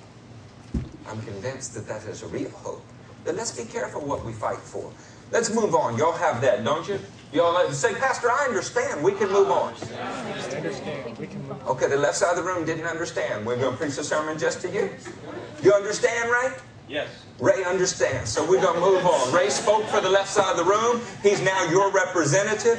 I'm 1.06 1.20
convinced 1.22 1.74
that 1.74 1.86
that 1.88 2.04
is 2.04 2.22
a 2.22 2.26
real 2.26 2.50
hope. 2.50 2.84
But 3.24 3.36
let's 3.36 3.56
be 3.56 3.64
careful 3.64 4.00
what 4.02 4.24
we 4.24 4.32
fight 4.32 4.58
for. 4.58 4.90
Let's 5.30 5.52
move 5.52 5.74
on. 5.74 5.96
Y'all 5.96 6.12
have 6.12 6.40
that, 6.42 6.64
don't 6.64 6.86
you? 6.86 7.00
Y'all 7.32 7.68
say, 7.72 7.94
Pastor, 7.94 8.30
I 8.30 8.46
understand. 8.46 9.02
We 9.02 9.12
can 9.12 9.30
move 9.30 9.50
on. 9.50 9.74
Okay, 11.66 11.88
the 11.88 11.96
left 11.96 12.16
side 12.16 12.30
of 12.30 12.36
the 12.36 12.42
room 12.42 12.64
didn't 12.64 12.86
understand. 12.86 13.44
We're 13.44 13.56
going 13.56 13.72
to 13.72 13.76
preach 13.76 13.98
a 13.98 14.04
sermon 14.04 14.38
just 14.38 14.60
to 14.62 14.70
you. 14.70 14.90
You 15.62 15.72
understand, 15.72 16.30
Ray? 16.30 16.52
Yes. 16.88 17.08
Ray 17.40 17.64
understands. 17.64 18.30
So 18.30 18.48
we're 18.48 18.60
going 18.60 18.74
to 18.74 18.80
move 18.80 19.04
on. 19.04 19.34
Ray 19.34 19.48
spoke 19.48 19.84
for 19.86 20.00
the 20.00 20.10
left 20.10 20.28
side 20.28 20.52
of 20.52 20.56
the 20.58 20.64
room. 20.64 21.00
He's 21.22 21.40
now 21.42 21.64
your 21.70 21.90
representative. 21.90 22.78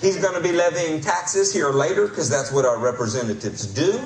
He's 0.00 0.16
going 0.18 0.34
to 0.34 0.40
be 0.40 0.52
levying 0.52 1.00
taxes 1.00 1.52
here 1.52 1.70
later 1.70 2.06
because 2.06 2.28
that's 2.28 2.52
what 2.52 2.64
our 2.64 2.78
representatives 2.78 3.66
do. 3.66 4.00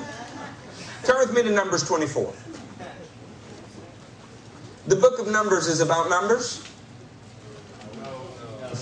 Turn 1.05 1.19
with 1.19 1.33
me 1.33 1.43
to 1.43 1.51
Numbers 1.51 1.87
24. 1.87 2.33
The 4.87 4.95
book 4.95 5.19
of 5.19 5.27
Numbers 5.27 5.67
is 5.67 5.79
about 5.79 6.09
numbers? 6.09 6.63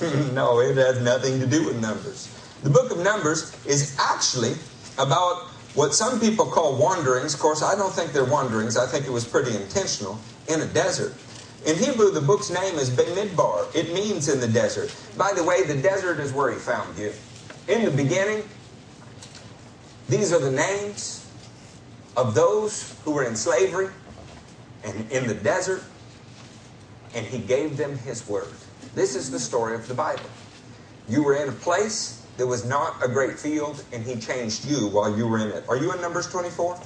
no, 0.33 0.61
it 0.61 0.77
has 0.77 1.01
nothing 1.01 1.41
to 1.41 1.45
do 1.45 1.65
with 1.65 1.81
numbers. 1.81 2.29
The 2.63 2.69
book 2.69 2.91
of 2.91 2.99
Numbers 2.99 3.53
is 3.65 3.97
actually 3.99 4.53
about 4.97 5.49
what 5.75 5.93
some 5.93 6.19
people 6.21 6.45
call 6.45 6.77
wanderings. 6.77 7.33
Of 7.33 7.41
course, 7.41 7.61
I 7.61 7.75
don't 7.75 7.91
think 7.91 8.13
they're 8.13 8.23
wanderings. 8.23 8.77
I 8.77 8.87
think 8.87 9.05
it 9.05 9.11
was 9.11 9.25
pretty 9.25 9.53
intentional 9.55 10.17
in 10.47 10.61
a 10.61 10.67
desert. 10.67 11.13
In 11.65 11.75
Hebrew, 11.77 12.11
the 12.11 12.21
book's 12.21 12.49
name 12.49 12.75
is 12.75 12.89
Bemidbar. 12.89 13.75
It 13.75 13.93
means 13.93 14.29
in 14.29 14.39
the 14.39 14.47
desert. 14.47 14.95
By 15.17 15.33
the 15.33 15.43
way, 15.43 15.63
the 15.63 15.75
desert 15.81 16.21
is 16.21 16.31
where 16.31 16.51
he 16.51 16.57
found 16.57 16.97
you. 16.97 17.11
In 17.67 17.83
the 17.83 17.91
beginning, 17.91 18.43
these 20.07 20.31
are 20.31 20.39
the 20.39 20.51
names 20.51 21.22
of 22.15 22.35
those 22.35 22.95
who 23.03 23.11
were 23.11 23.23
in 23.23 23.35
slavery 23.35 23.89
and 24.83 25.11
in 25.11 25.27
the 25.27 25.33
desert, 25.33 25.83
and 27.15 27.25
he 27.25 27.39
gave 27.39 27.77
them 27.77 27.97
his 27.99 28.27
word. 28.27 28.53
This 28.95 29.15
is 29.15 29.31
the 29.31 29.39
story 29.39 29.75
of 29.75 29.87
the 29.87 29.93
Bible. 29.93 30.29
You 31.07 31.23
were 31.23 31.35
in 31.35 31.49
a 31.49 31.53
place 31.53 32.25
that 32.37 32.47
was 32.47 32.65
not 32.65 33.03
a 33.03 33.07
great 33.07 33.37
field, 33.39 33.83
and 33.91 34.03
he 34.03 34.15
changed 34.15 34.65
you 34.65 34.87
while 34.87 35.15
you 35.15 35.27
were 35.27 35.39
in 35.39 35.49
it. 35.49 35.63
Are 35.67 35.77
you 35.77 35.93
in 35.93 36.01
Numbers 36.01 36.27
24? 36.31 36.79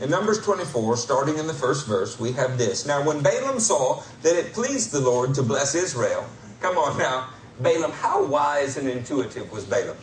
In 0.00 0.10
Numbers 0.10 0.44
24, 0.44 0.96
starting 0.96 1.38
in 1.38 1.46
the 1.46 1.54
first 1.54 1.86
verse, 1.86 2.18
we 2.18 2.32
have 2.32 2.58
this. 2.58 2.86
Now, 2.86 3.06
when 3.06 3.22
Balaam 3.22 3.60
saw 3.60 4.02
that 4.22 4.36
it 4.36 4.52
pleased 4.52 4.90
the 4.90 5.00
Lord 5.00 5.34
to 5.34 5.42
bless 5.42 5.74
Israel, 5.76 6.26
come 6.60 6.76
on 6.76 6.98
now, 6.98 7.28
Balaam, 7.60 7.92
how 7.92 8.24
wise 8.24 8.76
and 8.76 8.88
intuitive 8.88 9.52
was 9.52 9.64
Balaam? 9.64 9.96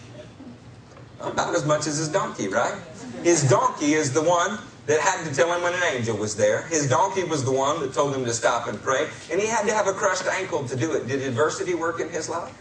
About 1.20 1.54
as 1.54 1.66
much 1.66 1.86
as 1.86 1.98
his 1.98 2.08
donkey, 2.08 2.48
right? 2.48 2.80
His 3.24 3.48
donkey 3.50 3.94
is 3.94 4.14
the 4.14 4.24
one 4.24 4.60
that 4.86 5.00
had 5.02 5.28
to 5.28 5.36
tell 5.36 5.54
him 5.54 5.62
when 5.62 5.74
an 5.74 5.84
angel 5.94 6.18
was 6.18 6.36
there. 6.36 6.64
His 6.64 6.90
donkey 6.90 7.24
was 7.24 7.46
the 7.46 7.52
one 7.52 7.80
that 7.82 7.94
told 7.94 8.16
him 8.16 8.26
to 8.26 8.34
stop 8.34 8.68
and 8.68 8.82
pray. 8.82 9.08
And 9.32 9.40
he 9.40 9.48
had 9.48 9.68
to 9.68 9.74
have 9.74 9.88
a 9.88 9.94
crushed 9.94 10.26
ankle 10.26 10.68
to 10.68 10.76
do 10.76 10.94
it. 10.94 11.08
Did 11.08 11.22
adversity 11.22 11.76
work 11.76 12.00
in 12.00 12.10
his 12.10 12.28
life? 12.28 12.56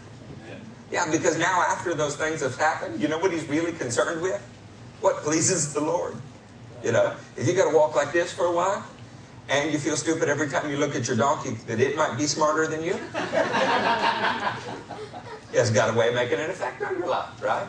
Yeah, 0.91 1.09
because 1.11 1.37
now 1.37 1.63
after 1.69 1.93
those 1.93 2.15
things 2.15 2.41
have 2.41 2.55
happened, 2.55 3.01
you 3.01 3.07
know 3.07 3.19
what 3.19 3.31
he's 3.31 3.47
really 3.47 3.71
concerned 3.71 4.21
with? 4.21 4.41
What 5.01 5.17
pleases 5.17 5.73
the 5.73 5.81
Lord. 5.81 6.15
You 6.83 6.91
know, 6.91 7.15
if 7.35 7.47
you 7.47 7.53
got 7.53 7.69
to 7.69 7.75
walk 7.75 7.95
like 7.95 8.11
this 8.11 8.33
for 8.33 8.45
a 8.45 8.51
while, 8.51 8.85
and 9.49 9.71
you 9.71 9.79
feel 9.79 9.97
stupid 9.97 10.29
every 10.29 10.47
time 10.47 10.69
you 10.69 10.77
look 10.77 10.95
at 10.95 11.07
your 11.07 11.17
donkey, 11.17 11.55
that 11.65 11.79
it 11.79 11.95
might 11.95 12.15
be 12.17 12.27
smarter 12.27 12.67
than 12.67 12.83
you. 12.83 12.93
it's 15.53 15.71
got 15.71 15.93
a 15.93 15.97
way 15.97 16.09
of 16.09 16.15
making 16.15 16.39
an 16.39 16.51
effect 16.51 16.81
on 16.83 16.99
your 16.99 17.07
life, 17.07 17.41
right? 17.41 17.65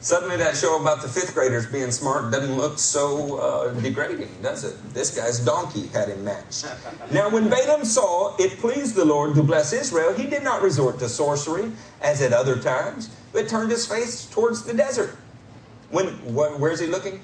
Suddenly, 0.00 0.36
that 0.36 0.56
show 0.56 0.80
about 0.80 1.02
the 1.02 1.08
fifth 1.08 1.34
graders 1.34 1.66
being 1.66 1.90
smart 1.90 2.30
doesn't 2.30 2.56
look 2.56 2.78
so 2.78 3.38
uh, 3.38 3.72
degrading, 3.80 4.30
does 4.42 4.62
it? 4.62 4.76
This 4.94 5.16
guy's 5.16 5.40
donkey 5.40 5.88
had 5.88 6.08
him 6.08 6.24
matched. 6.24 6.66
Now, 7.10 7.30
when 7.30 7.48
Balaam 7.48 7.84
saw 7.84 8.36
it 8.38 8.58
pleased 8.58 8.94
the 8.94 9.04
Lord 9.04 9.34
to 9.36 9.42
bless 9.42 9.72
Israel, 9.72 10.12
he 10.12 10.26
did 10.26 10.44
not 10.44 10.62
resort 10.62 10.98
to 11.00 11.08
sorcery 11.08 11.72
as 12.02 12.20
at 12.20 12.32
other 12.32 12.60
times, 12.60 13.08
but 13.32 13.48
turned 13.48 13.70
his 13.70 13.86
face 13.86 14.26
towards 14.26 14.62
the 14.64 14.74
desert. 14.74 15.16
When 15.90 16.08
wh- 16.08 16.60
where's 16.60 16.80
he 16.80 16.86
looking? 16.86 17.20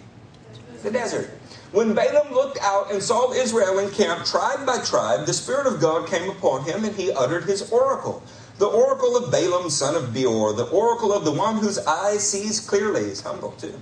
The 0.83 0.91
desert. 0.91 1.31
When 1.73 1.93
Balaam 1.95 2.33
looked 2.33 2.59
out 2.63 2.91
and 2.93 3.03
saw 3.03 3.33
Israel 3.33 3.79
encamped 3.79 4.27
tribe 4.31 4.65
by 4.65 4.79
tribe, 4.85 5.27
the 5.27 5.33
Spirit 5.33 5.67
of 5.67 5.81
God 5.81 6.09
came 6.09 6.31
upon 6.31 6.65
him, 6.65 6.85
and 6.85 6.95
he 6.97 7.13
uttered 7.13 7.45
his 7.45 7.71
oracle. 7.71 8.23
The 8.57 8.67
oracle 8.67 9.17
of 9.17 9.33
Balaam, 9.33 9.69
son 9.69 9.97
of 9.97 10.15
Beor, 10.15 10.53
the 10.53 10.69
oracle 10.69 11.13
of 11.13 11.25
the 11.25 11.33
one 11.33 11.57
whose 11.57 11.79
eye 11.79 12.19
sees 12.19 12.61
clearly, 12.61 13.01
is 13.01 13.21
humble 13.21 13.53
too. 13.53 13.75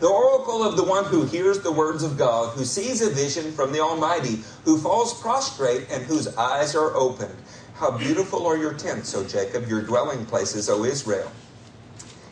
The 0.00 0.06
oracle 0.08 0.62
of 0.62 0.76
the 0.76 0.84
one 0.84 1.06
who 1.06 1.24
hears 1.24 1.60
the 1.60 1.72
words 1.72 2.02
of 2.02 2.18
God, 2.18 2.54
who 2.54 2.64
sees 2.66 3.00
a 3.00 3.08
vision 3.08 3.52
from 3.52 3.72
the 3.72 3.80
Almighty, 3.80 4.40
who 4.64 4.78
falls 4.78 5.18
prostrate 5.20 5.86
and 5.90 6.04
whose 6.04 6.28
eyes 6.36 6.74
are 6.74 6.94
opened. 6.94 7.34
How 7.74 7.96
beautiful 7.96 8.46
are 8.46 8.56
your 8.56 8.74
tents, 8.74 9.14
O 9.14 9.24
Jacob, 9.24 9.66
your 9.66 9.80
dwelling 9.80 10.26
places, 10.26 10.68
O 10.68 10.84
Israel. 10.84 11.30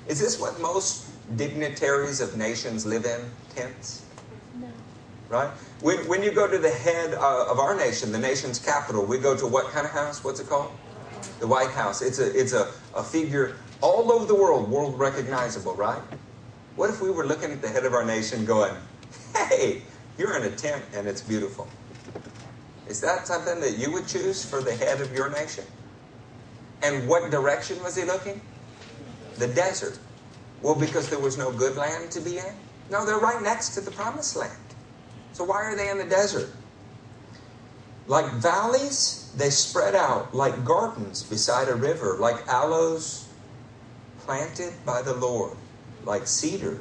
Is 0.07 0.21
this 0.21 0.39
what 0.39 0.61
most 0.61 1.07
dignitaries 1.37 2.21
of 2.21 2.37
nations 2.37 2.85
live 2.85 3.07
in? 3.07 3.21
Tents? 3.55 4.03
No. 4.61 4.69
right? 5.29 5.51
When, 5.81 6.07
when 6.09 6.23
you 6.23 6.31
go 6.31 6.47
to 6.47 6.59
the 6.59 6.71
head 6.71 7.15
uh, 7.15 7.47
of 7.51 7.59
our 7.59 7.75
nation, 7.75 8.13
the 8.13 8.19
nation's 8.19 8.59
capital, 8.59 9.05
we 9.05 9.19
go 9.19 9.37
to 9.37 9.47
what 9.47 9.73
kind 9.73 9.87
of 9.87 9.93
house? 9.93 10.23
What's 10.23 10.41
it 10.41 10.49
called? 10.49 10.71
The 11.41 11.47
White 11.47 11.71
House. 11.71 12.03
It's 12.03 12.19
a, 12.19 12.39
it's 12.39 12.53
a, 12.53 12.73
a 12.95 13.03
figure 13.03 13.57
all 13.81 14.11
over 14.12 14.27
the 14.27 14.35
world, 14.35 14.71
world 14.71 14.99
recognizable, 14.99 15.75
right? 15.75 16.03
What 16.77 16.91
if 16.91 17.01
we 17.01 17.11
were 17.11 17.27
looking 17.27 17.51
at 17.51 17.62
the 17.62 17.69
head 17.69 17.85
of 17.85 17.95
our 17.95 18.05
nation 18.05 18.45
going, 18.45 18.75
hey, 19.35 19.83
you're 20.19 20.37
in 20.37 20.45
a 20.45 20.55
tent 20.55 20.85
and 20.95 21.07
it's 21.07 21.23
beautiful? 21.23 21.69
Is 22.89 23.01
that 23.01 23.27
something 23.27 23.61
that 23.61 23.79
you 23.79 23.93
would 23.93 24.07
choose 24.07 24.45
for 24.45 24.62
the 24.62 24.75
head 24.75 25.01
of 25.01 25.12
your 25.12 25.31
nation? 25.31 25.64
And 26.83 27.09
what 27.09 27.31
direction 27.31 27.83
was 27.83 27.97
he 27.97 28.05
looking? 28.05 28.41
The 29.39 29.49
desert. 29.49 29.99
Well, 30.62 30.75
because 30.75 31.09
there 31.09 31.19
was 31.19 31.37
no 31.37 31.53
good 31.53 31.77
land 31.77 32.11
to 32.12 32.21
be 32.21 32.39
in? 32.39 32.55
No, 32.91 33.05
they're 33.05 33.19
right 33.19 33.43
next 33.43 33.71
to 33.71 33.81
the 33.81 33.91
promised 33.91 34.37
land. 34.37 34.53
So 35.33 35.45
why 35.45 35.64
are 35.64 35.77
they 35.77 35.91
in 35.91 35.99
the 35.99 36.05
desert? 36.05 36.51
Like 38.07 38.31
valleys, 38.35 39.26
they 39.37 39.51
spread 39.51 39.95
out 39.95 40.34
like 40.34 40.64
gardens 40.64 41.22
beside 41.22 41.68
a 41.68 41.74
river, 41.74 42.16
like 42.18 42.47
aloes 42.49 43.28
planted 44.20 44.72
by 44.84 45.03
the 45.03 45.14
Lord, 45.14 45.57
like 46.05 46.26
cedars 46.26 46.80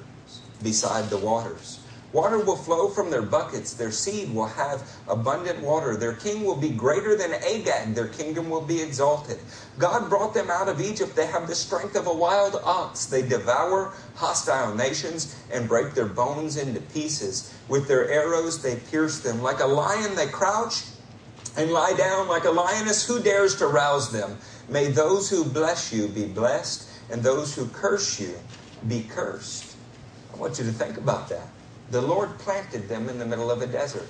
beside 0.63 1.09
the 1.09 1.17
waters. 1.17 1.79
Water 2.13 2.39
will 2.39 2.55
flow 2.55 2.87
from 2.87 3.11
their 3.11 3.21
buckets. 3.21 3.73
Their 3.73 3.91
seed 3.91 4.33
will 4.33 4.47
have 4.47 4.89
abundant 5.09 5.59
water. 5.59 5.97
Their 5.97 6.13
king 6.13 6.45
will 6.45 6.55
be 6.55 6.69
greater 6.69 7.17
than 7.17 7.33
Agag. 7.33 7.93
Their 7.93 8.07
kingdom 8.07 8.49
will 8.49 8.61
be 8.61 8.81
exalted. 8.81 9.37
God 9.77 10.09
brought 10.09 10.33
them 10.33 10.49
out 10.49 10.69
of 10.69 10.79
Egypt. 10.79 11.13
They 11.13 11.25
have 11.25 11.45
the 11.45 11.55
strength 11.55 11.97
of 11.97 12.07
a 12.07 12.13
wild 12.13 12.55
ox. 12.63 13.07
They 13.07 13.21
devour 13.21 13.93
hostile 14.15 14.73
nations 14.73 15.35
and 15.51 15.67
break 15.67 15.93
their 15.93 16.05
bones 16.05 16.55
into 16.55 16.79
pieces. 16.79 17.53
With 17.67 17.89
their 17.89 18.09
arrows, 18.09 18.63
they 18.63 18.77
pierce 18.77 19.19
them. 19.19 19.41
Like 19.41 19.59
a 19.59 19.67
lion, 19.67 20.15
they 20.15 20.27
crouch 20.27 20.83
and 21.57 21.71
lie 21.71 21.93
down. 21.93 22.27
Like 22.27 22.45
a 22.45 22.51
lioness, 22.51 23.07
who 23.07 23.21
dares 23.21 23.55
to 23.57 23.67
rouse 23.67 24.11
them? 24.11 24.37
May 24.69 24.87
those 24.87 25.29
who 25.29 25.43
bless 25.43 25.93
you 25.93 26.07
be 26.07 26.25
blessed, 26.25 26.89
and 27.09 27.23
those 27.23 27.55
who 27.55 27.67
curse 27.67 28.19
you 28.19 28.35
be 28.87 29.03
cursed. 29.03 29.75
I 30.33 30.37
want 30.37 30.57
you 30.59 30.65
to 30.65 30.71
think 30.71 30.97
about 30.97 31.29
that. 31.29 31.47
The 31.91 32.01
Lord 32.01 32.37
planted 32.39 32.89
them 32.89 33.09
in 33.09 33.19
the 33.19 33.25
middle 33.25 33.51
of 33.51 33.61
a 33.61 33.67
desert. 33.67 34.07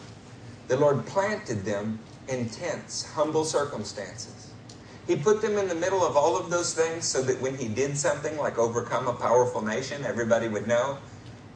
The 0.67 0.77
Lord 0.77 1.05
planted 1.05 1.65
them 1.65 1.99
in 2.27 2.49
tense, 2.49 3.05
humble 3.13 3.45
circumstances. 3.45 4.51
He 5.07 5.15
put 5.15 5.41
them 5.41 5.57
in 5.57 5.67
the 5.67 5.75
middle 5.75 6.03
of 6.03 6.17
all 6.17 6.35
of 6.35 6.49
those 6.49 6.73
things 6.73 7.05
so 7.05 7.21
that 7.21 7.39
when 7.39 7.55
He 7.55 7.67
did 7.67 7.97
something 7.97 8.37
like 8.37 8.57
overcome 8.57 9.07
a 9.07 9.13
powerful 9.13 9.61
nation, 9.61 10.03
everybody 10.03 10.47
would 10.47 10.67
know 10.67 10.97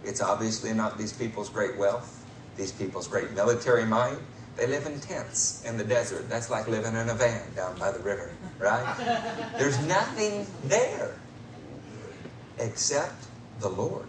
it's 0.04 0.22
obviously 0.22 0.74
not 0.74 0.98
these 0.98 1.14
people's 1.14 1.50
great 1.50 1.78
wealth, 1.78 2.26
these 2.56 2.72
people's 2.72 3.08
great 3.08 3.32
military 3.32 3.86
might. 3.86 4.18
They 4.60 4.68
live 4.68 4.86
in 4.88 5.00
tents 5.00 5.64
in 5.66 5.78
the 5.78 5.86
desert. 5.86 6.28
That's 6.28 6.50
like 6.50 6.68
living 6.68 6.94
in 6.94 7.08
a 7.08 7.14
van 7.14 7.42
down 7.56 7.80
by 7.80 7.92
the 7.92 8.00
river, 8.00 8.30
right? 8.60 9.48
There's 9.58 9.80
nothing 9.88 10.46
there 10.66 11.16
except 12.58 13.28
the 13.62 13.70
Lord. 13.70 14.06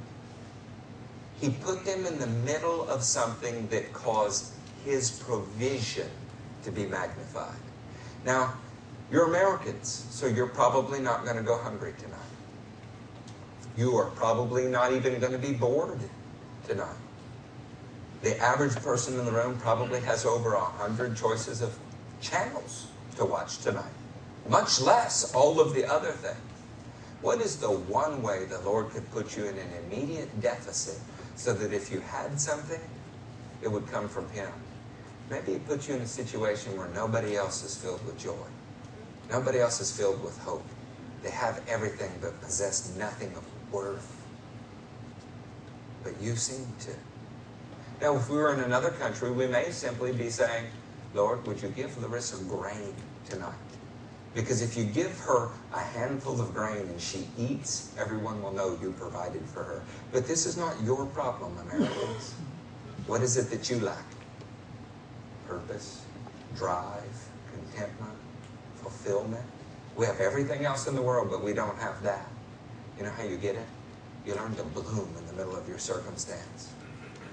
He 1.41 1.51
put 1.51 1.85
them 1.85 2.05
in 2.05 2.19
the 2.19 2.27
middle 2.27 2.89
of 2.89 3.05
something 3.05 3.69
that 3.69 3.93
caused 3.93 4.53
His 4.85 5.11
provision 5.11 6.11
to 6.65 6.73
be 6.73 6.85
magnified. 6.85 7.55
Now, 8.25 8.55
you're 9.09 9.29
Americans, 9.29 10.05
so 10.11 10.27
you're 10.27 10.49
probably 10.49 10.99
not 10.99 11.25
going 11.25 11.37
to 11.37 11.45
go 11.45 11.59
hungry 11.59 11.95
tonight. 11.97 12.19
You 13.77 13.97
are 13.97 14.11
probably 14.11 14.67
not 14.67 14.93
even 14.93 15.21
going 15.21 15.33
to 15.33 15.39
be 15.39 15.53
bored 15.53 16.01
tonight. 16.67 16.97
The 18.23 18.39
average 18.39 18.77
person 18.77 19.19
in 19.19 19.25
the 19.25 19.33
room 19.33 19.59
probably 19.59 20.01
has 20.01 20.27
over 20.27 20.55
a 20.55 20.61
hundred 20.65 21.17
choices 21.17 21.63
of 21.63 21.77
channels 22.21 22.89
to 23.17 23.25
watch 23.25 23.59
tonight, 23.59 23.93
much 24.49 24.81
less 24.81 25.35
all 25.35 25.59
of 25.59 25.75
the 25.75 25.87
other 25.87 26.13
things. 26.13 26.37
What 27.23 27.41
is 27.41 27.57
the 27.57 27.71
one 27.71 28.23
way 28.23 28.45
the 28.45 28.61
Lord 28.61 28.91
could 28.91 29.11
put 29.11 29.37
you 29.37 29.45
in 29.45 29.57
an 29.57 29.69
immediate 29.85 30.41
deficit 30.41 30.99
so 31.37 31.55
that 31.55 31.73
if 31.73 31.91
you 31.91 32.01
had 32.01 32.39
something, 32.39 32.81
it 33.63 33.69
would 33.69 33.87
come 33.91 34.09
from 34.09 34.29
Him. 34.31 34.51
Maybe 35.31 35.53
He 35.53 35.59
puts 35.59 35.89
you 35.89 35.95
in 35.95 36.03
a 36.03 36.07
situation 36.07 36.77
where 36.77 36.89
nobody 36.89 37.37
else 37.37 37.65
is 37.65 37.77
filled 37.77 38.05
with 38.05 38.19
joy. 38.19 38.47
Nobody 39.31 39.61
else 39.61 39.81
is 39.81 39.97
filled 39.97 40.23
with 40.23 40.37
hope. 40.39 40.67
They 41.23 41.31
have 41.31 41.63
everything 41.69 42.11
but 42.21 42.41
possess 42.41 42.95
nothing 42.97 43.33
of 43.37 43.45
worth. 43.73 44.17
But 46.03 46.21
you 46.21 46.37
seem 46.37 46.67
to. 46.81 46.91
Now, 48.01 48.17
if 48.17 48.31
we 48.31 48.37
were 48.39 48.55
in 48.55 48.61
another 48.61 48.91
country, 48.91 49.31
we 49.31 49.47
may 49.47 49.71
simply 49.71 50.13
be 50.13 50.31
saying, 50.31 50.67
Lord, 51.13 51.47
would 51.47 51.61
you 51.61 51.69
give 51.69 52.01
Larissa 52.01 52.43
grain 52.45 52.95
tonight? 53.29 53.53
Because 54.35 54.63
if 54.63 54.77
you 54.77 54.85
give 54.85 55.19
her 55.21 55.51
a 55.75 55.81
handful 55.81 56.41
of 56.41 56.55
grain 56.55 56.79
and 56.79 57.01
she 57.01 57.29
eats, 57.37 57.93
everyone 57.99 58.41
will 58.43 58.53
know 58.53 58.79
you 58.81 58.93
provided 58.93 59.43
for 59.43 59.65
her. 59.65 59.83
But 60.13 60.27
this 60.27 60.47
is 60.47 60.57
not 60.57 60.81
your 60.83 61.05
problem, 61.07 61.59
Americans. 61.59 62.35
What 63.07 63.23
is 63.23 63.37
it 63.37 63.51
that 63.51 63.69
you 63.69 63.81
lack? 63.81 64.05
Purpose, 65.47 66.05
drive, 66.57 67.29
contentment, 67.53 68.17
fulfillment. 68.77 69.45
We 69.97 70.07
have 70.07 70.21
everything 70.21 70.65
else 70.65 70.87
in 70.87 70.95
the 70.95 71.03
world, 71.03 71.29
but 71.31 71.43
we 71.43 71.53
don't 71.53 71.79
have 71.79 72.03
that. 72.05 72.27
You 72.97 73.05
know 73.05 73.11
how 73.11 73.25
you 73.25 73.37
get 73.37 73.57
it? 73.57 73.67
You 74.25 74.37
learn 74.37 74.55
to 74.55 74.63
bloom 74.63 75.09
in 75.19 75.27
the 75.27 75.33
middle 75.33 75.57
of 75.57 75.69
your 75.69 75.79
circumstance. 75.79 76.71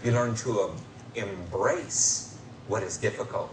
You 0.03 0.11
learn 0.11 0.35
to 0.35 0.61
uh, 0.61 0.71
embrace 1.15 2.37
what 2.67 2.83
is 2.83 2.97
difficult 2.97 3.51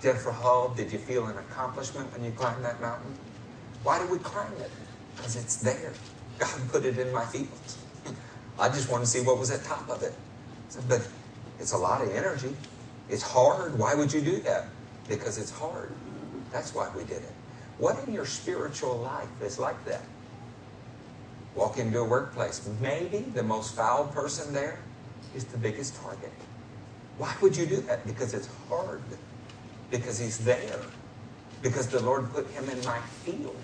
Jennifer 0.00 0.30
Hall, 0.30 0.70
did 0.70 0.90
you 0.90 0.98
feel 0.98 1.26
an 1.26 1.36
accomplishment 1.36 2.10
when 2.12 2.24
you 2.24 2.32
climbed 2.32 2.64
that 2.64 2.80
mountain? 2.80 3.14
Why 3.82 3.98
did 3.98 4.10
we 4.10 4.18
climb 4.18 4.52
it? 4.54 4.70
Because 5.14 5.36
it's 5.36 5.56
there. 5.56 5.92
God 6.38 6.58
put 6.72 6.86
it 6.86 6.98
in 6.98 7.12
my 7.12 7.24
fields. 7.26 7.78
I 8.58 8.68
just 8.68 8.90
want 8.90 9.04
to 9.04 9.08
see 9.08 9.20
what 9.20 9.38
was 9.38 9.50
at 9.50 9.62
top 9.62 9.88
of 9.90 10.02
it. 10.02 10.14
But 10.88 11.06
it's 11.58 11.72
a 11.72 11.76
lot 11.76 12.00
of 12.00 12.08
energy. 12.14 12.56
It's 13.10 13.22
hard. 13.22 13.78
Why 13.78 13.94
would 13.94 14.10
you 14.10 14.22
do 14.22 14.40
that? 14.40 14.68
Because 15.06 15.36
it's 15.36 15.50
hard. 15.50 15.92
That's 16.50 16.74
why 16.74 16.90
we 16.96 17.02
did 17.04 17.18
it. 17.18 17.32
What 17.76 18.02
in 18.06 18.14
your 18.14 18.26
spiritual 18.26 18.96
life 18.96 19.28
is 19.42 19.58
like 19.58 19.82
that? 19.84 20.02
Walk 21.54 21.78
into 21.78 21.98
a 21.98 22.04
workplace. 22.04 22.66
Maybe 22.80 23.18
the 23.18 23.42
most 23.42 23.74
foul 23.74 24.06
person 24.06 24.54
there 24.54 24.78
is 25.34 25.44
the 25.44 25.58
biggest 25.58 25.96
target. 26.02 26.32
Why 27.18 27.34
would 27.42 27.56
you 27.56 27.66
do 27.66 27.76
that? 27.82 28.06
Because 28.06 28.34
it's 28.34 28.48
hard 28.68 29.02
because 29.90 30.18
he's 30.18 30.38
there. 30.38 30.80
Because 31.62 31.88
the 31.88 32.00
Lord 32.00 32.32
put 32.32 32.48
him 32.50 32.68
in 32.70 32.82
my 32.84 32.98
field. 33.24 33.56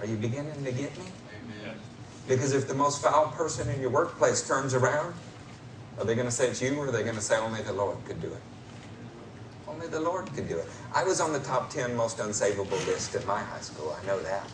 Are 0.00 0.06
you 0.06 0.16
beginning 0.16 0.64
to 0.64 0.72
get 0.72 0.96
me? 0.98 1.04
Amen. 1.64 1.76
Because 2.26 2.52
if 2.52 2.66
the 2.66 2.74
most 2.74 3.02
foul 3.02 3.28
person 3.28 3.68
in 3.68 3.80
your 3.80 3.90
workplace 3.90 4.46
turns 4.46 4.74
around, 4.74 5.14
are 5.98 6.04
they 6.04 6.14
going 6.14 6.26
to 6.26 6.32
say 6.32 6.48
it's 6.48 6.60
you 6.60 6.76
or 6.76 6.88
are 6.88 6.90
they 6.90 7.02
going 7.02 7.14
to 7.14 7.20
say 7.20 7.36
only 7.36 7.62
the 7.62 7.72
Lord 7.72 7.98
could 8.04 8.20
do 8.20 8.28
it? 8.28 8.40
Only 9.68 9.86
the 9.86 10.00
Lord 10.00 10.32
could 10.34 10.48
do 10.48 10.58
it. 10.58 10.66
I 10.92 11.04
was 11.04 11.20
on 11.20 11.32
the 11.32 11.38
top 11.40 11.70
10 11.70 11.94
most 11.94 12.18
unsavable 12.18 12.84
list 12.86 13.14
at 13.14 13.26
my 13.26 13.40
high 13.40 13.60
school. 13.60 13.96
I 14.02 14.04
know 14.06 14.20
that. 14.20 14.50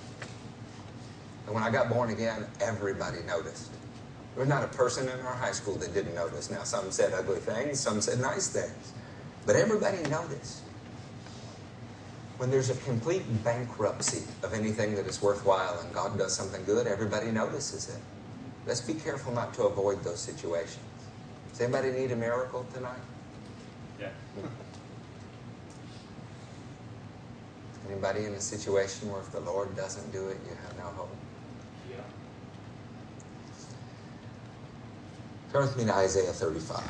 And 1.47 1.55
when 1.55 1.63
I 1.63 1.71
got 1.71 1.89
born 1.89 2.11
again, 2.11 2.47
everybody 2.61 3.19
noticed. 3.27 3.73
There 4.35 4.41
was 4.45 4.49
not 4.49 4.65
a 4.65 4.69
person 4.69 5.09
in 5.09 5.19
our 5.21 5.35
high 5.35 5.53
school 5.53 5.75
that 5.77 5.93
didn't 5.93 6.15
notice. 6.15 6.51
Now, 6.51 6.63
some 6.63 6.91
said 6.91 7.13
ugly 7.13 7.41
things, 7.41 7.81
some 7.81 8.01
said 8.01 8.21
nice 8.21 8.49
things. 8.49 8.93
But 9.45 9.57
everybody 9.57 9.99
noticed 10.09 10.63
when 12.41 12.51
there's 12.51 12.71
a 12.71 12.75
complete 12.77 13.23
bankruptcy 13.45 14.23
of 14.43 14.55
anything 14.55 14.95
that 14.95 15.07
is 15.07 15.21
worthwhile 15.21 15.79
and 15.81 15.93
God 15.93 16.17
does 16.17 16.35
something 16.35 16.65
good, 16.65 16.87
everybody 16.87 17.31
notices 17.31 17.89
it. 17.89 18.01
Let's 18.67 18.81
be 18.81 18.95
careful 18.95 19.33
not 19.33 19.53
to 19.55 19.65
avoid 19.65 20.03
those 20.05 20.21
situations. 20.21 20.79
Does 21.51 21.61
anybody 21.61 21.91
need 21.91 22.13
a 22.13 22.17
miracle 22.17 22.65
tonight? 22.73 23.01
Yeah. 24.01 24.09
Anybody 27.91 28.25
in 28.25 28.33
a 28.35 28.41
situation 28.41 29.11
where 29.11 29.21
if 29.21 29.33
the 29.33 29.41
Lord 29.41 29.77
doesn't 29.77 30.11
do 30.13 30.29
it, 30.29 30.39
you 30.49 30.57
have 30.65 30.79
no 30.79 30.85
hope? 30.85 31.20
Turn 35.53 35.63
with 35.63 35.77
me 35.77 35.85
to 35.85 35.95
Isaiah 35.95 36.33
35. 36.33 36.81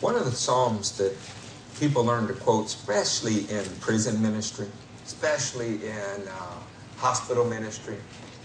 One 0.00 0.14
of 0.14 0.26
the 0.26 0.30
Psalms 0.30 0.96
that 0.98 1.16
people 1.80 2.04
learn 2.04 2.28
to 2.28 2.34
quote, 2.34 2.66
especially 2.66 3.40
in 3.50 3.64
prison 3.80 4.22
ministry, 4.22 4.68
especially 5.04 5.84
in 5.86 6.28
uh, 6.28 6.60
hospital 6.98 7.44
ministry, 7.44 7.96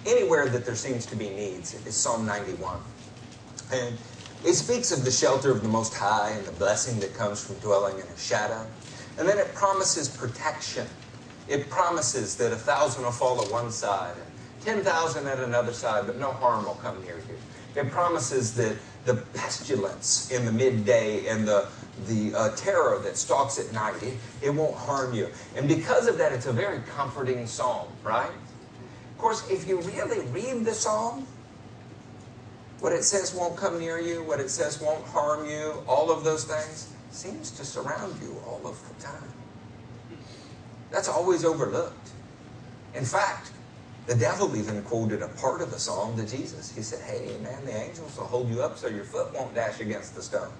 anywhere 0.07 0.47
that 0.47 0.65
there 0.65 0.75
seems 0.75 1.05
to 1.05 1.15
be 1.15 1.29
needs, 1.29 1.75
is 1.85 1.95
Psalm 1.95 2.25
91. 2.25 2.79
And 3.71 3.95
it 4.45 4.53
speaks 4.53 4.91
of 4.91 5.03
the 5.03 5.11
shelter 5.11 5.51
of 5.51 5.61
the 5.61 5.67
Most 5.67 5.93
High 5.93 6.31
and 6.31 6.45
the 6.45 6.51
blessing 6.53 6.99
that 7.01 7.13
comes 7.13 7.43
from 7.43 7.55
dwelling 7.57 7.99
in 7.99 8.07
His 8.07 8.25
shadow. 8.25 8.65
And 9.17 9.27
then 9.27 9.37
it 9.37 9.53
promises 9.53 10.07
protection. 10.07 10.87
It 11.47 11.69
promises 11.69 12.35
that 12.37 12.53
a 12.53 12.55
thousand 12.55 13.03
will 13.03 13.11
fall 13.11 13.41
at 13.43 13.51
one 13.51 13.71
side 13.71 14.15
and 14.15 14.65
10,000 14.65 15.27
at 15.27 15.39
another 15.39 15.73
side, 15.73 16.05
but 16.05 16.17
no 16.17 16.31
harm 16.31 16.65
will 16.65 16.75
come 16.75 17.01
near 17.03 17.17
you. 17.17 17.81
It 17.81 17.89
promises 17.91 18.53
that 18.55 18.77
the 19.05 19.15
pestilence 19.33 20.31
in 20.31 20.45
the 20.45 20.51
midday 20.51 21.27
and 21.27 21.47
the, 21.47 21.67
the 22.07 22.33
uh, 22.35 22.55
terror 22.55 22.99
that 23.03 23.17
stalks 23.17 23.59
at 23.59 23.71
night, 23.73 24.01
it, 24.03 24.13
it 24.41 24.49
won't 24.49 24.75
harm 24.75 25.13
you. 25.13 25.29
And 25.55 25.67
because 25.67 26.07
of 26.07 26.17
that, 26.17 26.31
it's 26.31 26.45
a 26.45 26.53
very 26.53 26.79
comforting 26.95 27.45
psalm, 27.47 27.87
right? 28.03 28.31
Of 29.11 29.17
course, 29.17 29.49
if 29.49 29.67
you 29.67 29.81
really 29.81 30.25
read 30.27 30.65
the 30.65 30.73
psalm, 30.73 31.27
what 32.79 32.93
it 32.93 33.03
says 33.03 33.33
won't 33.33 33.57
come 33.57 33.79
near 33.79 33.99
you, 33.99 34.23
what 34.23 34.39
it 34.39 34.49
says 34.49 34.81
won't 34.81 35.05
harm 35.07 35.47
you, 35.49 35.83
all 35.87 36.11
of 36.11 36.23
those 36.23 36.45
things 36.45 36.93
seems 37.11 37.51
to 37.51 37.65
surround 37.65 38.15
you 38.21 38.37
all 38.47 38.61
of 38.65 38.77
the 38.87 39.03
time. 39.03 39.33
That's 40.91 41.07
always 41.07 41.43
overlooked. 41.43 42.09
In 42.95 43.05
fact, 43.05 43.51
the 44.07 44.15
devil 44.15 44.55
even 44.55 44.81
quoted 44.83 45.21
a 45.21 45.27
part 45.27 45.61
of 45.61 45.71
the 45.71 45.79
psalm 45.79 46.17
to 46.17 46.25
Jesus. 46.25 46.73
He 46.75 46.81
said, 46.81 46.99
Hey, 47.01 47.37
man, 47.43 47.63
the 47.65 47.75
angels 47.75 48.17
will 48.17 48.25
hold 48.25 48.49
you 48.49 48.63
up 48.63 48.77
so 48.77 48.87
your 48.87 49.03
foot 49.03 49.33
won't 49.33 49.53
dash 49.53 49.79
against 49.81 50.15
the 50.15 50.21
stone. 50.21 50.51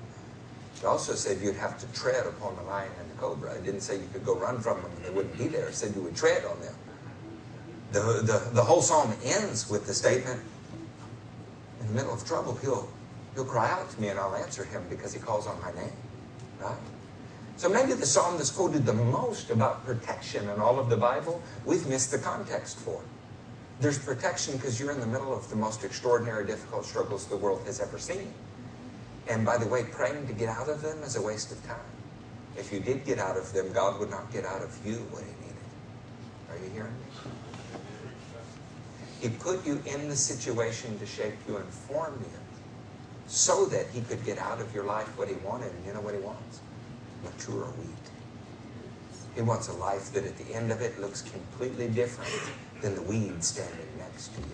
He 0.80 0.86
also 0.86 1.13
said 1.13 1.41
you'd 1.41 1.55
have 1.55 1.80
to 1.80 1.99
tread 1.99 2.26
upon 2.26 2.55
the 2.55 2.61
lion 2.63 2.91
and 2.99 3.09
the 3.09 3.15
cobra. 3.15 3.53
It 3.53 3.65
didn't 3.65 3.82
say 3.82 3.95
you 3.95 4.07
could 4.13 4.26
go 4.26 4.36
run 4.36 4.59
from 4.59 4.82
them 4.82 4.91
and 4.95 5.05
they 5.05 5.09
wouldn't 5.09 5.38
be 5.38 5.47
there. 5.47 5.67
It 5.67 5.76
said 5.76 5.95
you 5.95 6.01
would 6.03 6.15
tread 6.15 6.45
on 6.45 6.61
them. 6.61 6.76
The, 7.91 8.22
the, 8.22 8.49
the 8.53 8.63
whole 8.63 8.82
psalm 8.82 9.13
ends 9.24 9.70
with 9.70 9.88
the 9.88 9.93
statement, 9.93 10.39
in 11.89 11.95
the 11.95 12.01
middle 12.01 12.13
of 12.13 12.25
trouble, 12.25 12.55
he'll, 12.55 12.87
he'll 13.33 13.45
cry 13.45 13.69
out 13.69 13.89
to 13.89 14.01
me 14.01 14.09
and 14.09 14.19
I'll 14.19 14.35
answer 14.35 14.63
him 14.63 14.83
because 14.89 15.13
he 15.13 15.19
calls 15.19 15.47
on 15.47 15.59
my 15.61 15.71
name. 15.71 15.91
Right? 16.59 16.77
So 17.57 17.67
maybe 17.67 17.93
the 17.93 18.05
psalm 18.05 18.37
that's 18.37 18.51
quoted 18.51 18.85
the 18.85 18.93
most 18.93 19.49
about 19.49 19.85
protection 19.85 20.47
in 20.49 20.59
all 20.61 20.79
of 20.79 20.89
the 20.89 20.97
Bible, 20.97 21.41
we've 21.65 21.85
missed 21.87 22.11
the 22.11 22.19
context 22.19 22.77
for. 22.77 23.01
There's 23.79 23.97
protection 23.97 24.55
because 24.55 24.79
you're 24.79 24.91
in 24.91 24.99
the 24.99 25.07
middle 25.07 25.33
of 25.33 25.49
the 25.49 25.55
most 25.55 25.83
extraordinary, 25.83 26.45
difficult 26.45 26.85
struggles 26.85 27.25
the 27.25 27.37
world 27.37 27.61
has 27.65 27.79
ever 27.79 27.97
seen. 27.97 28.33
And 29.27 29.45
by 29.45 29.57
the 29.57 29.67
way, 29.67 29.83
praying 29.83 30.27
to 30.27 30.33
get 30.33 30.49
out 30.49 30.69
of 30.69 30.81
them 30.81 31.01
is 31.03 31.15
a 31.15 31.21
waste 31.21 31.51
of 31.51 31.65
time. 31.65 31.77
If 32.57 32.71
you 32.73 32.79
did 32.79 33.05
get 33.05 33.19
out 33.19 33.37
of 33.37 33.51
them, 33.53 33.71
God 33.71 33.99
would 33.99 34.09
not 34.09 34.31
get 34.31 34.45
out 34.45 34.61
of 34.61 34.77
you 34.85 34.95
what 35.11 35.23
He 35.23 35.31
needed. 35.41 35.55
Are 36.49 36.57
you 36.57 36.71
hearing 36.71 36.93
me? 36.93 37.09
He 39.20 39.30
put 39.30 39.65
you 39.65 39.82
in 39.86 40.07
the 40.07 40.15
situation 40.15 40.97
to 40.99 41.05
shape 41.05 41.36
you 41.47 41.57
and 41.57 41.67
form 41.67 42.17
you 42.22 42.39
so 43.28 43.65
that 43.65 43.88
He 43.88 44.01
could 44.01 44.24
get 44.26 44.38
out 44.38 44.61
of 44.61 44.74
your 44.74 44.86
life 44.86 45.07
what 45.17 45.28
He 45.28 45.36
wanted. 45.36 45.72
And 45.72 45.86
you 45.86 45.93
know 45.93 46.01
what 46.01 46.13
He 46.13 46.22
wants? 46.22 46.61
Mature 47.24 47.65
wheat. 47.65 47.89
He 49.36 49.41
wants 49.41 49.67
a 49.67 49.74
life 49.74 50.11
that 50.13 50.26
at 50.26 50.38
the 50.38 50.53
end 50.53 50.72
of 50.72 50.82
it 50.82 50.99
looks 50.99 51.22
completely 51.22 51.88
different 51.88 52.32
than 52.82 52.95
the 52.95 53.01
weed 53.01 53.43
standing 53.43 53.88
next 53.97 54.34
to 54.36 54.41
you. 54.41 54.47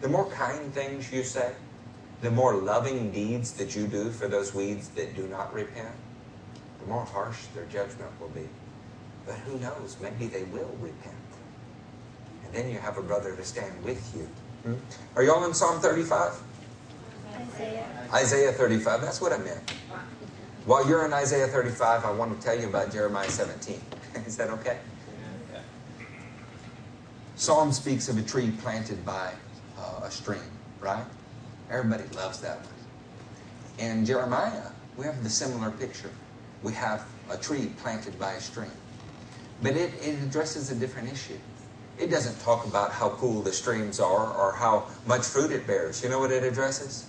The 0.00 0.08
more 0.08 0.30
kind 0.30 0.72
things 0.72 1.12
you 1.12 1.24
say, 1.24 1.52
the 2.20 2.30
more 2.30 2.54
loving 2.54 3.10
deeds 3.10 3.52
that 3.54 3.76
you 3.76 3.86
do 3.86 4.10
for 4.10 4.28
those 4.28 4.54
weeds 4.54 4.88
that 4.90 5.14
do 5.14 5.26
not 5.28 5.52
repent, 5.52 5.94
the 6.80 6.86
more 6.86 7.04
harsh 7.04 7.46
their 7.54 7.64
judgment 7.66 8.10
will 8.20 8.28
be. 8.28 8.48
But 9.26 9.36
who 9.36 9.58
knows? 9.58 9.96
Maybe 10.00 10.26
they 10.26 10.44
will 10.44 10.70
repent. 10.80 11.14
And 12.54 12.64
then 12.64 12.70
you 12.70 12.78
have 12.78 12.96
a 12.96 13.02
brother 13.02 13.36
to 13.36 13.44
stand 13.44 13.82
with 13.84 14.14
you. 14.16 14.22
Hmm? 14.62 14.74
Are 15.16 15.22
y'all 15.22 15.44
in 15.44 15.54
Psalm 15.54 15.80
35? 15.80 16.32
Isaiah. 17.34 18.08
Isaiah 18.12 18.52
35. 18.52 19.00
That's 19.00 19.20
what 19.20 19.32
I 19.32 19.38
meant. 19.38 19.70
While 20.64 20.88
you're 20.88 21.04
in 21.06 21.12
Isaiah 21.12 21.46
35, 21.46 22.04
I 22.04 22.10
want 22.10 22.38
to 22.38 22.46
tell 22.46 22.58
you 22.58 22.68
about 22.68 22.92
Jeremiah 22.92 23.28
17. 23.28 23.80
Is 24.26 24.36
that 24.36 24.50
okay? 24.50 24.78
Psalm 27.36 27.70
speaks 27.72 28.08
of 28.08 28.18
a 28.18 28.22
tree 28.22 28.50
planted 28.50 29.04
by 29.06 29.32
uh, 29.78 30.00
a 30.02 30.10
stream, 30.10 30.40
right? 30.80 31.04
Everybody 31.70 32.02
loves 32.16 32.40
that 32.40 32.56
one. 32.56 32.66
In 33.78 34.04
Jeremiah, 34.04 34.72
we 34.96 35.06
have 35.06 35.22
the 35.22 35.30
similar 35.30 35.70
picture. 35.70 36.10
We 36.64 36.72
have 36.72 37.06
a 37.30 37.36
tree 37.36 37.70
planted 37.78 38.18
by 38.18 38.32
a 38.32 38.40
stream. 38.40 38.72
But 39.62 39.76
it, 39.76 39.92
it 40.02 40.20
addresses 40.20 40.72
a 40.72 40.74
different 40.74 41.12
issue. 41.12 41.38
It 41.98 42.10
doesn't 42.10 42.40
talk 42.40 42.64
about 42.64 42.92
how 42.92 43.10
cool 43.10 43.42
the 43.42 43.52
streams 43.52 43.98
are 43.98 44.32
or 44.32 44.52
how 44.52 44.86
much 45.06 45.22
fruit 45.26 45.50
it 45.50 45.66
bears. 45.66 46.02
You 46.02 46.08
know 46.08 46.20
what 46.20 46.30
it 46.30 46.44
addresses? 46.44 47.06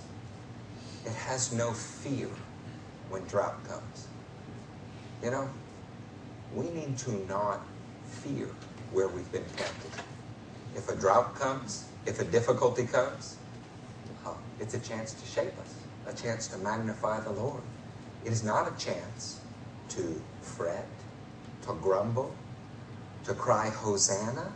It 1.06 1.14
has 1.14 1.54
no 1.54 1.72
fear 1.74 2.30
when 3.10 3.24
drought 3.26 3.64
comes. 3.66 4.08
You 5.24 5.32
know, 5.32 5.50
we 6.54 6.70
need 6.72 6.98
to 7.00 7.12
not 7.28 7.66
fear 8.06 8.50
where 8.92 9.08
we've 9.08 9.32
been 9.32 9.46
planted. 9.56 9.92
If 10.76 10.90
a 10.90 10.96
drought 10.96 11.36
comes, 11.36 11.86
if 12.06 12.20
a 12.20 12.24
difficulty 12.26 12.86
comes, 12.86 13.38
uh, 14.26 14.34
it's 14.60 14.74
a 14.74 14.80
chance 14.80 15.14
to 15.14 15.26
shape 15.26 15.54
us, 15.60 15.76
a 16.08 16.14
chance 16.14 16.48
to 16.48 16.58
magnify 16.58 17.20
the 17.20 17.32
Lord. 17.32 17.62
It 18.26 18.32
is 18.32 18.44
not 18.44 18.68
a 18.68 18.84
chance 18.84 19.40
to 19.90 20.22
fret, 20.42 20.88
to 21.64 21.74
grumble, 21.82 22.34
to 23.26 23.34
cry 23.34 23.70
Hosanna. 23.70 24.52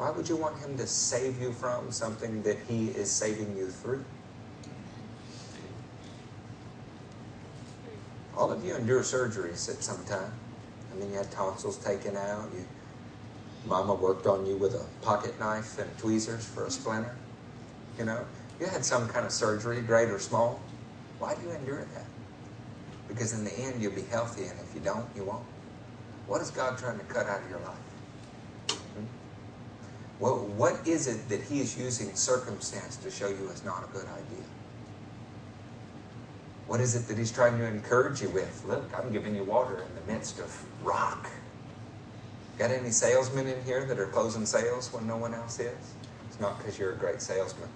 Why 0.00 0.10
would 0.10 0.30
you 0.30 0.36
want 0.36 0.58
Him 0.60 0.78
to 0.78 0.86
save 0.86 1.38
you 1.42 1.52
from 1.52 1.92
something 1.92 2.42
that 2.44 2.56
He 2.66 2.88
is 2.88 3.10
saving 3.10 3.54
you 3.54 3.68
through? 3.68 4.02
All 8.34 8.50
of 8.50 8.64
you 8.64 8.74
endure 8.74 9.02
surgeries 9.02 9.68
at 9.68 9.82
some 9.82 10.02
time. 10.06 10.32
I 10.90 10.96
mean, 10.96 11.10
you 11.10 11.18
had 11.18 11.30
tonsils 11.30 11.76
taken 11.76 12.16
out, 12.16 12.48
you 12.54 12.64
Mama 13.66 13.92
worked 13.92 14.26
on 14.26 14.46
you 14.46 14.56
with 14.56 14.72
a 14.72 14.86
pocket 15.02 15.38
knife 15.38 15.78
and 15.78 15.98
tweezers 15.98 16.46
for 16.46 16.64
a 16.64 16.70
splinter. 16.70 17.14
You 17.98 18.06
know, 18.06 18.24
you 18.58 18.68
had 18.68 18.86
some 18.86 19.06
kind 19.06 19.26
of 19.26 19.32
surgery, 19.32 19.82
great 19.82 20.08
or 20.08 20.18
small. 20.18 20.62
Why 21.18 21.34
do 21.34 21.42
you 21.42 21.50
endure 21.50 21.84
that? 21.92 22.06
Because 23.06 23.34
in 23.34 23.44
the 23.44 23.52
end, 23.52 23.82
you'll 23.82 23.92
be 23.92 24.00
healthy, 24.10 24.46
and 24.46 24.58
if 24.60 24.74
you 24.74 24.80
don't, 24.80 25.04
you 25.14 25.24
won't. 25.24 25.44
What 26.26 26.40
is 26.40 26.50
God 26.50 26.78
trying 26.78 26.96
to 26.96 27.04
cut 27.04 27.26
out 27.26 27.42
of 27.42 27.50
your 27.50 27.60
life? 27.60 27.89
Well, 30.20 30.46
what 30.56 30.86
is 30.86 31.08
it 31.08 31.28
that 31.30 31.40
He 31.42 31.60
is 31.60 31.78
using 31.78 32.14
circumstance 32.14 32.96
to 32.96 33.10
show 33.10 33.28
you 33.28 33.48
is 33.48 33.64
not 33.64 33.82
a 33.82 33.86
good 33.86 34.04
idea? 34.04 34.44
What 36.66 36.80
is 36.80 36.94
it 36.94 37.08
that 37.08 37.16
He's 37.16 37.32
trying 37.32 37.56
to 37.56 37.64
encourage 37.64 38.20
you 38.20 38.28
with? 38.28 38.62
Look, 38.68 38.84
I'm 38.96 39.10
giving 39.12 39.34
you 39.34 39.44
water 39.44 39.82
in 39.82 39.94
the 39.94 40.12
midst 40.12 40.38
of 40.38 40.64
rock. 40.84 41.30
Got 42.58 42.70
any 42.70 42.90
salesmen 42.90 43.46
in 43.46 43.64
here 43.64 43.86
that 43.86 43.98
are 43.98 44.06
closing 44.08 44.44
sales 44.44 44.92
when 44.92 45.06
no 45.06 45.16
one 45.16 45.32
else 45.32 45.58
is? 45.58 45.94
It's 46.28 46.38
not 46.38 46.58
because 46.58 46.78
you're 46.78 46.92
a 46.92 46.96
great 46.96 47.22
salesman. 47.22 47.70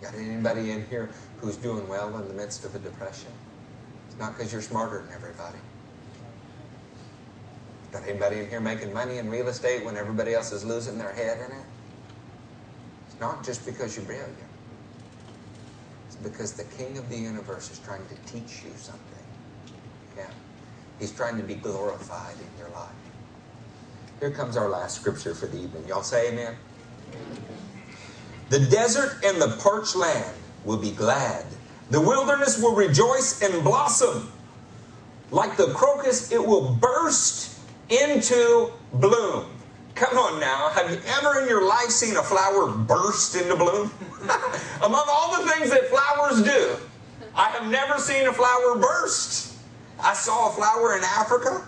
Got 0.00 0.14
anybody 0.14 0.70
in 0.70 0.86
here 0.86 1.10
who's 1.38 1.56
doing 1.56 1.88
well 1.88 2.16
in 2.16 2.28
the 2.28 2.34
midst 2.34 2.64
of 2.64 2.74
a 2.76 2.78
depression? 2.78 3.32
It's 4.08 4.18
not 4.20 4.36
because 4.36 4.52
you're 4.52 4.62
smarter 4.62 5.02
than 5.02 5.14
everybody. 5.14 5.58
Got 7.94 8.08
anybody 8.08 8.40
in 8.40 8.50
here 8.50 8.60
making 8.60 8.92
money 8.92 9.18
in 9.18 9.30
real 9.30 9.46
estate 9.46 9.84
when 9.84 9.96
everybody 9.96 10.34
else 10.34 10.50
is 10.50 10.64
losing 10.64 10.98
their 10.98 11.12
head 11.12 11.38
in 11.38 11.56
it? 11.56 11.64
It's 13.06 13.20
not 13.20 13.44
just 13.44 13.64
because 13.64 13.94
you're 13.94 14.04
brilliant. 14.04 14.34
It's 16.08 16.16
because 16.16 16.54
the 16.54 16.64
King 16.76 16.98
of 16.98 17.08
the 17.08 17.16
universe 17.16 17.70
is 17.70 17.78
trying 17.78 18.04
to 18.08 18.16
teach 18.26 18.64
you 18.64 18.72
something. 18.76 19.24
Yeah. 20.16 20.28
He's 20.98 21.12
trying 21.12 21.36
to 21.36 21.44
be 21.44 21.54
glorified 21.54 22.34
in 22.34 22.58
your 22.58 22.68
life. 22.70 22.90
Here 24.18 24.32
comes 24.32 24.56
our 24.56 24.68
last 24.68 24.96
scripture 24.96 25.32
for 25.32 25.46
the 25.46 25.58
evening. 25.58 25.86
Y'all 25.86 26.02
say 26.02 26.32
amen? 26.32 26.56
The 28.48 28.58
desert 28.58 29.24
and 29.24 29.40
the 29.40 29.56
parched 29.62 29.94
land 29.94 30.34
will 30.64 30.78
be 30.78 30.90
glad. 30.90 31.46
The 31.90 32.00
wilderness 32.00 32.60
will 32.60 32.74
rejoice 32.74 33.40
and 33.40 33.62
blossom. 33.62 34.32
Like 35.30 35.56
the 35.56 35.68
crocus, 35.74 36.32
it 36.32 36.44
will 36.44 36.74
burst 36.74 37.53
into 37.88 38.72
bloom. 38.94 39.46
Come 39.94 40.18
on 40.18 40.40
now. 40.40 40.70
Have 40.70 40.90
you 40.90 40.98
ever 41.18 41.40
in 41.40 41.48
your 41.48 41.66
life 41.66 41.90
seen 41.90 42.16
a 42.16 42.22
flower 42.22 42.68
burst 42.68 43.36
into 43.36 43.54
bloom? 43.54 43.92
Among 44.82 45.04
all 45.08 45.40
the 45.40 45.48
things 45.52 45.70
that 45.70 45.86
flowers 45.86 46.42
do, 46.42 46.76
I 47.34 47.50
have 47.50 47.70
never 47.70 47.98
seen 47.98 48.26
a 48.26 48.32
flower 48.32 48.76
burst. 48.76 49.56
I 50.02 50.14
saw 50.14 50.50
a 50.50 50.52
flower 50.52 50.96
in 50.96 51.04
Africa 51.04 51.64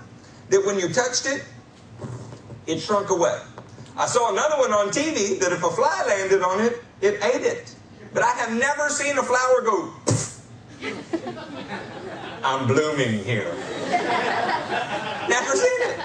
that 0.50 0.66
when 0.66 0.78
you 0.78 0.92
touched 0.92 1.26
it, 1.26 1.44
it 2.66 2.80
shrunk 2.80 3.10
away. 3.10 3.40
I 3.96 4.06
saw 4.06 4.32
another 4.32 4.58
one 4.58 4.72
on 4.72 4.88
TV 4.88 5.38
that 5.40 5.52
if 5.52 5.62
a 5.62 5.70
fly 5.70 6.04
landed 6.06 6.42
on 6.42 6.60
it, 6.60 6.82
it 7.00 7.22
ate 7.22 7.42
it. 7.42 7.74
But 8.12 8.24
I 8.24 8.32
have 8.32 8.58
never 8.58 8.88
seen 8.88 9.16
a 9.18 9.22
flower 9.22 9.62
go, 9.62 9.92
I'm 12.48 12.68
blooming 12.68 13.24
here. 13.24 13.52
never 15.28 15.56
seen 15.56 15.82
it. 15.82 16.00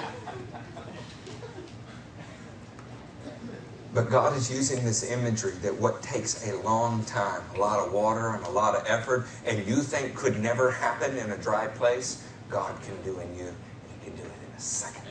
But 3.94 4.10
God 4.10 4.36
is 4.36 4.50
using 4.50 4.84
this 4.84 5.08
imagery 5.08 5.52
that 5.62 5.72
what 5.76 6.02
takes 6.02 6.44
a 6.48 6.60
long 6.62 7.04
time, 7.04 7.42
a 7.54 7.58
lot 7.60 7.86
of 7.86 7.92
water 7.92 8.30
and 8.30 8.44
a 8.44 8.50
lot 8.50 8.74
of 8.74 8.82
effort, 8.88 9.28
and 9.46 9.64
you 9.68 9.76
think 9.76 10.16
could 10.16 10.40
never 10.40 10.72
happen 10.72 11.16
in 11.16 11.30
a 11.30 11.38
dry 11.38 11.68
place, 11.68 12.26
God 12.48 12.74
can 12.82 13.00
do 13.04 13.20
in 13.20 13.36
you, 13.36 13.46
and 13.46 13.56
He 14.00 14.06
can 14.06 14.16
do 14.16 14.24
it 14.24 14.26
in 14.26 14.56
a 14.56 14.60
second. 14.60 15.02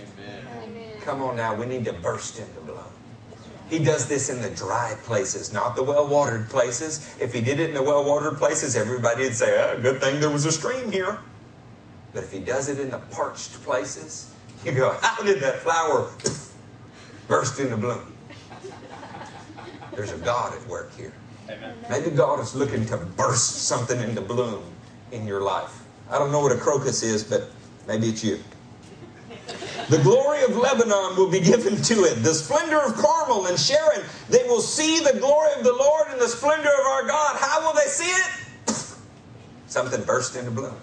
Amen. 0.63 0.99
Come 0.99 1.21
on 1.21 1.37
now, 1.37 1.55
we 1.55 1.65
need 1.65 1.85
to 1.85 1.93
burst 1.93 2.39
into 2.39 2.59
bloom. 2.59 2.80
He 3.71 3.79
does 3.79 4.05
this 4.05 4.29
in 4.29 4.41
the 4.41 4.49
dry 4.49 4.95
places, 5.03 5.53
not 5.53 5.77
the 5.77 5.83
well 5.83 6.05
watered 6.05 6.49
places. 6.49 7.15
If 7.21 7.33
He 7.33 7.39
did 7.39 7.57
it 7.61 7.69
in 7.69 7.73
the 7.73 7.81
well 7.81 8.03
watered 8.03 8.37
places, 8.37 8.75
everybody 8.75 9.23
would 9.23 9.33
say, 9.33 9.57
oh, 9.63 9.81
good 9.81 10.01
thing 10.01 10.19
there 10.19 10.29
was 10.29 10.45
a 10.45 10.51
stream 10.51 10.91
here. 10.91 11.19
But 12.13 12.25
if 12.25 12.33
He 12.33 12.39
does 12.39 12.67
it 12.67 12.81
in 12.81 12.91
the 12.91 12.97
parched 12.97 13.53
places, 13.63 14.33
you 14.65 14.73
go, 14.73 14.97
how 15.01 15.23
did 15.23 15.39
that 15.39 15.59
flower 15.59 16.11
burst 17.29 17.61
into 17.61 17.77
bloom? 17.77 18.13
There's 19.95 20.11
a 20.11 20.17
God 20.17 20.53
at 20.53 20.67
work 20.67 20.93
here. 20.97 21.13
Amen. 21.49 21.73
Maybe 21.89 22.11
God 22.11 22.41
is 22.41 22.53
looking 22.53 22.85
to 22.87 22.97
burst 22.97 23.67
something 23.67 24.01
into 24.01 24.19
bloom 24.19 24.63
in 25.13 25.25
your 25.25 25.41
life. 25.41 25.83
I 26.09 26.17
don't 26.17 26.33
know 26.33 26.41
what 26.41 26.51
a 26.51 26.57
crocus 26.57 27.03
is, 27.03 27.23
but 27.23 27.49
maybe 27.87 28.09
it's 28.09 28.21
you. 28.21 28.39
The 29.91 30.01
glory 30.03 30.41
of 30.43 30.55
Lebanon 30.55 31.17
will 31.17 31.29
be 31.29 31.41
given 31.41 31.75
to 31.81 32.05
it. 32.05 32.23
The 32.23 32.33
splendor 32.33 32.79
of 32.79 32.95
Carmel 32.95 33.47
and 33.47 33.59
Sharon. 33.59 34.05
They 34.29 34.41
will 34.45 34.61
see 34.61 35.01
the 35.01 35.19
glory 35.19 35.51
of 35.57 35.65
the 35.65 35.73
Lord 35.73 36.07
and 36.11 36.21
the 36.21 36.29
splendor 36.29 36.69
of 36.69 36.87
our 36.87 37.05
God. 37.05 37.35
How 37.37 37.59
will 37.61 37.73
they 37.73 37.89
see 37.89 38.05
it? 38.05 38.85
Something 39.67 40.01
burst 40.03 40.37
into 40.37 40.49
bloom. 40.49 40.77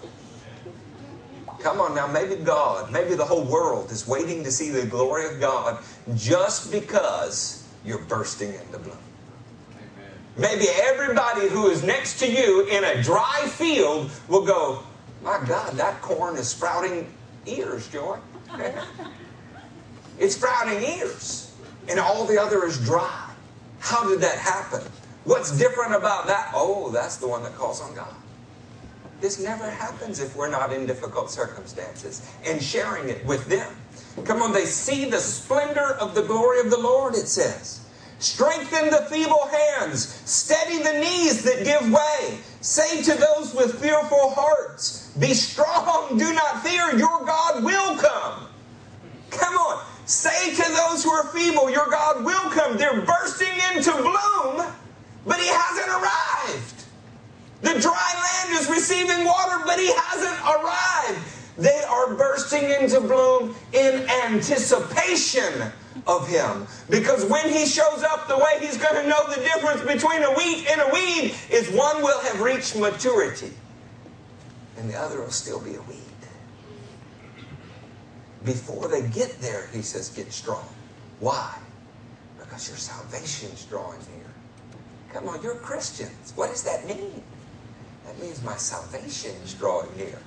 Come 1.59 1.81
on 1.81 1.95
now, 1.95 2.05
maybe 2.05 2.35
God, 2.35 2.91
maybe 2.91 3.15
the 3.15 3.25
whole 3.25 3.43
world 3.43 3.89
is 3.89 4.07
waiting 4.07 4.43
to 4.43 4.51
see 4.51 4.69
the 4.69 4.85
glory 4.85 5.25
of 5.25 5.39
God 5.39 5.83
just 6.13 6.71
because 6.71 7.67
you're 7.83 8.05
bursting 8.05 8.53
into 8.53 8.77
bloom. 8.77 8.97
Maybe 10.37 10.67
everybody 10.83 11.49
who 11.49 11.67
is 11.67 11.83
next 11.83 12.19
to 12.19 12.31
you 12.31 12.67
in 12.67 12.83
a 12.83 13.01
dry 13.01 13.47
field 13.47 14.11
will 14.27 14.45
go, 14.45 14.83
My 15.23 15.43
God, 15.47 15.73
that 15.77 15.99
corn 15.99 16.37
is 16.37 16.47
sprouting 16.47 17.11
ears, 17.47 17.87
Joy. 17.87 18.19
it's 20.19 20.35
sprouting 20.35 20.81
ears. 20.83 21.55
And 21.89 21.99
all 21.99 22.25
the 22.25 22.39
other 22.39 22.65
is 22.65 22.77
dry. 22.83 23.31
How 23.79 24.07
did 24.07 24.21
that 24.21 24.37
happen? 24.37 24.81
What's 25.23 25.57
different 25.57 25.95
about 25.95 26.27
that? 26.27 26.51
Oh, 26.53 26.91
that's 26.91 27.17
the 27.17 27.27
one 27.27 27.43
that 27.43 27.55
calls 27.55 27.81
on 27.81 27.95
God. 27.95 28.13
This 29.21 29.39
never 29.39 29.69
happens 29.69 30.19
if 30.19 30.35
we're 30.35 30.49
not 30.49 30.71
in 30.71 30.85
difficult 30.85 31.29
circumstances 31.29 32.29
and 32.45 32.61
sharing 32.61 33.09
it 33.09 33.25
with 33.25 33.45
them. 33.47 33.75
Come 34.23 34.41
on, 34.41 34.53
they 34.53 34.65
see 34.65 35.09
the 35.09 35.19
splendor 35.19 35.95
of 35.99 36.15
the 36.15 36.21
glory 36.21 36.59
of 36.61 36.69
the 36.69 36.77
Lord, 36.77 37.15
it 37.15 37.27
says. 37.27 37.85
Strengthen 38.19 38.89
the 38.89 39.07
feeble 39.09 39.47
hands, 39.47 40.07
steady 40.25 40.81
the 40.83 40.99
knees 40.99 41.43
that 41.43 41.63
give 41.63 41.91
way. 41.91 42.37
Say 42.61 43.01
to 43.03 43.15
those 43.15 43.53
with 43.53 43.79
fearful 43.81 44.31
hearts, 44.31 45.11
Be 45.17 45.33
strong, 45.33 46.17
do 46.17 46.33
not 46.33 46.63
fear, 46.63 46.97
your 46.97 47.25
God 47.25 47.63
will 47.63 47.95
come. 47.97 48.47
Come 49.31 49.53
on, 49.55 49.85
say 50.05 50.53
to 50.55 50.71
those 50.73 51.03
who 51.03 51.11
are 51.11 51.27
feeble, 51.27 51.69
Your 51.69 51.89
God 51.89 52.25
will 52.25 52.49
come. 52.51 52.77
They're 52.77 53.01
bursting 53.01 53.53
into 53.73 53.91
bloom, 53.93 54.67
but 55.25 55.39
He 55.39 55.47
hasn't 55.47 55.89
arrived. 55.89 56.83
The 57.61 57.79
dry 57.79 58.47
land 58.47 58.59
is 58.59 58.69
receiving 58.69 59.25
water, 59.25 59.63
but 59.65 59.79
He 59.79 59.91
hasn't 59.95 60.39
arrived. 60.41 61.35
They 61.57 61.83
are 61.89 62.13
bursting 62.13 62.71
into 62.71 62.99
bloom 63.01 63.55
in 63.73 64.09
anticipation 64.25 65.71
of 66.07 66.27
Him. 66.27 66.67
Because 66.89 67.25
when 67.25 67.49
He 67.49 67.65
shows 67.65 68.03
up, 68.03 68.27
the 68.27 68.37
way 68.37 68.59
He's 68.59 68.77
going 68.77 68.95
to 68.95 69.07
know 69.07 69.23
the 69.27 69.41
difference 69.41 69.81
between 69.81 70.23
a 70.23 70.33
wheat 70.33 70.67
and 70.69 70.81
a 70.81 70.89
weed 70.93 71.33
is 71.49 71.69
one 71.71 72.01
will 72.01 72.19
have 72.21 72.41
reached 72.41 72.75
maturity, 72.77 73.51
and 74.77 74.89
the 74.89 74.95
other 74.95 75.19
will 75.19 75.31
still 75.31 75.61
be 75.61 75.75
a 75.75 75.81
weed. 75.81 75.97
Before 78.45 78.87
they 78.87 79.07
get 79.09 79.39
there, 79.41 79.67
He 79.73 79.81
says, 79.81 80.09
get 80.09 80.31
strong. 80.31 80.67
Why? 81.19 81.53
Because 82.39 82.67
your 82.69 82.77
salvation's 82.77 83.65
drawing 83.65 83.99
near. 84.15 84.25
Come 85.13 85.27
on, 85.27 85.41
you're 85.41 85.55
Christians. 85.55 86.33
What 86.35 86.49
does 86.51 86.63
that 86.63 86.87
mean? 86.87 87.23
That 88.05 88.19
means 88.19 88.41
my 88.41 88.55
salvation 88.55 89.35
is 89.43 89.53
drawing 89.53 89.95
near. 89.97 90.17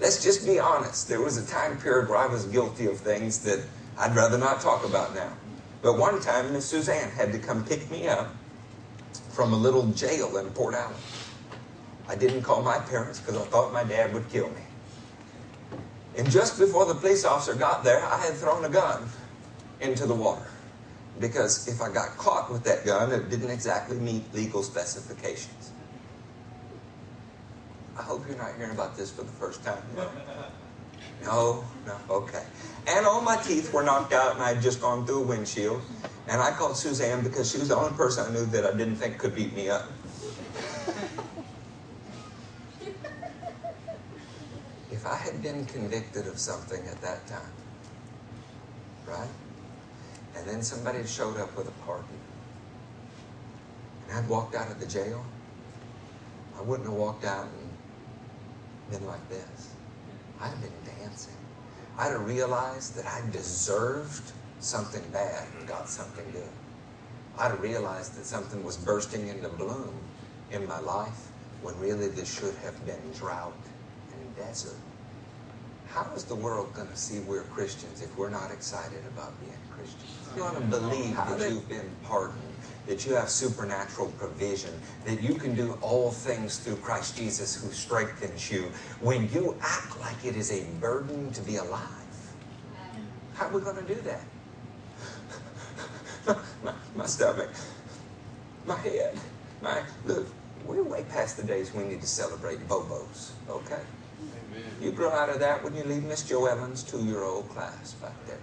Let's 0.00 0.22
just 0.22 0.46
be 0.46 0.58
honest. 0.58 1.08
There 1.08 1.20
was 1.20 1.36
a 1.36 1.46
time 1.46 1.78
period 1.78 2.08
where 2.08 2.18
I 2.18 2.26
was 2.26 2.44
guilty 2.46 2.86
of 2.86 2.98
things 2.98 3.38
that 3.40 3.60
I'd 3.98 4.14
rather 4.14 4.38
not 4.38 4.60
talk 4.60 4.84
about 4.84 5.14
now. 5.14 5.32
But 5.82 5.98
one 5.98 6.20
time, 6.20 6.52
Miss 6.52 6.66
Suzanne 6.66 7.10
had 7.10 7.32
to 7.32 7.38
come 7.38 7.64
pick 7.64 7.90
me 7.90 8.08
up 8.08 8.34
from 9.30 9.52
a 9.52 9.56
little 9.56 9.86
jail 9.88 10.36
in 10.38 10.50
Port 10.50 10.74
Allen. 10.74 10.96
I 12.08 12.16
didn't 12.16 12.42
call 12.42 12.62
my 12.62 12.78
parents 12.78 13.20
because 13.20 13.36
I 13.36 13.44
thought 13.46 13.72
my 13.72 13.84
dad 13.84 14.12
would 14.14 14.28
kill 14.28 14.48
me. 14.50 14.62
And 16.16 16.30
just 16.30 16.58
before 16.58 16.86
the 16.86 16.94
police 16.94 17.24
officer 17.24 17.54
got 17.54 17.84
there, 17.84 18.04
I 18.04 18.18
had 18.18 18.34
thrown 18.34 18.64
a 18.64 18.68
gun 18.68 19.08
into 19.80 20.06
the 20.06 20.14
water. 20.14 20.46
Because 21.20 21.68
if 21.68 21.80
I 21.80 21.92
got 21.92 22.16
caught 22.16 22.50
with 22.50 22.64
that 22.64 22.84
gun, 22.84 23.12
it 23.12 23.30
didn't 23.30 23.50
exactly 23.50 23.96
meet 23.96 24.32
legal 24.34 24.62
specifications. 24.62 25.72
I 27.96 28.02
hope 28.02 28.26
you're 28.26 28.36
not 28.36 28.56
hearing 28.56 28.72
about 28.72 28.96
this 28.96 29.10
for 29.10 29.22
the 29.22 29.32
first 29.32 29.62
time. 29.64 29.82
No, 31.22 31.64
no, 31.86 31.96
okay. 32.10 32.44
And 32.86 33.06
all 33.06 33.22
my 33.22 33.36
teeth 33.36 33.72
were 33.72 33.82
knocked 33.82 34.12
out, 34.12 34.34
and 34.34 34.42
I 34.42 34.54
had 34.54 34.62
just 34.62 34.80
gone 34.80 35.06
through 35.06 35.22
a 35.22 35.26
windshield. 35.26 35.80
And 36.28 36.40
I 36.40 36.50
called 36.52 36.76
Suzanne 36.76 37.22
because 37.22 37.50
she 37.50 37.58
was 37.58 37.68
the 37.68 37.76
only 37.76 37.96
person 37.96 38.30
I 38.30 38.32
knew 38.34 38.46
that 38.46 38.64
I 38.64 38.76
didn't 38.76 38.96
think 38.96 39.18
could 39.18 39.34
beat 39.34 39.54
me 39.54 39.68
up. 39.68 39.88
if 45.04 45.10
I 45.10 45.16
had 45.16 45.42
been 45.42 45.66
convicted 45.66 46.26
of 46.26 46.38
something 46.38 46.86
at 46.86 46.98
that 47.02 47.26
time, 47.26 47.52
right? 49.06 49.28
And 50.34 50.48
then 50.48 50.62
somebody 50.62 51.04
showed 51.06 51.36
up 51.36 51.54
with 51.58 51.68
a 51.68 51.72
pardon, 51.84 52.18
and 54.08 54.18
I'd 54.18 54.28
walked 54.28 54.54
out 54.54 54.70
of 54.70 54.80
the 54.80 54.86
jail, 54.86 55.22
I 56.58 56.62
wouldn't 56.62 56.88
have 56.88 56.96
walked 56.96 57.24
out 57.24 57.48
and 57.48 58.90
been 58.90 59.06
like 59.06 59.28
this. 59.28 59.74
I'd 60.40 60.48
have 60.48 60.60
been 60.62 60.83
dancing. 61.04 61.34
I'd 61.98 62.12
have 62.12 62.26
realized 62.26 62.96
that 62.96 63.06
I 63.06 63.22
deserved 63.30 64.32
something 64.60 65.02
bad 65.12 65.46
and 65.58 65.68
got 65.68 65.88
something 65.88 66.24
good. 66.32 66.48
I'd 67.38 67.50
have 67.50 67.60
realized 67.60 68.16
that 68.16 68.24
something 68.24 68.64
was 68.64 68.76
bursting 68.76 69.28
into 69.28 69.48
bloom 69.48 69.94
in 70.50 70.66
my 70.66 70.80
life 70.80 71.28
when 71.62 71.78
really 71.78 72.08
this 72.08 72.32
should 72.32 72.54
have 72.56 72.86
been 72.86 73.00
drought 73.16 73.54
and 74.12 74.36
desert. 74.36 74.76
How 75.88 76.10
is 76.14 76.24
the 76.24 76.34
world 76.34 76.72
going 76.74 76.88
to 76.88 76.96
see 76.96 77.20
we're 77.20 77.42
Christians 77.42 78.02
if 78.02 78.16
we're 78.16 78.30
not 78.30 78.50
excited 78.50 79.00
about 79.14 79.32
being 79.40 79.58
Christians? 79.76 80.28
You 80.36 80.42
want 80.42 80.56
to 80.56 80.62
believe 80.62 81.16
that 81.16 81.50
you've 81.50 81.68
been 81.68 81.90
pardoned 82.02 82.40
that 82.86 83.06
you 83.06 83.14
have 83.14 83.30
supernatural 83.30 84.08
provision, 84.18 84.70
that 85.04 85.22
you 85.22 85.34
can 85.34 85.54
do 85.54 85.78
all 85.80 86.10
things 86.10 86.58
through 86.58 86.76
Christ 86.76 87.16
Jesus 87.16 87.54
who 87.54 87.72
strengthens 87.72 88.50
you, 88.50 88.70
when 89.00 89.30
you 89.32 89.56
act 89.60 89.98
like 90.00 90.24
it 90.24 90.36
is 90.36 90.52
a 90.52 90.64
burden 90.80 91.32
to 91.32 91.40
be 91.42 91.56
alive. 91.56 91.90
How 93.34 93.46
are 93.46 93.52
we 93.52 93.60
going 93.60 93.76
to 93.76 93.94
do 93.94 94.00
that? 94.02 94.20
my, 96.62 96.72
my, 96.94 97.06
stomach, 97.06 97.50
my 98.66 98.76
head, 98.76 99.18
my 99.60 99.82
look. 100.04 100.26
We're 100.66 100.82
way 100.82 101.04
past 101.10 101.36
the 101.36 101.42
days 101.42 101.74
we 101.74 101.84
need 101.84 102.00
to 102.00 102.06
celebrate 102.06 102.66
bobos, 102.68 103.32
okay? 103.50 103.74
Amen. 103.74 104.64
You 104.80 104.92
grow 104.92 105.10
out 105.10 105.28
of 105.28 105.38
that 105.40 105.62
when 105.62 105.76
you 105.76 105.84
leave 105.84 106.04
Miss 106.04 106.22
Jo 106.22 106.46
Evans' 106.46 106.82
two-year-old 106.82 107.50
class 107.50 107.92
back 107.94 108.14
there. 108.26 108.38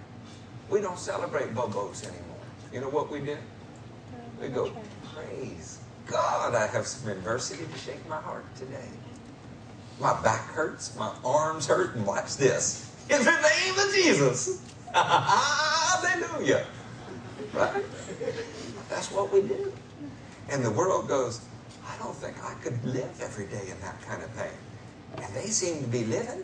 We 0.70 0.80
don't 0.80 0.98
celebrate 0.98 1.52
bobos 1.52 2.04
anymore. 2.04 2.38
You 2.72 2.80
know 2.80 2.88
what 2.90 3.10
we 3.10 3.18
did? 3.20 3.38
We 4.42 4.48
go, 4.48 4.72
praise 5.14 5.78
God, 6.04 6.56
I 6.56 6.66
have 6.66 6.84
some 6.84 7.08
adversity 7.08 7.64
to 7.64 7.78
shake 7.78 8.04
my 8.08 8.20
heart 8.20 8.44
today. 8.56 8.88
My 10.00 10.20
back 10.20 10.40
hurts, 10.48 10.96
my 10.96 11.14
arms 11.24 11.68
hurt, 11.68 11.94
and 11.94 12.04
watch 12.04 12.36
this. 12.36 12.90
In 13.08 13.24
the 13.24 13.30
name 13.30 13.78
of 13.78 13.94
Jesus. 13.94 14.60
Hallelujah. 14.94 16.66
Right? 17.54 17.84
That's 18.88 19.12
what 19.12 19.32
we 19.32 19.42
do. 19.42 19.72
And 20.48 20.64
the 20.64 20.72
world 20.72 21.06
goes, 21.06 21.40
I 21.86 21.96
don't 22.02 22.16
think 22.16 22.36
I 22.44 22.54
could 22.54 22.84
live 22.84 23.20
every 23.20 23.46
day 23.46 23.70
in 23.70 23.80
that 23.80 24.02
kind 24.02 24.24
of 24.24 24.36
pain. 24.36 24.50
And 25.18 25.32
they 25.36 25.46
seem 25.46 25.82
to 25.82 25.88
be 25.88 26.04
living 26.06 26.42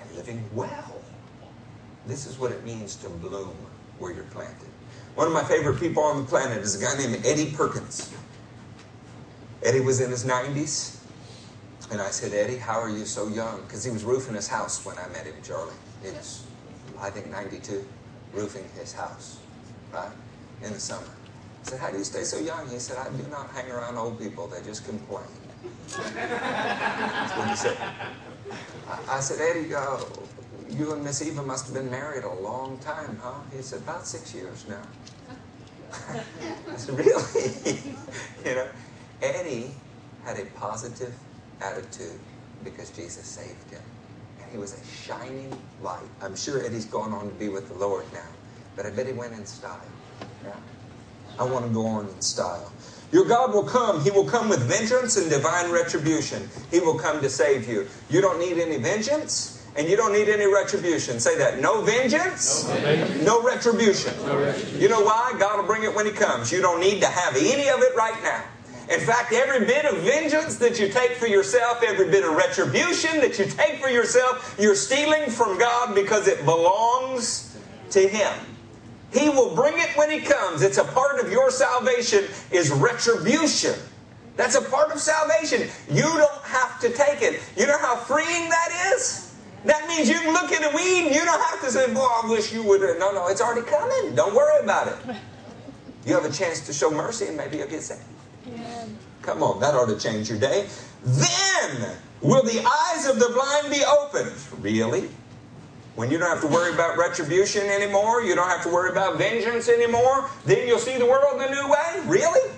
and 0.00 0.14
living 0.14 0.48
well. 0.54 1.02
This 2.06 2.26
is 2.26 2.38
what 2.38 2.52
it 2.52 2.64
means 2.64 2.94
to 2.96 3.08
bloom 3.08 3.56
where 3.98 4.12
you're 4.12 4.22
planted. 4.24 4.68
One 5.18 5.26
of 5.26 5.32
my 5.32 5.42
favorite 5.42 5.80
people 5.80 6.04
on 6.04 6.18
the 6.18 6.28
planet 6.28 6.58
is 6.58 6.80
a 6.80 6.84
guy 6.84 6.96
named 6.96 7.26
Eddie 7.26 7.50
Perkins. 7.50 8.14
Eddie 9.64 9.80
was 9.80 10.00
in 10.00 10.10
his 10.10 10.24
90s. 10.24 10.96
And 11.90 12.00
I 12.00 12.10
said, 12.10 12.32
Eddie, 12.32 12.58
how 12.58 12.78
are 12.80 12.88
you 12.88 13.04
so 13.04 13.26
young? 13.26 13.60
Because 13.62 13.82
he 13.82 13.90
was 13.90 14.04
roofing 14.04 14.36
his 14.36 14.46
house 14.46 14.86
when 14.86 14.96
I 14.96 15.08
met 15.08 15.26
him, 15.26 15.34
Charlie. 15.42 15.74
It 16.04 16.14
was, 16.14 16.44
I 17.00 17.10
think, 17.10 17.32
92, 17.32 17.84
roofing 18.32 18.64
his 18.78 18.92
house. 18.92 19.40
Right? 19.92 20.12
in 20.62 20.72
the 20.72 20.78
summer. 20.78 21.02
I 21.02 21.68
said, 21.68 21.80
How 21.80 21.90
do 21.90 21.98
you 21.98 22.04
stay 22.04 22.22
so 22.22 22.38
young? 22.38 22.68
He 22.68 22.78
said, 22.78 22.98
I 22.98 23.10
do 23.10 23.28
not 23.28 23.50
hang 23.50 23.68
around 23.72 23.96
old 23.96 24.20
people. 24.20 24.46
They 24.46 24.62
just 24.62 24.84
complain. 24.84 25.24
That's 25.88 27.36
what 27.36 27.48
he 27.48 27.56
said. 27.56 27.76
I, 28.88 29.16
I 29.16 29.20
said, 29.20 29.40
Eddie, 29.40 29.74
uh, 29.74 29.98
you 30.70 30.92
and 30.92 31.02
Miss 31.02 31.22
Eva 31.22 31.42
must 31.42 31.66
have 31.66 31.74
been 31.74 31.90
married 31.90 32.24
a 32.24 32.34
long 32.34 32.78
time, 32.78 33.18
huh? 33.22 33.40
He 33.54 33.62
said, 33.62 33.80
About 33.80 34.06
six 34.06 34.34
years 34.34 34.66
now. 34.68 34.82
I 36.70 36.76
said, 36.76 36.98
Really? 36.98 37.78
you 38.44 38.54
know, 38.54 38.68
Eddie 39.22 39.70
had 40.24 40.38
a 40.38 40.44
positive 40.56 41.14
attitude 41.60 42.20
because 42.62 42.90
Jesus 42.90 43.24
saved 43.24 43.70
him. 43.70 43.82
And 44.40 44.50
he 44.52 44.58
was 44.58 44.74
a 44.80 44.86
shining 44.86 45.56
light. 45.82 46.02
I'm 46.20 46.36
sure 46.36 46.64
Eddie's 46.64 46.86
gone 46.86 47.12
on 47.12 47.28
to 47.28 47.34
be 47.34 47.48
with 47.48 47.68
the 47.68 47.74
Lord 47.74 48.04
now, 48.12 48.28
but 48.76 48.86
I 48.86 48.90
bet 48.90 49.06
he 49.06 49.12
went 49.12 49.32
in 49.32 49.46
style. 49.46 49.80
Yeah. 50.44 50.54
I 51.38 51.44
want 51.44 51.66
to 51.66 51.72
go 51.72 51.86
on 51.86 52.08
in 52.08 52.20
style. 52.20 52.72
Your 53.10 53.24
God 53.24 53.54
will 53.54 53.64
come. 53.64 54.02
He 54.02 54.10
will 54.10 54.26
come 54.26 54.48
with 54.48 54.60
vengeance 54.60 55.16
and 55.16 55.30
divine 55.30 55.70
retribution. 55.70 56.48
He 56.70 56.80
will 56.80 56.98
come 56.98 57.22
to 57.22 57.30
save 57.30 57.66
you. 57.66 57.88
You 58.10 58.20
don't 58.20 58.38
need 58.38 58.58
any 58.58 58.76
vengeance 58.76 59.57
and 59.78 59.88
you 59.88 59.96
don't 59.96 60.12
need 60.12 60.28
any 60.28 60.46
retribution. 60.52 61.20
Say 61.20 61.38
that. 61.38 61.60
No 61.60 61.82
vengeance, 61.82 62.66
no, 62.66 62.74
vengeance. 62.74 63.22
no, 63.22 63.42
retribution. 63.42 64.12
no 64.26 64.36
retribution. 64.36 64.80
You 64.80 64.88
know 64.88 65.00
why? 65.00 65.36
God 65.38 65.60
will 65.60 65.66
bring 65.66 65.84
it 65.84 65.94
when 65.94 66.04
He 66.04 66.12
comes. 66.12 66.50
You 66.50 66.60
don't 66.60 66.80
need 66.80 67.00
to 67.00 67.06
have 67.06 67.36
any 67.36 67.68
of 67.68 67.80
it 67.80 67.94
right 67.94 68.20
now. 68.24 68.42
In 68.90 69.00
fact, 69.00 69.32
every 69.32 69.66
bit 69.66 69.84
of 69.84 69.98
vengeance 69.98 70.56
that 70.56 70.80
you 70.80 70.88
take 70.88 71.12
for 71.12 71.26
yourself, 71.26 71.82
every 71.86 72.10
bit 72.10 72.24
of 72.24 72.34
retribution 72.34 73.20
that 73.20 73.38
you 73.38 73.44
take 73.44 73.80
for 73.80 73.88
yourself, 73.88 74.56
you're 74.58 74.74
stealing 74.74 75.30
from 75.30 75.58
God 75.58 75.94
because 75.94 76.26
it 76.26 76.44
belongs 76.44 77.56
to 77.90 78.08
Him. 78.08 78.32
He 79.12 79.28
will 79.28 79.54
bring 79.54 79.78
it 79.78 79.96
when 79.96 80.10
He 80.10 80.20
comes. 80.20 80.62
It's 80.62 80.78
a 80.78 80.84
part 80.84 81.20
of 81.20 81.30
your 81.30 81.52
salvation 81.52 82.24
is 82.50 82.72
retribution. 82.72 83.74
That's 84.36 84.56
a 84.56 84.62
part 84.62 84.90
of 84.90 84.98
salvation. 84.98 85.68
You 85.88 86.02
don't 86.02 86.42
have 86.42 86.80
to 86.80 86.88
take 86.90 87.22
it. 87.22 87.40
You 87.56 87.66
know 87.66 87.78
how 87.78 87.96
freeing 87.96 88.48
that 88.48 88.92
is? 88.94 89.27
That 89.64 89.88
means 89.88 90.08
you 90.08 90.14
can 90.14 90.32
look 90.32 90.52
at 90.52 90.62
a 90.72 90.74
weed 90.76 91.06
and 91.06 91.14
you 91.14 91.24
don't 91.24 91.40
have 91.40 91.60
to 91.62 91.70
say, 91.70 91.92
Boy, 91.92 92.00
I 92.00 92.28
wish 92.28 92.52
you 92.52 92.62
would 92.62 92.80
have. 92.82 92.98
No, 92.98 93.12
no, 93.12 93.28
it's 93.28 93.40
already 93.40 93.66
coming. 93.66 94.14
Don't 94.14 94.34
worry 94.34 94.62
about 94.62 94.88
it. 94.88 95.16
You 96.06 96.14
have 96.14 96.24
a 96.24 96.32
chance 96.32 96.60
to 96.66 96.72
show 96.72 96.90
mercy 96.90 97.26
and 97.26 97.36
maybe 97.36 97.58
you'll 97.58 97.68
get 97.68 97.82
saved. 97.82 98.02
Come 99.22 99.42
on, 99.42 99.60
that 99.60 99.74
ought 99.74 99.86
to 99.86 99.98
change 99.98 100.30
your 100.30 100.38
day. 100.38 100.68
Then 101.04 101.96
will 102.22 102.42
the 102.42 102.64
eyes 102.64 103.06
of 103.06 103.18
the 103.18 103.28
blind 103.28 103.70
be 103.70 103.84
opened. 103.84 104.34
Really? 104.60 105.10
When 105.96 106.10
you 106.10 106.18
don't 106.18 106.30
have 106.30 106.40
to 106.42 106.46
worry 106.46 106.72
about 106.72 106.96
retribution 106.96 107.66
anymore, 107.66 108.22
you 108.22 108.36
don't 108.36 108.48
have 108.48 108.62
to 108.62 108.68
worry 108.68 108.90
about 108.90 109.18
vengeance 109.18 109.68
anymore, 109.68 110.30
then 110.44 110.68
you'll 110.68 110.78
see 110.78 110.96
the 110.96 111.04
world 111.04 111.42
in 111.42 111.48
a 111.48 111.50
new 111.50 111.68
way? 111.68 112.02
Really? 112.06 112.52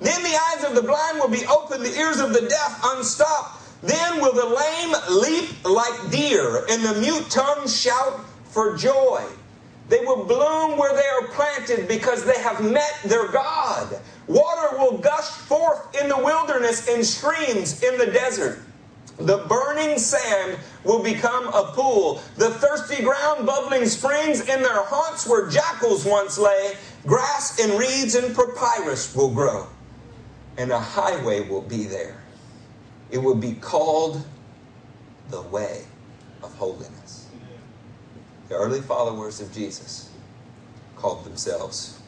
Then 0.00 0.22
the 0.22 0.38
eyes 0.52 0.64
of 0.64 0.76
the 0.76 0.82
blind 0.82 1.18
will 1.18 1.28
be 1.28 1.44
opened, 1.46 1.84
the 1.84 1.98
ears 1.98 2.20
of 2.20 2.32
the 2.32 2.42
deaf 2.48 2.80
unstopped. 2.84 3.63
Then 3.84 4.20
will 4.20 4.32
the 4.32 4.46
lame 4.46 4.94
leap 5.20 5.64
like 5.64 6.10
deer, 6.10 6.64
and 6.70 6.82
the 6.82 6.94
mute 7.00 7.28
tongue 7.28 7.68
shout 7.68 8.24
for 8.46 8.76
joy. 8.76 9.22
They 9.90 10.00
will 10.00 10.24
bloom 10.24 10.78
where 10.78 10.94
they 10.94 11.06
are 11.06 11.28
planted 11.34 11.86
because 11.86 12.24
they 12.24 12.40
have 12.40 12.64
met 12.64 12.98
their 13.04 13.28
God. 13.28 14.00
Water 14.26 14.78
will 14.78 14.96
gush 14.96 15.28
forth 15.28 15.94
in 16.00 16.08
the 16.08 16.16
wilderness 16.16 16.88
and 16.88 17.04
streams 17.04 17.82
in 17.82 17.98
the 17.98 18.06
desert. 18.06 18.60
The 19.18 19.44
burning 19.48 19.98
sand 19.98 20.58
will 20.82 21.02
become 21.02 21.48
a 21.48 21.70
pool. 21.74 22.22
The 22.36 22.50
thirsty 22.50 23.02
ground 23.02 23.44
bubbling 23.44 23.84
springs 23.84 24.40
in 24.40 24.62
their 24.62 24.82
haunts 24.82 25.28
where 25.28 25.50
jackals 25.50 26.06
once 26.06 26.38
lay. 26.38 26.74
Grass 27.06 27.60
and 27.60 27.78
reeds 27.78 28.14
and 28.14 28.34
papyrus 28.34 29.14
will 29.14 29.30
grow. 29.32 29.66
And 30.56 30.70
a 30.70 30.80
highway 30.80 31.46
will 31.46 31.62
be 31.62 31.84
there. 31.84 32.23
It 33.10 33.18
would 33.18 33.40
be 33.40 33.54
called 33.54 34.24
the 35.30 35.42
way 35.42 35.84
of 36.42 36.54
holiness. 36.54 37.28
The 38.48 38.56
early 38.56 38.80
followers 38.80 39.40
of 39.40 39.52
Jesus 39.52 40.10
called 40.96 41.24
themselves 41.24 42.00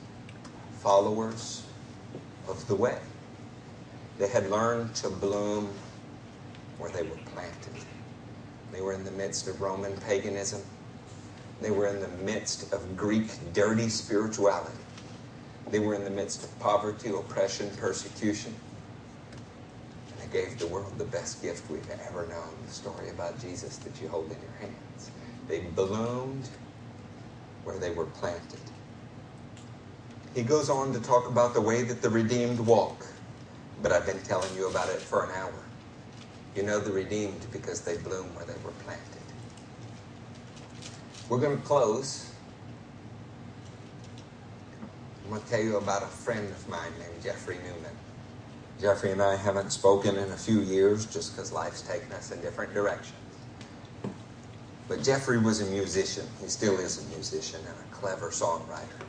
followers 0.81 1.65
of 2.49 2.67
the 2.69 2.75
way. 2.75 2.99
They 4.19 4.29
had 4.29 4.51
learned 4.51 4.95
to 4.97 5.11
bloom 5.11 5.71
where 6.79 6.91
they 6.91 7.03
were 7.03 7.19
planted. 7.35 7.73
They 8.73 8.81
were 8.81 8.93
in 8.93 9.05
the 9.05 9.11
midst 9.11 9.49
of 9.49 9.61
Roman 9.61 9.97
paganism. 9.99 10.63
They 11.61 11.71
were 11.71 11.87
in 11.87 12.01
the 12.01 12.09
midst 12.25 12.73
of 12.73 12.97
Greek 12.97 13.31
dirty 13.53 13.89
spirituality. 13.89 14.79
They 15.71 15.79
were 15.79 15.95
in 15.95 16.05
the 16.05 16.11
midst 16.11 16.45
of 16.45 16.59
poverty, 16.61 17.09
oppression, 17.09 17.71
persecution. 17.77 18.55
Gave 20.37 20.59
the 20.59 20.67
world 20.67 20.99
the 20.99 21.05
best 21.07 21.41
gift 21.41 21.71
we've 21.71 21.89
ever 21.89 22.27
known 22.27 22.59
the 22.67 22.71
story 22.71 23.09
about 23.09 23.41
Jesus 23.41 23.79
that 23.79 23.99
you 24.03 24.09
hold 24.09 24.31
in 24.31 24.37
your 24.43 24.53
hands. 24.61 25.11
They 25.49 25.61
bloomed 25.61 26.47
where 27.65 27.79
they 27.79 27.89
were 27.89 28.05
planted. 28.05 28.61
He 30.35 30.43
goes 30.43 30.69
on 30.69 30.93
to 30.93 31.01
talk 31.01 31.27
about 31.27 31.55
the 31.55 31.63
way 31.63 31.85
that 31.85 32.03
the 32.03 32.11
redeemed 32.11 32.61
walk, 32.61 33.07
but 33.83 33.93
I've 33.93 34.05
been 34.05 34.21
telling 34.25 34.55
you 34.55 34.69
about 34.69 34.91
it 34.91 34.99
for 34.99 35.25
an 35.25 35.31
hour. 35.31 35.65
You 36.55 36.65
know 36.65 36.81
the 36.81 36.93
redeemed 36.93 37.47
because 37.51 37.81
they 37.81 37.97
bloom 37.97 38.35
where 38.35 38.45
they 38.45 38.61
were 38.63 38.73
planted. 38.85 39.23
We're 41.31 41.41
going 41.41 41.57
to 41.57 41.65
close. 41.65 42.31
I'm 45.25 45.31
going 45.31 45.41
to 45.41 45.49
tell 45.49 45.63
you 45.63 45.79
about 45.79 46.03
a 46.03 46.09
friend 46.09 46.47
of 46.51 46.69
mine 46.69 46.93
named 46.99 47.23
Jeffrey 47.23 47.57
Newman. 47.65 48.06
Jeffrey 48.81 49.11
and 49.11 49.23
I 49.23 49.37
haven't 49.37 49.71
spoken 49.71 50.17
in 50.17 50.31
a 50.33 50.37
few 50.37 50.61
years 50.61 51.07
just 51.07 51.35
because 51.35 51.51
life's 51.51 51.81
taken 51.81 52.13
us 52.13 52.31
in 52.31 52.41
different 52.43 52.75
directions. 52.75 53.15
But 54.87 55.03
Jeffrey 55.03 55.39
was 55.39 55.63
a 55.63 55.67
musician. 55.67 56.27
He 56.43 56.49
still 56.49 56.79
is 56.79 57.05
a 57.05 57.09
musician 57.15 57.61
and 57.61 57.75
a 57.75 57.95
clever 57.95 58.29
songwriter. 58.29 59.03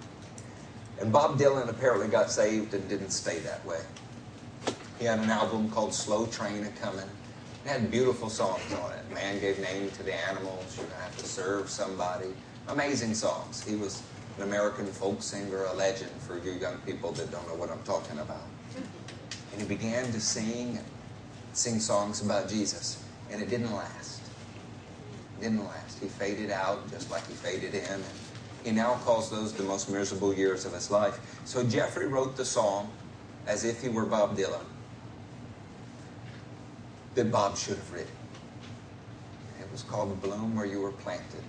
And 1.01 1.11
Bob 1.11 1.38
Dylan 1.38 1.70
apparently 1.70 2.07
got 2.07 2.32
saved 2.32 2.74
and 2.74 2.88
didn't 2.88 3.11
stay 3.11 3.39
that 3.39 3.63
way. 3.65 3.82
He 4.99 5.05
had 5.05 5.20
an 5.20 5.30
album 5.30 5.70
called 5.70 5.93
Slow 5.93 6.26
Train 6.28 6.63
a 6.63 6.70
Comin'. 6.82 7.09
It 7.65 7.70
had 7.70 7.91
beautiful 7.91 8.30
songs 8.30 8.74
on 8.82 8.93
it. 8.93 9.13
Man 9.13 9.39
gave 9.39 9.59
name 9.59 9.91
to 9.91 10.03
the 10.03 10.15
animals. 10.30 10.78
You're 10.78 10.88
to 10.88 10.95
have 10.95 11.15
to 11.18 11.26
serve 11.26 11.70
somebody. 11.70 12.34
Amazing 12.70 13.13
songs. 13.13 13.61
He 13.63 13.76
was 13.76 14.01
an 14.38 14.43
American 14.43 14.88
folk 14.88 15.22
singer, 15.22 15.65
a 15.65 15.74
legend 15.74 16.11
for 16.22 16.38
you 16.39 16.53
young 16.53 16.78
people 16.80 17.11
that 17.11 17.30
don't 17.32 17.45
know 17.47 17.55
what 17.55 17.70
I'm 17.70 17.84
talking 17.84 18.18
about. 18.20 18.41
And 19.58 19.68
he 19.68 19.76
began 19.76 20.12
to 20.12 20.22
sing, 20.22 20.78
sing 21.53 21.80
songs 21.80 22.22
about 22.22 22.47
Jesus. 22.47 23.03
And 23.32 23.41
it 23.41 23.49
didn't 23.49 23.74
last. 23.74 24.22
It 25.39 25.45
didn't 25.45 25.66
last. 25.66 25.97
He 25.99 26.08
faded 26.08 26.51
out 26.51 26.88
just 26.91 27.10
like 27.10 27.26
he 27.26 27.34
faded 27.34 27.74
in. 27.74 27.84
And 27.84 28.03
he 28.64 28.70
now 28.70 28.99
calls 29.03 29.32
those 29.32 29.53
the 29.53 29.64
most 29.64 29.89
miserable 29.89 30.32
years 30.32 30.66
of 30.66 30.74
his 30.74 30.91
life. 30.91 31.20
So 31.43 31.64
Jeffrey 31.64 32.05
wrote 32.05 32.38
the 32.38 32.45
song 32.45 32.91
as 33.47 33.66
if 33.66 33.82
he 33.82 33.89
were 33.89 34.05
Bob 34.05 34.38
Dylan 34.38 34.64
that 37.16 37.32
Bob 37.32 37.58
should 37.58 37.78
have 37.78 37.91
written. 37.91 38.12
It 39.60 39.72
was 39.72 39.82
called 39.82 40.22
Bloom 40.22 40.55
Where 40.55 40.68
You 40.68 40.82
Were 40.82 40.91
Planted. 40.91 41.41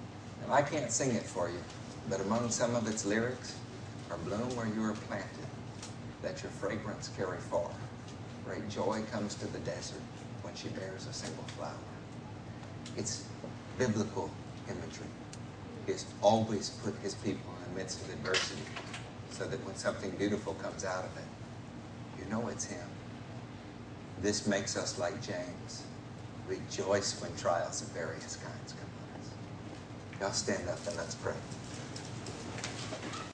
And 0.44 0.50
I 0.50 0.62
can't 0.62 0.90
sing 0.90 1.14
it 1.14 1.24
for 1.24 1.50
you, 1.50 1.62
but 2.08 2.22
among 2.22 2.48
some 2.48 2.74
of 2.74 2.88
its 2.88 3.04
lyrics 3.04 3.54
are 4.10 4.16
Bloom 4.16 4.56
Where 4.56 4.66
You 4.66 4.80
Were 4.80 4.94
Planted, 4.94 5.28
that 6.22 6.42
your 6.42 6.50
fragrance 6.52 7.10
carry 7.14 7.36
far. 7.36 7.68
Great 8.48 8.68
joy 8.70 9.02
comes 9.12 9.34
to 9.34 9.46
the 9.48 9.58
desert 9.58 10.00
when 10.40 10.54
she 10.54 10.68
bears 10.68 11.06
a 11.06 11.12
single 11.12 11.44
flower. 11.58 11.74
It's 12.96 13.26
biblical 13.76 14.30
imagery. 14.66 15.06
He's 15.86 16.06
always 16.22 16.70
put 16.82 16.94
his 17.02 17.14
people 17.16 17.52
in 17.58 17.74
the 17.74 17.78
midst 17.78 18.00
of 18.00 18.10
adversity 18.10 18.62
so 19.30 19.46
that 19.46 19.62
when 19.66 19.76
something 19.76 20.10
beautiful 20.12 20.54
comes 20.54 20.86
out 20.86 21.04
of 21.04 21.14
it, 21.18 21.24
you 22.18 22.30
know 22.30 22.48
it's 22.48 22.64
him. 22.64 22.88
This 24.22 24.46
makes 24.46 24.78
us 24.78 24.98
like 24.98 25.22
James. 25.22 25.82
Rejoice 26.46 27.20
when 27.20 27.36
trials 27.36 27.82
of 27.82 27.88
various 27.88 28.36
kinds 28.36 28.72
come 28.72 28.88
on 29.02 29.20
us. 29.20 29.30
Y'all 30.22 30.32
stand 30.32 30.70
up 30.70 30.78
and 30.86 30.96
let's 30.96 31.16
pray. 31.16 31.34